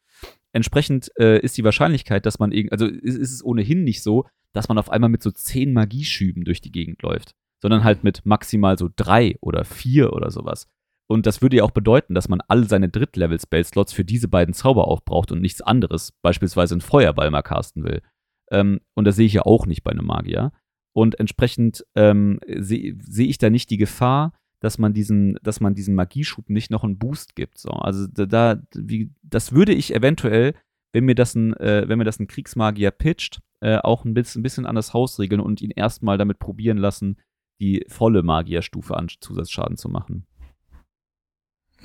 Entsprechend 0.53 1.11
äh, 1.19 1.39
ist 1.39 1.57
die 1.57 1.63
Wahrscheinlichkeit, 1.63 2.25
dass 2.25 2.39
man 2.39 2.51
irgendwie, 2.51 2.71
also 2.71 2.87
ist, 2.87 3.17
ist, 3.17 3.31
es 3.31 3.43
ohnehin 3.43 3.83
nicht 3.83 4.01
so, 4.01 4.25
dass 4.53 4.69
man 4.69 4.79
auf 4.79 4.89
einmal 4.89 5.09
mit 5.09 5.21
so 5.21 5.29
zehn 5.29 5.73
Magieschüben 5.73 6.45
durch 6.45 6.61
die 6.61 6.71
Gegend 6.71 7.03
läuft 7.03 7.35
sondern 7.65 7.83
halt 7.83 8.03
mit 8.03 8.27
maximal 8.27 8.77
so 8.77 8.89
drei 8.95 9.37
oder 9.41 9.65
vier 9.65 10.13
oder 10.13 10.29
sowas. 10.29 10.67
Und 11.07 11.25
das 11.25 11.41
würde 11.41 11.57
ja 11.57 11.63
auch 11.63 11.71
bedeuten, 11.71 12.13
dass 12.13 12.29
man 12.29 12.41
all 12.47 12.69
seine 12.69 12.89
Drittlevel-Spell-Slots 12.89 13.91
für 13.91 14.05
diese 14.05 14.27
beiden 14.27 14.53
Zauber 14.53 14.87
aufbraucht 14.87 15.31
und 15.31 15.41
nichts 15.41 15.61
anderes, 15.61 16.11
beispielsweise 16.21 16.75
einen 16.75 16.81
Feuerball 16.81 17.31
mal 17.31 17.41
casten 17.41 17.83
will. 17.83 18.03
Ähm, 18.51 18.79
und 18.93 19.05
das 19.05 19.15
sehe 19.15 19.25
ich 19.25 19.33
ja 19.33 19.43
auch 19.43 19.65
nicht 19.65 19.83
bei 19.83 19.91
einem 19.91 20.05
Magier. 20.05 20.51
Und 20.93 21.19
entsprechend 21.19 21.85
ähm, 21.95 22.39
sehe 22.47 22.97
seh 23.01 23.25
ich 23.25 23.37
da 23.37 23.49
nicht 23.49 23.69
die 23.69 23.77
Gefahr, 23.77 24.33
dass 24.59 24.77
man 24.77 24.93
diesen, 24.93 25.37
dass 25.43 25.59
man 25.59 25.75
diesem 25.75 25.95
Magieschub 25.95 26.49
nicht 26.49 26.71
noch 26.71 26.83
einen 26.83 26.97
Boost 26.97 27.35
gibt. 27.35 27.57
So. 27.57 27.69
Also 27.69 28.07
da, 28.07 28.61
wie, 28.73 29.11
das 29.21 29.51
würde 29.51 29.73
ich 29.73 29.93
eventuell, 29.93 30.53
wenn 30.93 31.05
mir 31.05 31.15
das 31.15 31.35
ein, 31.35 31.53
äh, 31.57 31.83
wenn 31.87 31.97
mir 31.97 32.05
das 32.05 32.19
ein 32.19 32.27
Kriegsmagier 32.27 32.91
pitcht, 32.91 33.41
äh, 33.59 33.77
auch 33.77 34.05
ein 34.05 34.13
bisschen, 34.13 34.39
ein 34.39 34.43
bisschen 34.43 34.93
Haus 34.93 35.19
regeln 35.19 35.41
und 35.41 35.61
ihn 35.61 35.71
erstmal 35.71 36.17
damit 36.17 36.39
probieren 36.39 36.77
lassen, 36.77 37.17
die 37.59 37.85
volle 37.87 38.23
Magierstufe 38.23 38.95
an 38.95 39.07
Zusatzschaden 39.07 39.77
zu 39.77 39.89
machen. 39.89 40.25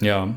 Ja, 0.00 0.34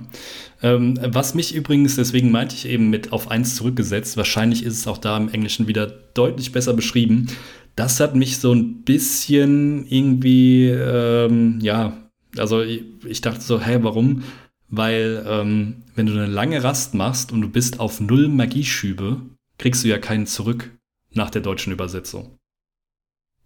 ähm, 0.62 0.98
was 1.02 1.36
mich 1.36 1.54
übrigens, 1.54 1.96
deswegen 1.96 2.32
meinte 2.32 2.56
ich 2.56 2.68
eben 2.68 2.90
mit 2.90 3.12
auf 3.12 3.30
1 3.30 3.56
zurückgesetzt, 3.56 4.18
wahrscheinlich 4.18 4.64
ist 4.64 4.78
es 4.78 4.88
auch 4.88 4.98
da 4.98 5.18
im 5.18 5.30
Englischen 5.30 5.68
wieder 5.68 5.88
deutlich 5.88 6.52
besser 6.52 6.74
beschrieben. 6.74 7.28
Das 7.76 8.00
hat 8.00 8.16
mich 8.16 8.38
so 8.38 8.54
ein 8.54 8.84
bisschen 8.84 9.86
irgendwie, 9.88 10.68
ähm, 10.68 11.60
ja, 11.62 11.98
also 12.38 12.62
ich, 12.62 12.84
ich, 13.06 13.22
dachte 13.22 13.42
so, 13.42 13.60
hä, 13.60 13.80
warum? 13.82 14.24
Weil, 14.70 15.24
ähm, 15.28 15.84
wenn 15.96 16.06
du 16.06 16.14
eine 16.14 16.28
lange 16.28 16.64
Rast 16.64 16.94
machst 16.94 17.32
und 17.32 17.42
du 17.42 17.50
bist 17.50 17.80
auf 17.80 18.00
null 18.00 18.28
Magieschübe, 18.28 19.22
kriegst 19.58 19.84
du 19.84 19.88
ja 19.88 19.98
keinen 19.98 20.28
zurück 20.28 20.72
nach 21.12 21.30
der 21.30 21.42
deutschen 21.42 21.74
Übersetzung. 21.74 22.38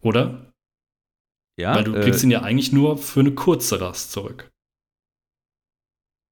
Oder? 0.01 0.53
Ja. 1.59 1.75
Weil 1.75 1.83
du 1.83 1.95
äh, 1.95 2.01
kriegst 2.01 2.23
ihn 2.23 2.31
ja 2.31 2.43
eigentlich 2.43 2.71
nur 2.71 2.97
für 2.97 3.21
eine 3.21 3.31
kurze 3.31 3.81
Rast 3.81 4.11
zurück. 4.11 4.51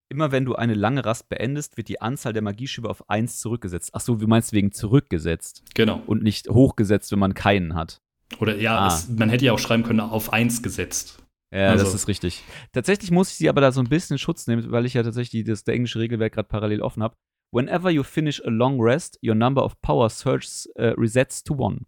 Immer 0.10 0.32
wenn 0.32 0.46
du 0.46 0.56
eine 0.56 0.76
lange 0.76 1.04
Rast 1.04 1.30
beendest, 1.30 1.78
wird 1.78 1.88
die 1.88 2.02
Anzahl 2.02 2.34
der 2.34 2.42
Magieschübe 2.42 2.90
auf 2.90 3.10
1 3.10 3.40
zurückgesetzt. 3.40 3.92
Ach 3.94 4.02
so, 4.02 4.22
wie 4.22 4.28
meinst 4.28 4.52
du 4.52 4.56
wegen 4.56 4.72
zurückgesetzt? 4.72 5.64
Genau. 5.74 6.02
Und 6.06 6.22
nicht 6.24 6.50
hochgesetzt, 6.50 7.12
wenn 7.12 7.20
man 7.20 7.34
keinen 7.34 7.74
hat. 7.74 8.02
Oder 8.40 8.58
ja, 8.58 8.78
ah. 8.78 8.88
es, 8.88 9.10
man 9.10 9.30
hätte 9.30 9.46
ja 9.46 9.54
auch 9.54 9.60
schreiben 9.60 9.84
können, 9.84 10.00
auf 10.00 10.32
1 10.32 10.62
gesetzt. 10.62 11.24
Ja, 11.52 11.70
also. 11.70 11.86
das 11.86 11.94
ist 11.94 12.08
richtig. 12.08 12.44
Tatsächlich 12.72 13.12
muss 13.12 13.32
ich 13.32 13.38
sie 13.38 13.50
aber 13.50 13.62
da 13.62 13.72
so 13.72 13.82
ein 13.82 13.90
bisschen 13.90 14.18
Schutz 14.18 14.46
nehmen, 14.48 14.72
weil 14.72 14.86
ich 14.86 14.94
ja 14.94 15.04
tatsächlich 15.04 15.44
das, 15.44 15.64
der 15.64 15.76
englische 15.76 16.00
Regelwerk 16.00 16.34
gerade 16.34 16.48
parallel 16.48 16.82
offen 16.82 17.02
habe. 17.02 17.16
Whenever 17.52 17.90
you 17.90 18.04
finish 18.04 18.44
a 18.44 18.50
long 18.50 18.82
rest, 18.82 19.18
your 19.24 19.36
number 19.36 19.64
of 19.64 19.80
power 19.82 20.10
surges 20.10 20.70
uh, 20.78 20.94
resets 20.98 21.44
to 21.44 21.56
one. 21.56 21.86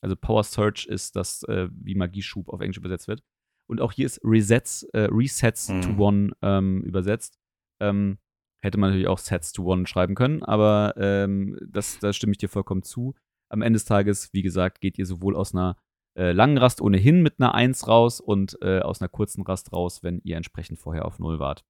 Also 0.00 0.16
Power 0.16 0.44
Surge 0.44 0.86
ist 0.88 1.16
das, 1.16 1.42
äh, 1.44 1.68
wie 1.72 1.94
Magieschub 1.94 2.48
auf 2.48 2.60
Englisch 2.60 2.78
übersetzt 2.78 3.08
wird. 3.08 3.22
Und 3.68 3.80
auch 3.80 3.92
hier 3.92 4.06
ist 4.06 4.20
Resets, 4.24 4.84
äh, 4.92 5.08
Resets 5.10 5.68
mhm. 5.68 5.82
to 5.82 5.90
One 5.98 6.32
ähm, 6.42 6.82
übersetzt. 6.82 7.38
Ähm, 7.80 8.18
hätte 8.60 8.78
man 8.78 8.90
natürlich 8.90 9.08
auch 9.08 9.18
Sets 9.18 9.52
to 9.52 9.64
One 9.64 9.86
schreiben 9.86 10.14
können, 10.14 10.42
aber 10.42 10.94
ähm, 10.96 11.58
das, 11.66 11.98
da 11.98 12.12
stimme 12.12 12.32
ich 12.32 12.38
dir 12.38 12.48
vollkommen 12.48 12.82
zu. 12.82 13.14
Am 13.48 13.62
Ende 13.62 13.76
des 13.76 13.84
Tages, 13.84 14.32
wie 14.32 14.42
gesagt, 14.42 14.80
geht 14.80 14.98
ihr 14.98 15.06
sowohl 15.06 15.36
aus 15.36 15.54
einer 15.54 15.76
äh, 16.16 16.32
langen 16.32 16.58
Rast 16.58 16.80
ohnehin 16.80 17.22
mit 17.22 17.34
einer 17.38 17.54
1 17.54 17.86
raus 17.86 18.20
und 18.20 18.58
äh, 18.60 18.80
aus 18.80 19.00
einer 19.00 19.08
kurzen 19.08 19.42
Rast 19.42 19.72
raus, 19.72 20.02
wenn 20.02 20.20
ihr 20.24 20.36
entsprechend 20.36 20.78
vorher 20.78 21.04
auf 21.04 21.18
0 21.18 21.38
wart. 21.38 21.64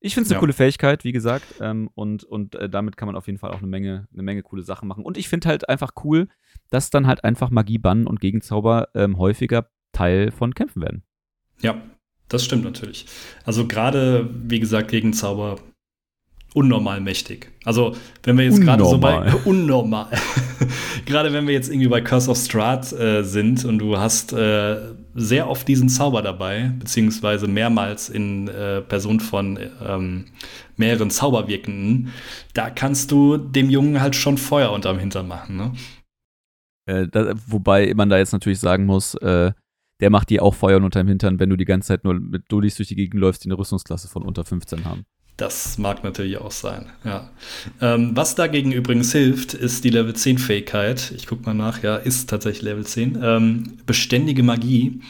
Ich 0.00 0.14
finde 0.14 0.26
es 0.26 0.30
eine 0.30 0.36
ja. 0.36 0.40
coole 0.40 0.52
Fähigkeit, 0.52 1.02
wie 1.04 1.12
gesagt, 1.12 1.56
ähm, 1.60 1.90
und, 1.94 2.22
und 2.22 2.54
äh, 2.54 2.68
damit 2.68 2.96
kann 2.96 3.06
man 3.06 3.16
auf 3.16 3.26
jeden 3.26 3.38
Fall 3.38 3.50
auch 3.50 3.58
eine 3.58 3.66
Menge, 3.66 4.06
eine 4.12 4.22
Menge 4.22 4.42
coole 4.42 4.62
Sachen 4.62 4.86
machen. 4.86 5.04
Und 5.04 5.16
ich 5.16 5.28
finde 5.28 5.48
halt 5.48 5.68
einfach 5.68 5.92
cool, 6.04 6.28
dass 6.70 6.90
dann 6.90 7.06
halt 7.06 7.24
einfach 7.24 7.50
Magie, 7.50 7.78
Bannen 7.78 8.06
und 8.06 8.20
Gegenzauber 8.20 8.88
ähm, 8.94 9.18
häufiger 9.18 9.70
Teil 9.92 10.30
von 10.30 10.54
Kämpfen 10.54 10.82
werden. 10.82 11.02
Ja, 11.60 11.82
das 12.28 12.44
stimmt 12.44 12.64
natürlich. 12.64 13.06
Also 13.44 13.66
gerade, 13.66 14.28
wie 14.44 14.60
gesagt, 14.60 14.90
Gegenzauber 14.90 15.58
unnormal 16.54 17.00
mächtig. 17.00 17.50
Also, 17.64 17.94
wenn 18.22 18.38
wir 18.38 18.44
jetzt 18.44 18.60
gerade 18.60 18.84
so 18.84 18.98
bei 18.98 19.32
unnormal, 19.44 20.08
gerade 21.06 21.32
wenn 21.32 21.46
wir 21.46 21.54
jetzt 21.54 21.68
irgendwie 21.68 21.88
bei 21.88 22.00
Curse 22.00 22.30
of 22.30 22.38
Strahd 22.38 22.92
äh, 22.92 23.22
sind 23.22 23.64
und 23.64 23.78
du 23.78 23.98
hast 23.98 24.32
äh, 24.32 24.76
sehr 25.14 25.48
oft 25.48 25.68
diesen 25.68 25.88
Zauber 25.88 26.22
dabei, 26.22 26.72
beziehungsweise 26.78 27.46
mehrmals 27.46 28.08
in 28.08 28.48
äh, 28.48 28.80
Person 28.80 29.20
von 29.20 29.58
ähm, 29.86 30.26
mehreren 30.76 31.10
Zauberwirkenden, 31.10 32.12
da 32.54 32.70
kannst 32.70 33.10
du 33.10 33.36
dem 33.36 33.68
Jungen 33.68 34.00
halt 34.00 34.16
schon 34.16 34.38
Feuer 34.38 34.72
unterm 34.72 34.98
Hintern 34.98 35.28
machen, 35.28 35.56
ne? 35.56 35.72
Äh, 36.86 37.06
da, 37.08 37.34
wobei 37.46 37.92
man 37.94 38.08
da 38.08 38.16
jetzt 38.16 38.32
natürlich 38.32 38.60
sagen 38.60 38.86
muss, 38.86 39.14
äh, 39.16 39.52
der 40.00 40.10
macht 40.10 40.30
dir 40.30 40.42
auch 40.42 40.54
Feuer 40.54 40.82
unterm 40.82 41.08
Hintern, 41.08 41.40
wenn 41.40 41.50
du 41.50 41.56
die 41.56 41.64
ganze 41.64 41.88
Zeit 41.88 42.04
nur 42.04 42.14
mit 42.14 42.44
Dullis 42.48 42.76
durch 42.76 42.88
die 42.88 42.96
Gegend 42.96 43.20
läufst, 43.20 43.44
die 43.44 43.48
eine 43.48 43.58
Rüstungsklasse 43.58 44.08
von 44.08 44.22
unter 44.22 44.44
15 44.44 44.84
haben. 44.84 45.04
Das 45.36 45.78
mag 45.78 46.02
natürlich 46.02 46.38
auch 46.38 46.50
sein, 46.50 46.86
ja. 47.04 47.30
Ähm, 47.80 48.10
was 48.14 48.34
dagegen 48.34 48.72
übrigens 48.72 49.12
hilft, 49.12 49.54
ist 49.54 49.84
die 49.84 49.90
Level 49.90 50.14
10 50.14 50.38
Fähigkeit. 50.38 51.12
Ich 51.16 51.28
gucke 51.28 51.44
mal 51.44 51.54
nach, 51.54 51.82
ja, 51.84 51.96
ist 51.96 52.28
tatsächlich 52.28 52.62
Level 52.62 52.84
10. 52.84 53.18
Ähm, 53.22 53.78
beständige 53.86 54.42
Magie. 54.42 55.00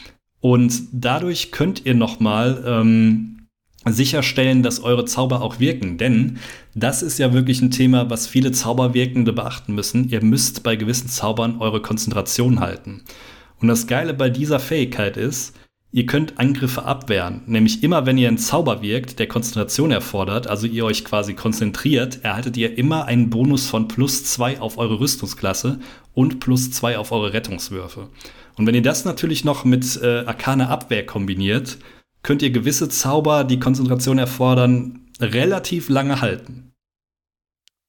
Und 0.40 0.82
dadurch 0.92 1.50
könnt 1.50 1.86
ihr 1.86 1.94
nochmal 1.94 2.62
ähm, 2.66 3.46
sicherstellen, 3.86 4.62
dass 4.62 4.80
eure 4.80 5.06
Zauber 5.06 5.40
auch 5.40 5.60
wirken. 5.60 5.96
Denn 5.96 6.38
das 6.74 7.02
ist 7.02 7.18
ja 7.18 7.32
wirklich 7.32 7.62
ein 7.62 7.70
Thema, 7.70 8.10
was 8.10 8.26
viele 8.26 8.52
Zauberwirkende 8.52 9.32
beachten 9.32 9.74
müssen. 9.74 10.10
Ihr 10.10 10.22
müsst 10.22 10.62
bei 10.62 10.76
gewissen 10.76 11.08
Zaubern 11.08 11.56
eure 11.58 11.80
Konzentration 11.80 12.60
halten. 12.60 13.02
Und 13.60 13.68
das 13.68 13.86
Geile 13.86 14.14
bei 14.14 14.30
dieser 14.30 14.60
Fähigkeit 14.60 15.16
ist, 15.16 15.54
Ihr 15.90 16.04
könnt 16.04 16.38
Angriffe 16.38 16.84
abwehren, 16.84 17.40
nämlich 17.46 17.82
immer 17.82 18.04
wenn 18.04 18.18
ihr 18.18 18.28
einen 18.28 18.36
Zauber 18.36 18.82
wirkt, 18.82 19.18
der 19.18 19.26
Konzentration 19.26 19.90
erfordert, 19.90 20.46
also 20.46 20.66
ihr 20.66 20.84
euch 20.84 21.02
quasi 21.02 21.32
konzentriert, 21.32 22.22
erhaltet 22.22 22.58
ihr 22.58 22.76
immer 22.76 23.06
einen 23.06 23.30
Bonus 23.30 23.66
von 23.66 23.88
plus 23.88 24.22
zwei 24.24 24.60
auf 24.60 24.76
eure 24.76 25.00
Rüstungsklasse 25.00 25.80
und 26.12 26.40
plus 26.40 26.70
zwei 26.72 26.98
auf 26.98 27.10
eure 27.10 27.32
Rettungswürfe. 27.32 28.10
Und 28.58 28.66
wenn 28.66 28.74
ihr 28.74 28.82
das 28.82 29.06
natürlich 29.06 29.46
noch 29.46 29.64
mit 29.64 29.98
äh, 30.02 30.24
Arkane 30.26 30.68
Abwehr 30.68 31.06
kombiniert, 31.06 31.78
könnt 32.22 32.42
ihr 32.42 32.50
gewisse 32.50 32.90
Zauber, 32.90 33.44
die 33.44 33.58
Konzentration 33.58 34.18
erfordern, 34.18 35.08
relativ 35.20 35.88
lange 35.88 36.20
halten. 36.20 36.74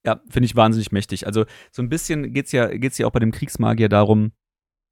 Ja, 0.06 0.22
finde 0.30 0.46
ich 0.46 0.56
wahnsinnig 0.56 0.94
mächtig. 0.94 1.28
Also 1.28 1.44
so 1.72 1.82
ein 1.82 1.90
bisschen 1.90 2.32
geht 2.32 2.46
es 2.46 2.54
ja, 2.54 2.68
geht's 2.68 2.98
ja 2.98 3.08
auch 3.08 3.12
bei 3.12 3.20
dem 3.20 3.34
Kriegsmagier 3.34 3.90
darum, 3.90 4.32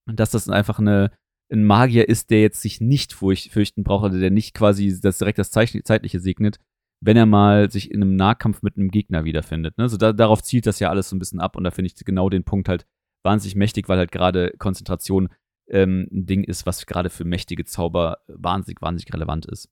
dass 0.08 0.32
das 0.32 0.49
einfach 0.49 0.80
eine 0.80 1.12
ein 1.49 1.64
Magier 1.64 2.10
ist, 2.10 2.30
der 2.30 2.41
jetzt 2.41 2.62
sich 2.62 2.82
nicht 2.82 3.14
fürchten 3.14 3.84
braucht, 3.84 4.05
also 4.05 4.20
der 4.20 4.32
nicht 4.32 4.53
quasi 4.53 4.99
das 4.99 5.18
direkt 5.18 5.39
das 5.39 5.51
Zeitliche 5.51 6.20
segnet, 6.20 6.60
wenn 7.01 7.18
er 7.18 7.26
mal 7.26 7.72
sich 7.72 7.91
in 7.91 8.01
einem 8.01 8.16
Nahkampf 8.16 8.62
mit 8.64 8.76
einem 8.76 8.89
Gegner 8.89 9.24
wiederfindet. 9.24 9.78
Ne? 9.78 9.88
So 9.88 9.97
da, 9.97 10.14
darauf 10.14 10.43
zielt 10.43 10.66
das 10.66 10.80
ja 10.80 10.89
alles 10.89 11.10
so 11.10 11.16
ein 11.16 11.20
bisschen 11.20 11.39
ab 11.39 11.55
und 11.55 11.64
da 11.64 11.72
finde 11.72 11.91
ich 11.91 12.05
genau 12.05 12.30
den 12.30 12.43
Punkt 12.43 12.68
halt 12.70 12.86
wahnsinnig 13.24 13.55
mächtig, 13.55 13.88
weil 13.88 13.97
halt 13.97 14.12
gerade 14.12 14.53
Konzentration 14.58 15.30
ähm, 15.70 16.08
ein 16.12 16.26
Ding 16.26 16.43
ist, 16.43 16.66
was 16.66 16.86
gerade 16.86 17.10
für 17.10 17.26
mächtige 17.26 17.66
Zauber 17.66 18.20
wahnsinnig, 18.28 18.82
wahnsinnig 18.82 19.14
relevant 19.14 19.45
ist. 19.45 19.70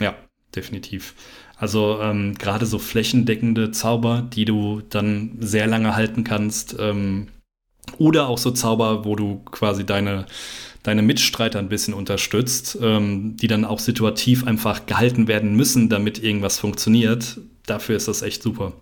Ja, 0.00 0.14
definitiv. 0.54 1.14
Also 1.56 2.00
ähm, 2.00 2.34
gerade 2.34 2.66
so 2.66 2.78
flächendeckende 2.78 3.70
Zauber, 3.70 4.22
die 4.22 4.44
du 4.44 4.82
dann 4.82 5.36
sehr 5.40 5.66
lange 5.66 5.96
halten 5.96 6.24
kannst, 6.24 6.76
ähm, 6.78 7.28
oder 7.98 8.28
auch 8.28 8.38
so 8.38 8.50
Zauber, 8.50 9.04
wo 9.04 9.16
du 9.16 9.42
quasi 9.50 9.84
deine 9.84 10.26
deine 10.86 11.02
Mitstreiter 11.02 11.58
ein 11.58 11.68
bisschen 11.68 11.94
unterstützt, 11.94 12.78
ähm, 12.80 13.36
die 13.36 13.48
dann 13.48 13.64
auch 13.64 13.80
situativ 13.80 14.46
einfach 14.46 14.86
gehalten 14.86 15.26
werden 15.26 15.56
müssen, 15.56 15.88
damit 15.88 16.22
irgendwas 16.22 16.60
funktioniert. 16.60 17.40
Dafür 17.66 17.96
ist 17.96 18.06
das 18.06 18.22
echt 18.22 18.42
super. 18.42 18.72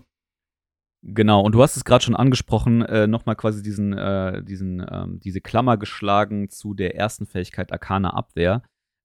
Genau, 1.07 1.43
und 1.43 1.53
du 1.53 1.63
hast 1.63 1.77
es 1.77 1.85
gerade 1.85 2.05
schon 2.05 2.17
angesprochen, 2.17 2.83
äh, 2.83 3.07
nochmal 3.07 3.37
quasi 3.37 3.63
diesen, 3.63 3.93
äh, 3.93 4.43
diesen, 4.43 4.85
ähm, 4.91 5.21
diese 5.21 5.41
Klammer 5.41 5.77
geschlagen 5.77 6.49
zu 6.49 6.73
der 6.73 6.97
ersten 6.97 7.27
Fähigkeit 7.27 7.73
Arkane 7.73 8.15
Abwehr. 8.15 8.63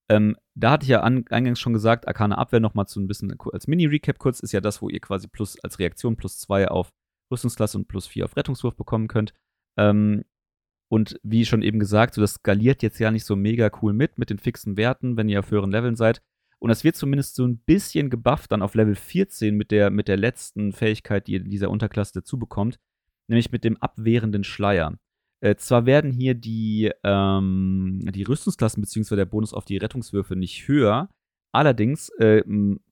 Ähm, 0.09 0.35
da 0.55 0.71
hatte 0.71 0.83
ich 0.83 0.89
ja 0.89 1.01
an, 1.01 1.25
eingangs 1.29 1.59
schon 1.59 1.73
gesagt, 1.73 2.07
Arkane 2.07 2.37
Abwehr 2.37 2.59
nochmal 2.61 2.87
zu 2.87 2.99
ein 2.99 3.07
bisschen 3.07 3.35
als 3.51 3.67
Mini-Recap 3.67 4.17
kurz, 4.17 4.39
ist 4.39 4.53
ja 4.53 4.61
das, 4.61 4.81
wo 4.81 4.89
ihr 4.89 4.99
quasi 4.99 5.27
plus 5.27 5.57
als 5.61 5.79
Reaktion 5.79 6.15
plus 6.15 6.39
zwei 6.39 6.67
auf 6.67 6.89
Rüstungsklasse 7.31 7.77
und 7.77 7.87
plus 7.87 8.07
vier 8.07 8.25
auf 8.25 8.35
Rettungswurf 8.35 8.75
bekommen 8.75 9.07
könnt. 9.07 9.33
Ähm, 9.77 10.25
und 10.89 11.19
wie 11.23 11.45
schon 11.45 11.61
eben 11.61 11.79
gesagt, 11.79 12.15
so 12.15 12.21
das 12.21 12.35
skaliert 12.35 12.81
jetzt 12.81 12.99
ja 12.99 13.11
nicht 13.11 13.25
so 13.25 13.35
mega 13.35 13.69
cool 13.81 13.93
mit, 13.93 14.17
mit 14.17 14.29
den 14.29 14.39
fixen 14.39 14.75
Werten, 14.75 15.17
wenn 15.17 15.29
ihr 15.29 15.39
auf 15.39 15.51
höheren 15.51 15.71
Leveln 15.71 15.95
seid. 15.95 16.21
Und 16.57 16.69
das 16.69 16.83
wird 16.83 16.95
zumindest 16.95 17.35
so 17.35 17.45
ein 17.45 17.59
bisschen 17.59 18.09
gebufft 18.09 18.51
dann 18.51 18.61
auf 18.61 18.75
Level 18.75 18.95
14 18.95 19.55
mit 19.55 19.71
der, 19.71 19.91
mit 19.91 20.07
der 20.07 20.17
letzten 20.17 20.73
Fähigkeit, 20.73 21.27
die 21.27 21.33
ihr 21.33 21.41
in 21.41 21.49
dieser 21.49 21.69
Unterklasse 21.69 22.13
dazu 22.15 22.37
bekommt, 22.37 22.79
nämlich 23.27 23.51
mit 23.51 23.63
dem 23.63 23.77
abwehrenden 23.77 24.43
Schleier. 24.43 24.97
Äh, 25.41 25.55
zwar 25.55 25.85
werden 25.85 26.11
hier 26.11 26.33
die, 26.33 26.91
ähm, 27.03 28.01
die 28.11 28.23
Rüstungsklassen 28.23 28.81
bzw. 28.81 29.15
der 29.15 29.25
Bonus 29.25 29.53
auf 29.53 29.63
die 29.63 29.77
Rettungswürfe 29.77 30.35
nicht 30.35 30.67
höher, 30.67 31.09
allerdings 31.53 32.09
äh, 32.19 32.43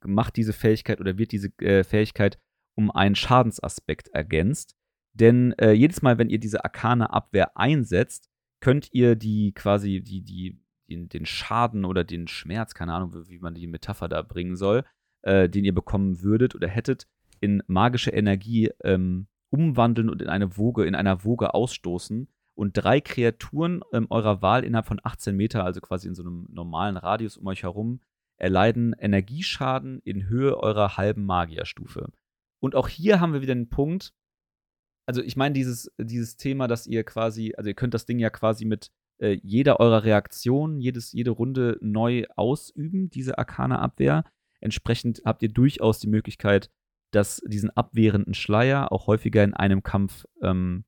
macht 0.06 0.38
diese 0.38 0.54
Fähigkeit 0.54 1.02
oder 1.02 1.18
wird 1.18 1.34
diese 1.34 1.50
äh, 1.60 1.84
Fähigkeit 1.84 2.40
um 2.76 2.90
einen 2.92 3.16
Schadensaspekt 3.16 4.10
ergänzt. 4.10 4.77
Denn 5.20 5.54
äh, 5.54 5.72
jedes 5.72 6.02
Mal, 6.02 6.18
wenn 6.18 6.30
ihr 6.30 6.40
diese 6.40 6.64
arkane 6.64 7.12
Abwehr 7.12 7.58
einsetzt, 7.58 8.30
könnt 8.60 8.90
ihr 8.94 9.16
die 9.16 9.52
quasi, 9.54 10.02
die, 10.02 10.22
die, 10.22 10.60
den, 10.90 11.10
den 11.10 11.26
Schaden 11.26 11.86
oder 11.86 12.04
den 12.04 12.28
Schmerz, 12.28 12.74
keine 12.76 12.94
Ahnung, 12.94 13.14
wie 13.28 13.40
man 13.40 13.56
die 13.56 13.68
Metapher 13.68 14.08
da 14.08 14.22
bringen 14.22 14.56
soll, 14.56 14.84
äh, 15.24 15.50
den 15.50 15.66
ihr 15.66 15.74
bekommen 15.74 16.22
würdet 16.22 16.54
oder 16.54 16.68
hättet, 16.68 17.08
in 17.40 17.64
magische 17.68 18.12
Energie 18.12 18.72
ähm, 18.84 19.28
umwandeln 19.50 20.10
und 20.10 20.22
in 20.22 20.30
eine 20.30 20.58
Woge, 20.58 20.86
in 20.86 20.96
einer 20.96 21.24
Woge 21.24 21.54
ausstoßen 21.54 22.28
und 22.56 22.74
drei 22.74 23.02
Kreaturen 23.02 23.82
ähm, 23.94 24.08
eurer 24.10 24.42
Wahl 24.42 24.64
innerhalb 24.64 24.88
von 24.88 25.00
18 25.04 25.36
Meter, 25.36 25.64
also 25.64 25.82
quasi 25.82 26.08
in 26.08 26.16
so 26.16 26.24
einem 26.24 26.48
normalen 26.50 26.98
Radius 26.98 27.38
um 27.38 27.48
euch 27.48 27.64
herum, 27.64 28.02
erleiden 28.38 28.94
Energieschaden 28.94 30.00
in 30.04 30.28
Höhe 30.28 30.58
eurer 30.58 30.98
halben 30.98 31.26
Magierstufe. 31.26 32.12
Und 32.60 32.76
auch 32.76 32.88
hier 32.88 33.20
haben 33.20 33.34
wir 33.34 33.42
wieder 33.42 33.54
einen 33.54 33.70
Punkt. 33.70 34.14
Also 35.08 35.22
ich 35.22 35.38
meine 35.38 35.54
dieses, 35.54 35.92
dieses 35.98 36.38
Thema, 36.38 36.68
dass 36.68 36.86
ihr 36.86 37.04
quasi, 37.04 37.54
also 37.58 37.70
ihr 37.70 37.76
könnt 37.76 37.94
das 37.94 38.06
Ding 38.06 38.20
ja 38.20 38.30
quasi 38.30 38.66
mit 38.66 38.92
äh, 39.20 39.40
jeder 39.42 39.80
eurer 39.80 40.04
Reaktionen, 40.04 40.80
jedes, 40.80 41.14
jede 41.14 41.32
Runde 41.32 41.78
neu 41.82 42.26
ausüben, 42.36 43.10
diese 43.10 43.38
arkane 43.38 43.80
Abwehr. 43.80 44.24
Entsprechend 44.60 45.22
habt 45.26 45.42
ihr 45.44 45.50
durchaus 45.50 46.00
die 46.00 46.08
Möglichkeit, 46.08 46.70
dass 47.12 47.42
diesen 47.48 47.70
abwehrenden 47.70 48.34
Schleier 48.34 48.92
auch 48.92 49.08
häufiger 49.08 49.44
in 49.44 49.54
einem 49.54 49.82
Kampf 49.82 50.26
ähm, 50.42 50.84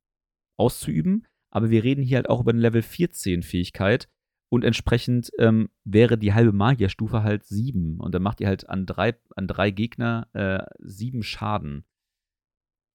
auszuüben. 0.57 1.26
Aber 1.49 1.70
wir 1.70 1.84
reden 1.84 2.03
hier 2.03 2.17
halt 2.17 2.30
auch 2.30 2.41
über 2.41 2.51
eine 2.51 2.61
Level 2.61 2.82
14 2.82 3.41
Fähigkeit 3.41 4.09
und 4.51 4.63
entsprechend 4.63 5.32
ähm, 5.39 5.70
wäre 5.84 6.17
die 6.17 6.34
halbe 6.34 6.51
Magierstufe 6.51 7.24
halt 7.24 7.45
7 7.45 7.99
und 7.99 8.13
dann 8.13 8.22
macht 8.24 8.41
ihr 8.41 8.47
halt 8.47 8.70
an 8.70 8.86
drei, 8.86 9.15
an 9.36 9.47
drei 9.47 9.72
Gegner 9.72 10.28
äh, 10.34 10.65
7 10.80 11.24
Schaden. 11.24 11.86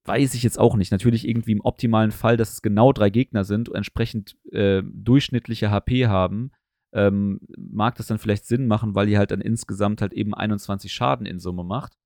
Weiß 0.06 0.34
ich 0.34 0.42
jetzt 0.42 0.58
auch 0.58 0.76
nicht. 0.76 0.92
Natürlich 0.92 1.26
irgendwie 1.26 1.52
im 1.52 1.62
optimalen 1.62 2.10
Fall, 2.10 2.36
dass 2.36 2.52
es 2.52 2.62
genau 2.62 2.92
drei 2.92 3.08
Gegner 3.10 3.44
sind 3.44 3.68
und 3.68 3.76
entsprechend 3.76 4.36
äh, 4.52 4.82
durchschnittliche 4.84 5.70
HP 5.70 6.06
haben, 6.06 6.52
ähm, 6.92 7.40
mag 7.56 7.96
das 7.96 8.06
dann 8.06 8.18
vielleicht 8.18 8.44
Sinn 8.44 8.66
machen, 8.66 8.94
weil 8.94 9.08
ihr 9.08 9.18
halt 9.18 9.30
dann 9.30 9.40
insgesamt 9.40 10.02
halt 10.02 10.12
eben 10.12 10.34
21 10.34 10.92
Schaden 10.92 11.26
in 11.26 11.40
Summe 11.40 11.64
macht. 11.64 11.96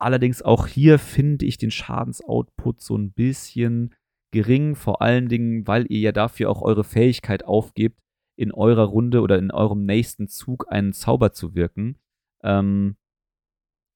Allerdings 0.00 0.42
auch 0.42 0.66
hier 0.66 0.98
finde 0.98 1.46
ich 1.46 1.58
den 1.58 1.70
Schadensoutput 1.70 2.80
so 2.80 2.96
ein 2.96 3.12
bisschen 3.12 3.94
gering, 4.32 4.74
vor 4.74 5.02
allen 5.02 5.28
Dingen, 5.28 5.66
weil 5.66 5.86
ihr 5.90 6.00
ja 6.00 6.12
dafür 6.12 6.50
auch 6.50 6.62
eure 6.62 6.84
Fähigkeit 6.84 7.44
aufgebt, 7.44 8.00
in 8.36 8.50
eurer 8.50 8.84
Runde 8.84 9.20
oder 9.20 9.38
in 9.38 9.50
eurem 9.50 9.84
nächsten 9.84 10.26
Zug 10.26 10.66
einen 10.70 10.92
Zauber 10.92 11.32
zu 11.32 11.54
wirken. 11.54 11.98
Ähm, 12.42 12.96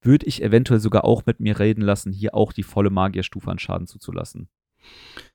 würde 0.03 0.27
ich 0.27 0.43
eventuell 0.43 0.81
sogar 0.81 1.05
auch 1.05 1.27
mit 1.27 1.41
mir 1.41 1.59
reden 1.59 1.83
lassen, 1.83 2.13
hier 2.13 2.35
auch 2.35 2.53
die 2.53 2.63
volle 2.63 2.91
Magierstufe 2.91 3.51
an 3.51 3.59
Schaden 3.59 3.87
zuzulassen. 3.87 4.49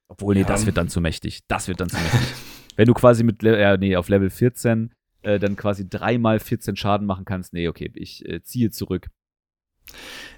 Obwohl, 0.07 0.35
nee, 0.35 0.41
ja. 0.41 0.47
das 0.47 0.65
wird 0.65 0.77
dann 0.77 0.89
zu 0.89 1.01
mächtig. 1.01 1.41
Das 1.47 1.67
wird 1.67 1.79
dann 1.79 1.89
zu 1.89 1.97
mächtig. 1.97 2.19
Wenn 2.75 2.87
du 2.87 2.93
quasi 2.93 3.23
mit, 3.23 3.43
äh, 3.43 3.77
nee, 3.77 3.95
auf 3.95 4.09
Level 4.09 4.29
14 4.29 4.93
äh, 5.23 5.39
dann 5.39 5.55
quasi 5.55 5.87
dreimal 5.87 6.39
14 6.39 6.75
Schaden 6.75 7.05
machen 7.05 7.25
kannst, 7.25 7.53
nee, 7.53 7.67
okay, 7.67 7.91
ich 7.95 8.27
äh, 8.27 8.41
ziehe 8.43 8.71
zurück. 8.71 9.09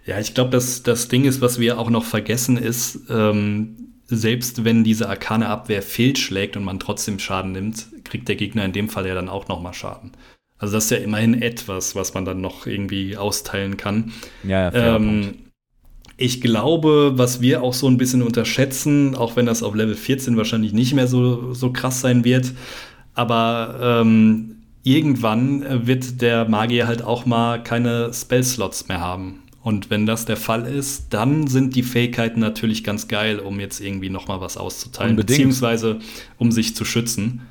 Ja, 0.06 0.20
ich 0.20 0.34
glaube, 0.34 0.50
dass 0.52 0.84
das 0.84 1.08
Ding 1.08 1.26
ist, 1.26 1.42
was 1.42 1.60
wir 1.60 1.80
auch 1.80 1.90
noch 1.90 2.04
vergessen, 2.04 2.58
ist, 2.58 3.10
ähm, 3.10 3.94
selbst 4.06 4.66
wenn 4.66 4.84
diese 4.84 5.10
arkane 5.10 5.48
Abwehr 5.48 5.82
fehlschlägt 5.82 6.58
und 6.58 6.64
man 6.64 6.80
trotzdem 6.80 7.20
Schaden 7.20 7.54
nimmt, 7.54 7.88
kriegt 8.04 8.28
der 8.28 8.36
Gegner 8.36 8.66
in 8.66 8.74
dem 8.74 8.90
Fall 8.90 9.08
ja 9.08 9.16
dann 9.16 9.30
auch 9.30 9.48
nochmal 9.48 9.74
Schaden. 9.74 10.12
Also 10.58 10.76
das 10.76 10.86
ist 10.86 10.92
ja 10.92 10.98
immerhin 10.98 11.42
etwas, 11.42 11.96
was 11.96 12.14
man 12.14 12.26
dann 12.26 12.42
noch 12.42 12.68
irgendwie 12.68 13.18
austeilen 13.18 13.78
kann. 13.78 14.12
Ja, 14.44 14.72
ja 14.72 14.96
ähm, 14.96 15.36
ich 16.18 16.42
glaube, 16.42 17.14
was 17.16 17.42
wir 17.42 17.64
auch 17.64 17.74
so 17.74 17.88
ein 17.88 17.98
bisschen 17.98 18.22
unterschätzen, 18.22 19.16
auch 19.16 19.36
wenn 19.36 19.46
das 19.46 19.64
auf 19.64 19.76
Level 19.76 19.96
14 19.96 20.38
wahrscheinlich 20.38 20.74
nicht 20.74 20.94
mehr 20.94 21.08
so, 21.08 21.54
so 21.54 21.72
krass 21.72 22.02
sein 22.02 22.24
wird, 22.24 22.54
aber 23.14 24.02
ähm, 24.02 24.58
irgendwann 24.84 25.88
wird 25.88 26.22
der 26.22 26.48
Magier 26.48 26.88
halt 26.88 27.02
auch 27.02 27.26
mal 27.26 27.62
keine 27.62 28.14
Spell-Slots 28.14 28.88
mehr 28.88 29.02
haben. 29.02 29.40
Und 29.64 29.90
wenn 29.90 30.06
das 30.06 30.26
der 30.26 30.36
Fall 30.36 30.68
ist, 30.68 31.14
dann 31.14 31.48
sind 31.48 31.76
die 31.76 31.84
Fähigkeiten 31.84 32.42
natürlich 32.42 32.84
ganz 32.84 33.08
geil, 33.08 33.40
um 33.40 33.62
jetzt 33.62 33.80
irgendwie 33.80 34.10
noch 34.10 34.28
mal 34.28 34.42
was 34.42 34.58
auszuteilen, 34.58 35.12
Unbedingt. 35.12 35.38
beziehungsweise 35.38 36.00
um 36.38 36.52
sich 36.52 36.76
zu 36.76 36.84
schützen. 36.84 37.44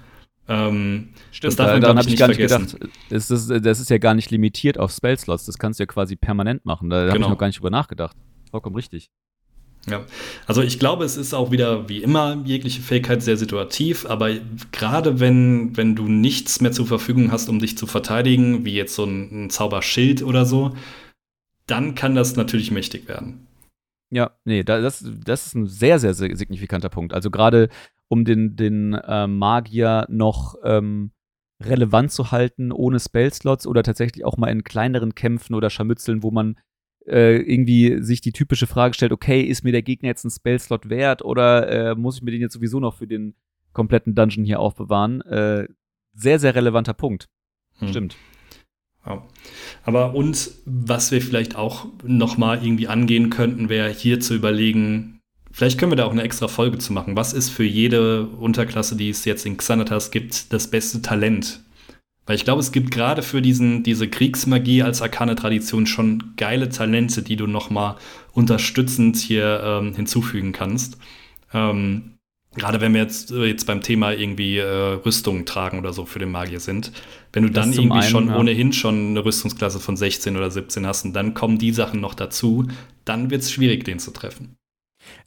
Ähm, 0.48 1.10
Stimmt, 1.30 1.52
das 1.52 1.56
darf 1.56 1.72
man, 1.72 1.80
daran 1.80 1.98
habe 1.98 2.08
ich 2.08 2.16
gar 2.16 2.28
nicht 2.28 2.38
gedacht. 2.38 2.76
Das 3.10 3.30
ist, 3.30 3.48
das 3.48 3.80
ist 3.80 3.90
ja 3.90 3.98
gar 3.98 4.14
nicht 4.14 4.30
limitiert 4.30 4.78
auf 4.78 4.92
Spellslots. 4.92 5.46
Das 5.46 5.58
kannst 5.58 5.78
du 5.78 5.82
ja 5.82 5.86
quasi 5.86 6.16
permanent 6.16 6.64
machen. 6.64 6.90
Da, 6.90 7.02
genau. 7.02 7.10
habe 7.10 7.20
ich 7.20 7.28
noch 7.28 7.38
gar 7.38 7.46
nicht 7.46 7.58
drüber 7.58 7.70
nachgedacht. 7.70 8.16
Vollkommen 8.50 8.76
richtig. 8.76 9.10
Ja, 9.88 10.04
also 10.46 10.62
ich 10.62 10.78
glaube, 10.78 11.04
es 11.04 11.16
ist 11.16 11.34
auch 11.34 11.50
wieder 11.50 11.88
wie 11.88 12.02
immer 12.02 12.40
jegliche 12.44 12.80
Fähigkeit 12.80 13.20
sehr 13.20 13.36
situativ, 13.36 14.06
aber 14.06 14.30
gerade 14.70 15.18
wenn, 15.18 15.76
wenn 15.76 15.96
du 15.96 16.04
nichts 16.04 16.60
mehr 16.60 16.70
zur 16.70 16.86
Verfügung 16.86 17.32
hast, 17.32 17.48
um 17.48 17.58
dich 17.58 17.76
zu 17.76 17.88
verteidigen, 17.88 18.64
wie 18.64 18.74
jetzt 18.74 18.94
so 18.94 19.04
ein, 19.04 19.46
ein 19.46 19.50
Zauberschild 19.50 20.22
oder 20.22 20.46
so, 20.46 20.76
dann 21.66 21.96
kann 21.96 22.14
das 22.14 22.36
natürlich 22.36 22.70
mächtig 22.70 23.08
werden. 23.08 23.46
Ja, 24.10 24.30
nee, 24.44 24.62
das, 24.62 25.04
das 25.24 25.46
ist 25.46 25.54
ein 25.54 25.66
sehr, 25.66 25.98
sehr, 25.98 26.14
sehr 26.14 26.36
signifikanter 26.36 26.90
Punkt. 26.90 27.12
Also 27.12 27.30
gerade 27.30 27.68
um 28.12 28.26
den, 28.26 28.56
den 28.56 28.92
äh, 28.92 29.26
Magier 29.26 30.04
noch 30.10 30.56
ähm, 30.64 31.12
relevant 31.64 32.12
zu 32.12 32.30
halten, 32.30 32.70
ohne 32.70 33.00
Spellslots 33.00 33.66
oder 33.66 33.82
tatsächlich 33.82 34.26
auch 34.26 34.36
mal 34.36 34.48
in 34.48 34.64
kleineren 34.64 35.14
Kämpfen 35.14 35.54
oder 35.54 35.70
Scharmützeln, 35.70 36.22
wo 36.22 36.30
man 36.30 36.58
äh, 37.06 37.36
irgendwie 37.36 38.02
sich 38.02 38.20
die 38.20 38.32
typische 38.32 38.66
Frage 38.66 38.92
stellt, 38.92 39.12
okay, 39.12 39.40
ist 39.40 39.64
mir 39.64 39.72
der 39.72 39.80
Gegner 39.80 40.10
jetzt 40.10 40.24
ein 40.26 40.30
Spellslot 40.30 40.90
wert 40.90 41.24
oder 41.24 41.92
äh, 41.92 41.94
muss 41.94 42.16
ich 42.16 42.22
mir 42.22 42.32
den 42.32 42.42
jetzt 42.42 42.52
sowieso 42.52 42.80
noch 42.80 42.96
für 42.96 43.06
den 43.06 43.34
kompletten 43.72 44.14
Dungeon 44.14 44.44
hier 44.44 44.60
aufbewahren? 44.60 45.22
Äh, 45.22 45.68
sehr, 46.12 46.38
sehr 46.38 46.54
relevanter 46.54 46.92
Punkt. 46.92 47.30
Hm. 47.78 47.88
Stimmt. 47.88 48.16
Ja. 49.06 49.26
Aber 49.84 50.14
und 50.14 50.50
was 50.66 51.12
wir 51.12 51.22
vielleicht 51.22 51.56
auch 51.56 51.86
noch 52.04 52.36
mal 52.36 52.62
irgendwie 52.62 52.88
angehen 52.88 53.30
könnten, 53.30 53.70
wäre 53.70 53.88
hier 53.88 54.20
zu 54.20 54.34
überlegen, 54.34 55.21
vielleicht 55.52 55.78
können 55.78 55.92
wir 55.92 55.96
da 55.96 56.06
auch 56.06 56.12
eine 56.12 56.22
extra 56.22 56.48
Folge 56.48 56.78
zu 56.78 56.92
machen. 56.92 57.16
Was 57.16 57.32
ist 57.32 57.50
für 57.50 57.64
jede 57.64 58.26
Unterklasse, 58.26 58.96
die 58.96 59.10
es 59.10 59.24
jetzt 59.24 59.46
in 59.46 59.56
Xanatas 59.56 60.10
gibt, 60.10 60.52
das 60.52 60.68
beste 60.68 61.02
Talent? 61.02 61.60
Weil 62.26 62.36
ich 62.36 62.44
glaube, 62.44 62.60
es 62.60 62.70
gibt 62.70 62.92
gerade 62.92 63.22
für 63.22 63.42
diesen, 63.42 63.82
diese 63.82 64.08
Kriegsmagie 64.08 64.82
als 64.82 65.02
arkane 65.02 65.34
Tradition 65.34 65.86
schon 65.86 66.34
geile 66.36 66.68
Talente, 66.68 67.22
die 67.22 67.36
du 67.36 67.46
noch 67.46 67.70
mal 67.70 67.96
unterstützend 68.32 69.16
hier 69.16 69.60
ähm, 69.64 69.94
hinzufügen 69.94 70.52
kannst. 70.52 70.98
Ähm, 71.52 72.12
gerade 72.54 72.80
wenn 72.80 72.94
wir 72.94 73.00
jetzt, 73.00 73.32
äh, 73.32 73.46
jetzt 73.46 73.66
beim 73.66 73.80
Thema 73.80 74.12
irgendwie 74.12 74.58
äh, 74.58 74.64
Rüstungen 74.64 75.46
tragen 75.46 75.78
oder 75.78 75.92
so 75.92 76.06
für 76.06 76.20
den 76.20 76.30
Magier 76.30 76.60
sind, 76.60 76.92
wenn 77.32 77.42
du 77.42 77.50
das 77.50 77.66
dann 77.66 77.72
irgendwie 77.72 77.98
einen, 77.98 78.10
schon 78.10 78.28
ja. 78.28 78.38
ohnehin 78.38 78.72
schon 78.72 79.10
eine 79.10 79.24
Rüstungsklasse 79.24 79.80
von 79.80 79.96
16 79.96 80.36
oder 80.36 80.50
17 80.50 80.86
hast 80.86 81.04
und 81.04 81.14
dann 81.14 81.34
kommen 81.34 81.58
die 81.58 81.72
Sachen 81.72 82.00
noch 82.00 82.14
dazu, 82.14 82.68
dann 83.04 83.30
wird 83.30 83.42
es 83.42 83.50
schwierig, 83.50 83.84
den 83.84 83.98
zu 83.98 84.12
treffen. 84.12 84.56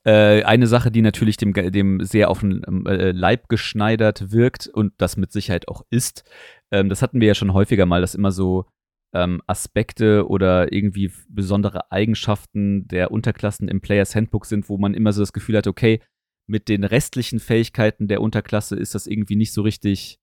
Äh, 0.03 0.43
eine 0.43 0.67
Sache, 0.67 0.91
die 0.91 1.01
natürlich 1.01 1.37
dem, 1.37 1.53
dem 1.53 2.03
sehr 2.03 2.29
auf 2.29 2.39
den 2.39 2.61
ähm, 2.67 2.85
äh, 2.85 3.11
Leib 3.11 3.49
geschneidert 3.49 4.31
wirkt 4.31 4.67
und 4.67 4.93
das 4.97 5.17
mit 5.17 5.31
Sicherheit 5.31 5.67
auch 5.67 5.83
ist, 5.89 6.23
ähm, 6.71 6.89
das 6.89 7.01
hatten 7.01 7.19
wir 7.19 7.27
ja 7.27 7.35
schon 7.35 7.53
häufiger 7.53 7.85
mal, 7.85 8.01
dass 8.01 8.15
immer 8.15 8.31
so 8.31 8.65
ähm, 9.13 9.41
Aspekte 9.47 10.27
oder 10.27 10.73
irgendwie 10.73 11.11
besondere 11.29 11.91
Eigenschaften 11.91 12.87
der 12.87 13.11
Unterklassen 13.11 13.67
im 13.67 13.81
Players 13.81 14.15
Handbook 14.15 14.45
sind, 14.45 14.69
wo 14.69 14.77
man 14.77 14.93
immer 14.93 15.13
so 15.13 15.21
das 15.21 15.33
Gefühl 15.33 15.57
hat, 15.57 15.67
okay, 15.67 16.01
mit 16.47 16.67
den 16.67 16.83
restlichen 16.83 17.39
Fähigkeiten 17.39 18.07
der 18.07 18.21
Unterklasse 18.21 18.75
ist 18.75 18.93
das 18.93 19.07
irgendwie 19.07 19.35
nicht 19.35 19.53
so 19.53 19.61
richtig, 19.61 20.19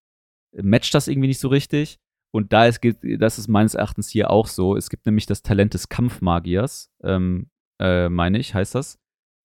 matcht 0.53 0.95
das 0.95 1.09
irgendwie 1.09 1.29
nicht 1.29 1.41
so 1.41 1.49
richtig. 1.49 1.99
Und 2.35 2.53
da 2.53 2.67
ist, 2.67 2.81
das 3.19 3.39
ist 3.39 3.49
meines 3.49 3.75
Erachtens 3.75 4.09
hier 4.09 4.31
auch 4.31 4.47
so. 4.47 4.77
Es 4.77 4.89
gibt 4.89 5.05
nämlich 5.07 5.27
das 5.27 5.43
Talent 5.43 5.75
des 5.75 5.89
Kampfmagiers, 5.89 6.91
ähm, 7.03 7.51
äh, 7.81 8.09
meine 8.09 8.39
ich, 8.39 8.55
heißt 8.55 8.75
das. 8.75 8.99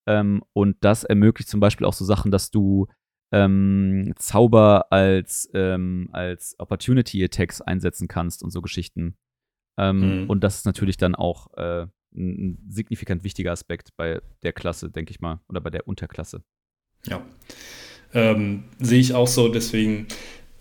Ähm, 0.08 0.44
und 0.54 0.78
das 0.82 1.04
ermöglicht 1.04 1.50
zum 1.50 1.60
Beispiel 1.60 1.86
auch 1.86 1.94
so 1.94 2.06
Sachen, 2.06 2.32
dass 2.32 2.50
du 2.50 2.88
ähm, 3.32 4.14
Zauber 4.16 4.92
als, 4.92 5.50
ähm, 5.54 6.10
als 6.14 6.56
Opportunity 6.60 7.24
Attacks 7.24 7.62
einsetzen 7.62 8.08
kannst 8.08 8.42
und 8.42 8.52
so 8.52 8.62
Geschichten. 8.62 9.18
Ähm, 9.78 10.24
mhm. 10.24 10.30
Und 10.30 10.44
das 10.44 10.58
ist 10.58 10.66
natürlich 10.66 10.98
dann 10.98 11.14
auch 11.14 11.54
äh, 11.58 11.88
ein 12.16 12.58
signifikant 12.70 13.24
wichtiger 13.24 13.52
Aspekt 13.52 13.90
bei 13.98 14.22
der 14.44 14.54
Klasse, 14.54 14.90
denke 14.90 15.12
ich 15.12 15.20
mal, 15.20 15.42
oder 15.50 15.62
bei 15.62 15.70
der 15.70 15.88
Unterklasse. 15.88 16.42
Ja, 17.06 17.22
ähm, 18.14 18.64
sehe 18.80 19.00
ich 19.00 19.14
auch 19.14 19.28
so, 19.28 19.50
deswegen, 19.50 20.08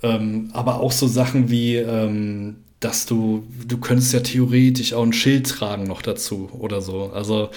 ähm, 0.03 0.51
aber 0.53 0.81
auch 0.81 0.93
so 0.93 1.07
Sachen 1.07 1.51
wie, 1.51 1.77
ähm, 1.77 2.65
dass 2.81 3.07
du, 3.07 3.47
du 3.67 3.79
könntest 3.79 4.13
ja 4.13 4.21
theoretisch 4.21 4.93
auch 4.93 5.05
ein 5.05 5.13
Schild 5.13 5.49
tragen 5.49 5.85
noch 5.85 6.03
dazu 6.03 6.51
oder 6.53 6.81
so. 6.81 7.11
Also 7.11 7.51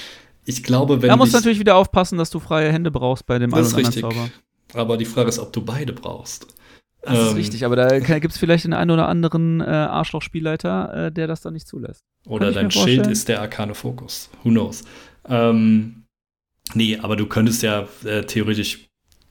ich 0.46 0.64
glaube, 0.64 1.02
wenn. 1.02 1.10
Da 1.10 1.18
musst 1.18 1.34
du 1.34 1.38
natürlich 1.38 1.60
wieder 1.60 1.76
aufpassen, 1.76 2.18
dass 2.18 2.30
du 2.30 2.40
freie 2.40 2.72
Hände 2.72 2.92
brauchst 2.92 3.26
bei 3.26 3.40
dem 3.40 3.52
das 3.52 3.74
anderen 3.74 3.94
Zauber. 3.94 4.30
Aber 4.74 4.98
die 4.98 5.06
Frage 5.06 5.30
ist, 5.30 5.40
ob 5.40 5.52
du 5.54 5.64
beide 5.64 5.94
brauchst. 5.94 6.48
Das 7.02 7.18
ähm, 7.18 7.28
ist 7.28 7.36
richtig, 7.36 7.66
aber 7.66 7.76
da 7.76 8.00
gibt 8.20 8.34
es 8.34 8.38
vielleicht 8.38 8.66
den 8.66 8.74
einen 8.74 8.92
oder 8.92 9.08
anderen 9.08 9.62
äh, 9.62 9.64
Arschloch-Spielleiter, 9.64 11.08
äh, 11.08 11.12
der 11.12 11.28
das 11.28 11.42
dann 11.42 11.54
nicht 11.54 11.68
zulässt. 11.68 12.02
Oder 12.28 12.52
dein 12.52 12.70
Schild 12.70 13.08
ist 13.08 13.28
der 13.28 13.42
arkane 13.42 13.74
Fokus. 13.74 14.30
Who 14.44 14.50
knows? 14.50 14.84
Ähm, 15.28 16.00
Nee, 16.74 16.98
aber 17.02 17.16
du 17.16 17.26
könntest 17.26 17.64
ja 17.64 17.88
äh, 18.04 18.24
theoretisch 18.24 18.90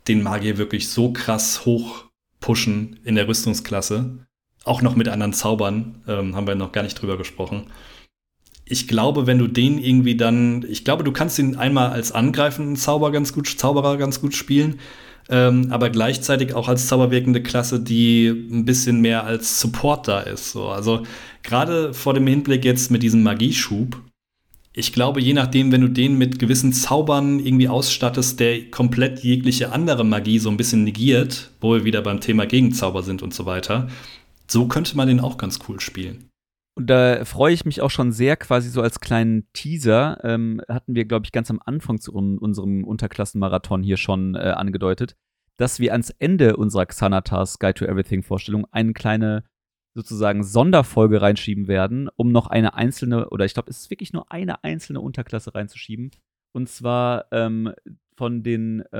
den 0.09 0.23
Magier 0.23 0.59
wirklich 0.59 0.89
so 0.89 1.13
krass 1.13 1.65
hoch 1.65 2.05
pushen 2.41 2.99
in 3.05 3.15
der 3.15 3.29
Rüstungsklasse. 3.29 4.27
Auch 4.65 4.83
noch 4.83 4.97
mit 4.97 5.09
anderen 5.09 5.33
Zaubern, 5.33 6.03
ähm, 6.09 6.35
haben 6.35 6.47
wir 6.47 6.55
noch 6.55 6.73
gar 6.73 6.83
nicht 6.83 7.01
drüber 7.01 7.17
gesprochen. 7.17 7.71
Ich 8.71 8.87
glaube, 8.87 9.27
wenn 9.27 9.39
du 9.39 9.47
den 9.47 9.79
irgendwie 9.79 10.17
dann, 10.17 10.65
ich 10.69 10.85
glaube, 10.85 11.05
du 11.05 11.13
kannst 11.13 11.39
ihn 11.39 11.57
einmal 11.57 11.91
als 11.91 12.13
angreifenden 12.13 12.77
Zauber 12.77 13.11
ganz 13.11 13.33
gut, 13.33 13.49
Zauberer 13.49 13.97
ganz 13.97 14.21
gut 14.21 14.35
spielen, 14.35 14.79
ähm, 15.31 15.69
aber 15.71 15.91
gleichzeitig 15.91 16.55
auch 16.55 16.69
als 16.69 16.87
zauberwirkende 16.87 17.43
Klasse, 17.43 17.81
die 17.81 18.29
ein 18.29 18.65
bisschen 18.65 19.01
mehr 19.01 19.25
als 19.25 19.61
Support 19.61 20.09
da 20.09 20.21
ist. 20.21 20.53
So. 20.53 20.69
Also 20.69 21.03
gerade 21.43 21.95
vor 21.95 22.15
dem 22.15 22.27
Hinblick 22.27 22.65
jetzt 22.65 22.91
mit 22.91 23.03
diesem 23.03 23.23
Magieschub, 23.23 24.01
ich 24.75 24.93
glaube, 24.93 25.21
je 25.21 25.33
nachdem, 25.33 25.73
wenn 25.73 25.81
du 25.81 25.89
den 25.89 26.19
mit 26.19 26.39
gewissen 26.39 26.73
Zaubern 26.73 27.41
irgendwie 27.41 27.69
ausstattest, 27.69 28.39
der 28.39 28.71
komplett 28.71 29.25
jegliche 29.25 29.73
andere 29.73 30.05
Magie 30.05 30.39
so 30.39 30.51
ein 30.51 30.57
bisschen 30.57 30.85
negiert, 30.85 31.51
wo 31.61 31.75
wir 31.75 31.85
wieder 31.85 32.01
beim 32.01 32.21
Thema 32.21 32.47
Gegenzauber 32.47 33.03
sind 33.03 33.23
und 33.23 33.35
so 33.35 33.45
weiter, 33.45 33.89
so 34.47 34.67
könnte 34.67 34.97
man 34.97 35.09
den 35.09 35.21
auch 35.21 35.37
ganz 35.37 35.59
cool 35.69 35.81
spielen. 35.81 36.28
Und 36.79 36.87
da 36.87 37.25
freue 37.25 37.53
ich 37.53 37.65
mich 37.65 37.81
auch 37.81 37.91
schon 37.91 38.13
sehr, 38.13 38.37
quasi 38.37 38.69
so 38.71 38.83
als 38.83 39.01
kleinen 39.01 39.53
Teaser. 39.53 40.21
Ähm, 40.23 40.63
hatten 40.69 40.95
wir, 40.95 41.07
glaube 41.07 41.27
ich, 41.27 41.33
ganz 41.33 41.51
am 41.51 41.61
Anfang 41.65 41.99
zu 41.99 42.15
un 42.15 42.39
unserem 42.39 42.85
Unterklassenmarathon 42.85 43.83
hier 43.83 43.97
schon 43.97 44.37
äh, 44.37 44.55
angedeutet, 44.55 45.17
dass 45.57 45.81
wir 45.81 45.91
ans 45.91 46.11
Ende 46.11 46.57
unserer 46.57 46.87
Xanatas 46.87 47.59
Guide 47.59 47.75
to 47.75 47.85
Everything 47.85 48.23
Vorstellung 48.23 48.65
eine 48.71 48.93
kleine 48.93 49.43
sozusagen 49.95 50.45
Sonderfolge 50.45 51.21
reinschieben 51.21 51.67
werden, 51.67 52.09
um 52.15 52.31
noch 52.31 52.47
eine 52.47 52.75
einzelne, 52.75 53.29
oder 53.31 53.45
ich 53.45 53.55
glaube, 53.55 53.71
es 53.71 53.79
ist 53.79 53.91
wirklich 53.91 54.13
nur 54.13 54.31
eine 54.31 54.63
einzelne 54.63 55.01
Unterklasse 55.01 55.57
reinzuschieben. 55.57 56.13
Und 56.53 56.69
zwar 56.69 57.27
ähm, 57.33 57.73
von 58.17 58.45
den 58.45 58.85
äh, 58.93 58.97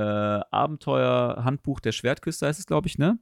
Abenteuer-Handbuch 0.51 1.79
der 1.79 1.93
Schwertküste 1.93 2.45
heißt 2.45 2.59
es, 2.59 2.65
glaube 2.65 2.87
ich, 2.87 2.97
ne? 2.97 3.19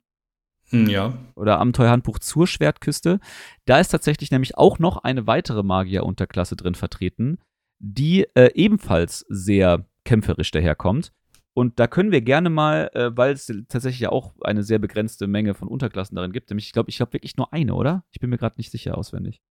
Hm, 0.70 0.90
ja. 0.90 1.14
Oder 1.36 1.60
Abenteuerhandbuch 1.60 2.20
zur 2.20 2.48
Schwertküste. 2.48 3.20
Da 3.66 3.80
ist 3.80 3.90
tatsächlich 3.90 4.32
nämlich 4.32 4.58
auch 4.58 4.80
noch 4.80 4.98
eine 4.98 5.28
weitere 5.28 5.64
Magier-Unterklasse 5.64 6.56
drin 6.56 6.76
vertreten, 6.76 7.40
die 7.80 8.26
äh, 8.36 8.52
ebenfalls 8.54 9.26
sehr 9.30 9.86
kämpferisch 10.04 10.52
daherkommt. 10.52 11.14
Und 11.54 11.80
da 11.80 11.88
können 11.88 12.12
wir 12.12 12.22
gerne 12.22 12.50
mal, 12.50 12.92
äh, 12.94 13.18
weil 13.18 13.34
es 13.34 13.52
tatsächlich 13.68 14.02
ja 14.02 14.10
auch 14.10 14.36
eine 14.42 14.62
sehr 14.62 14.78
begrenzte 14.78 15.26
Menge 15.26 15.56
von 15.56 15.68
Unterklassen 15.68 16.16
darin 16.16 16.32
gibt, 16.32 16.50
nämlich 16.50 16.68
ich 16.68 16.74
glaube, 16.74 16.90
ich 16.90 16.98
glaube 16.98 17.14
wirklich 17.14 17.36
nur 17.36 17.52
eine, 17.52 17.74
oder? 17.74 18.04
Ich 18.12 18.20
bin 18.20 18.30
mir 18.30 18.38
gerade 18.38 18.58
nicht 18.58 18.72
sicher 18.72 18.98
auswendig. 18.98 19.42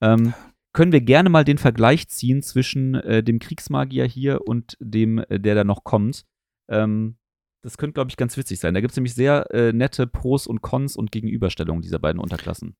Ähm, 0.00 0.32
können 0.72 0.92
wir 0.92 1.02
gerne 1.02 1.28
mal 1.28 1.44
den 1.44 1.58
Vergleich 1.58 2.08
ziehen 2.08 2.42
zwischen 2.42 2.94
äh, 2.94 3.22
dem 3.22 3.38
Kriegsmagier 3.38 4.06
hier 4.06 4.46
und 4.46 4.78
dem, 4.80 5.18
äh, 5.18 5.38
der 5.38 5.54
da 5.54 5.64
noch 5.64 5.84
kommt. 5.84 6.24
Ähm, 6.68 7.16
das 7.62 7.78
könnte, 7.78 7.94
glaube 7.94 8.10
ich, 8.10 8.16
ganz 8.16 8.36
witzig 8.36 8.58
sein. 8.58 8.74
Da 8.74 8.80
gibt 8.80 8.92
es 8.92 8.96
nämlich 8.96 9.14
sehr 9.14 9.50
äh, 9.52 9.72
nette 9.72 10.06
Pros 10.06 10.46
und 10.46 10.62
Cons 10.62 10.96
und 10.96 11.12
Gegenüberstellungen 11.12 11.82
dieser 11.82 11.98
beiden 11.98 12.20
Unterklassen. 12.20 12.74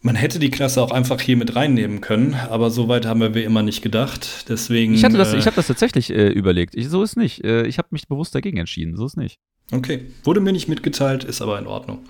Man 0.00 0.14
hätte 0.14 0.38
die 0.38 0.50
Klasse 0.50 0.80
auch 0.80 0.92
einfach 0.92 1.20
hier 1.20 1.36
mit 1.36 1.56
reinnehmen 1.56 2.00
können, 2.00 2.34
aber 2.34 2.70
so 2.70 2.86
weit 2.86 3.04
haben 3.04 3.20
wir 3.20 3.34
wie 3.34 3.42
immer 3.42 3.62
nicht 3.62 3.82
gedacht. 3.82 4.48
Deswegen. 4.48 4.94
Ich, 4.94 5.04
hatte 5.04 5.16
das, 5.16 5.32
äh, 5.32 5.38
ich 5.38 5.46
habe 5.46 5.56
das 5.56 5.66
tatsächlich 5.66 6.10
äh, 6.10 6.28
überlegt. 6.28 6.76
Ich, 6.76 6.88
so 6.88 7.02
ist 7.02 7.16
nicht. 7.16 7.44
Äh, 7.44 7.66
ich 7.66 7.78
habe 7.78 7.88
mich 7.90 8.06
bewusst 8.06 8.34
dagegen 8.34 8.58
entschieden. 8.58 8.96
So 8.96 9.06
ist 9.06 9.16
nicht. 9.16 9.40
Okay. 9.72 10.06
Wurde 10.22 10.40
mir 10.40 10.52
nicht 10.52 10.68
mitgeteilt, 10.68 11.24
ist 11.24 11.42
aber 11.42 11.58
in 11.58 11.66
Ordnung. 11.66 12.04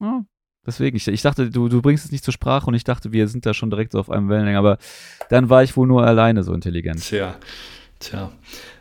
Ja, 0.00 0.24
deswegen. 0.66 0.96
Ich, 0.96 1.06
ich 1.06 1.20
dachte, 1.20 1.50
du, 1.50 1.68
du 1.68 1.82
bringst 1.82 2.06
es 2.06 2.12
nicht 2.12 2.24
zur 2.24 2.32
Sprache 2.32 2.66
und 2.66 2.74
ich 2.74 2.84
dachte, 2.84 3.12
wir 3.12 3.28
sind 3.28 3.44
da 3.44 3.52
schon 3.52 3.68
direkt 3.68 3.92
so 3.92 4.00
auf 4.00 4.10
einem 4.10 4.30
Wellenlänge. 4.30 4.58
Aber 4.58 4.78
dann 5.28 5.50
war 5.50 5.62
ich 5.62 5.76
wohl 5.76 5.86
nur 5.86 6.06
alleine 6.06 6.42
so 6.42 6.54
intelligent. 6.54 7.02
Tja. 7.02 7.36
Tja. 7.98 8.32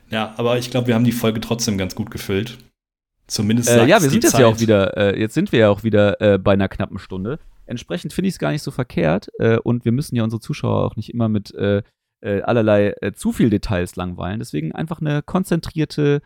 Ja, 0.09 0.35
aber 0.37 0.57
ich 0.57 0.71
glaube, 0.71 0.87
wir 0.87 0.95
haben 0.95 1.03
die 1.03 1.11
Folge 1.11 1.41
trotzdem 1.41 1.77
ganz 1.77 1.95
gut 1.95 2.11
gefüllt. 2.11 2.57
Zumindest 3.27 3.69
äh, 3.69 3.85
Ja, 3.85 4.01
wir 4.01 4.09
sind 4.09 4.23
jetzt 4.23 4.31
Zeit. 4.31 4.41
ja 4.41 4.47
auch 4.47 4.59
wieder, 4.59 4.95
äh, 4.97 5.19
jetzt 5.19 5.33
sind 5.33 5.51
wir 5.51 5.59
ja 5.59 5.69
auch 5.69 5.83
wieder 5.83 6.19
äh, 6.21 6.37
bei 6.37 6.53
einer 6.53 6.69
knappen 6.69 6.97
Stunde. 6.97 7.39
Entsprechend 7.65 8.13
finde 8.13 8.29
ich 8.29 8.35
es 8.35 8.39
gar 8.39 8.51
nicht 8.51 8.63
so 8.63 8.71
verkehrt 8.71 9.27
äh, 9.39 9.57
und 9.57 9.83
wir 9.83 9.91
müssen 9.91 10.15
ja 10.15 10.23
unsere 10.23 10.39
Zuschauer 10.39 10.85
auch 10.85 10.95
nicht 10.95 11.13
immer 11.13 11.27
mit 11.27 11.53
äh, 11.53 11.83
äh, 12.21 12.41
allerlei 12.41 12.95
zu 13.13 13.31
viel 13.31 13.49
Details 13.49 13.95
langweilen. 13.95 14.39
Deswegen 14.39 14.71
einfach 14.71 15.01
eine 15.01 15.21
konzentrierte, 15.21 16.21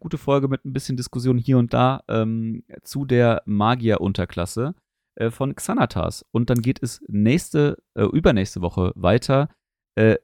gute 0.00 0.16
Folge 0.16 0.48
mit 0.48 0.64
ein 0.64 0.72
bisschen 0.72 0.96
Diskussion 0.96 1.36
hier 1.36 1.58
und 1.58 1.74
da 1.74 2.00
ähm, 2.08 2.64
zu 2.84 3.04
der 3.04 3.42
Magier-Unterklasse 3.44 4.74
von 5.28 5.54
Xanatas. 5.54 6.24
Und 6.30 6.48
dann 6.48 6.62
geht 6.62 6.82
es 6.82 7.02
nächste, 7.06 7.76
übernächste 7.94 8.62
Woche 8.62 8.92
weiter 8.94 9.50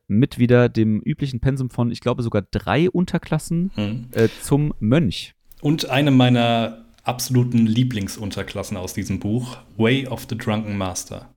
mit 0.08 0.38
wieder 0.38 0.70
dem 0.70 1.02
üblichen 1.02 1.40
Pensum 1.40 1.68
von, 1.68 1.90
ich 1.90 2.00
glaube, 2.00 2.22
sogar 2.22 2.40
drei 2.50 2.88
Unterklassen 2.88 3.70
hm. 3.74 4.06
zum 4.40 4.72
Mönch. 4.80 5.34
Und 5.64 5.88
eine 5.88 6.10
meiner 6.10 6.84
absoluten 7.04 7.64
Lieblingsunterklassen 7.64 8.76
aus 8.76 8.92
diesem 8.92 9.18
Buch, 9.18 9.56
Way 9.78 10.08
of 10.08 10.26
the 10.28 10.36
Drunken 10.36 10.76
Master. 10.76 11.30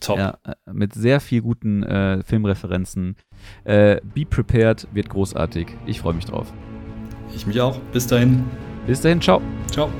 Top. 0.00 0.16
Ja, 0.16 0.38
äh, 0.44 0.54
mit 0.72 0.94
sehr 0.94 1.20
viel 1.20 1.42
guten 1.42 1.82
äh, 1.82 2.22
Filmreferenzen. 2.22 3.16
Äh, 3.64 4.00
Be 4.14 4.24
Prepared 4.24 4.88
wird 4.94 5.10
großartig. 5.10 5.66
Ich 5.84 6.00
freue 6.00 6.14
mich 6.14 6.24
drauf. 6.24 6.50
Ich 7.36 7.46
mich 7.46 7.60
auch. 7.60 7.78
Bis 7.92 8.06
dahin. 8.06 8.42
Bis 8.86 9.02
dahin. 9.02 9.20
Ciao. 9.20 9.42
Ciao. 9.70 9.90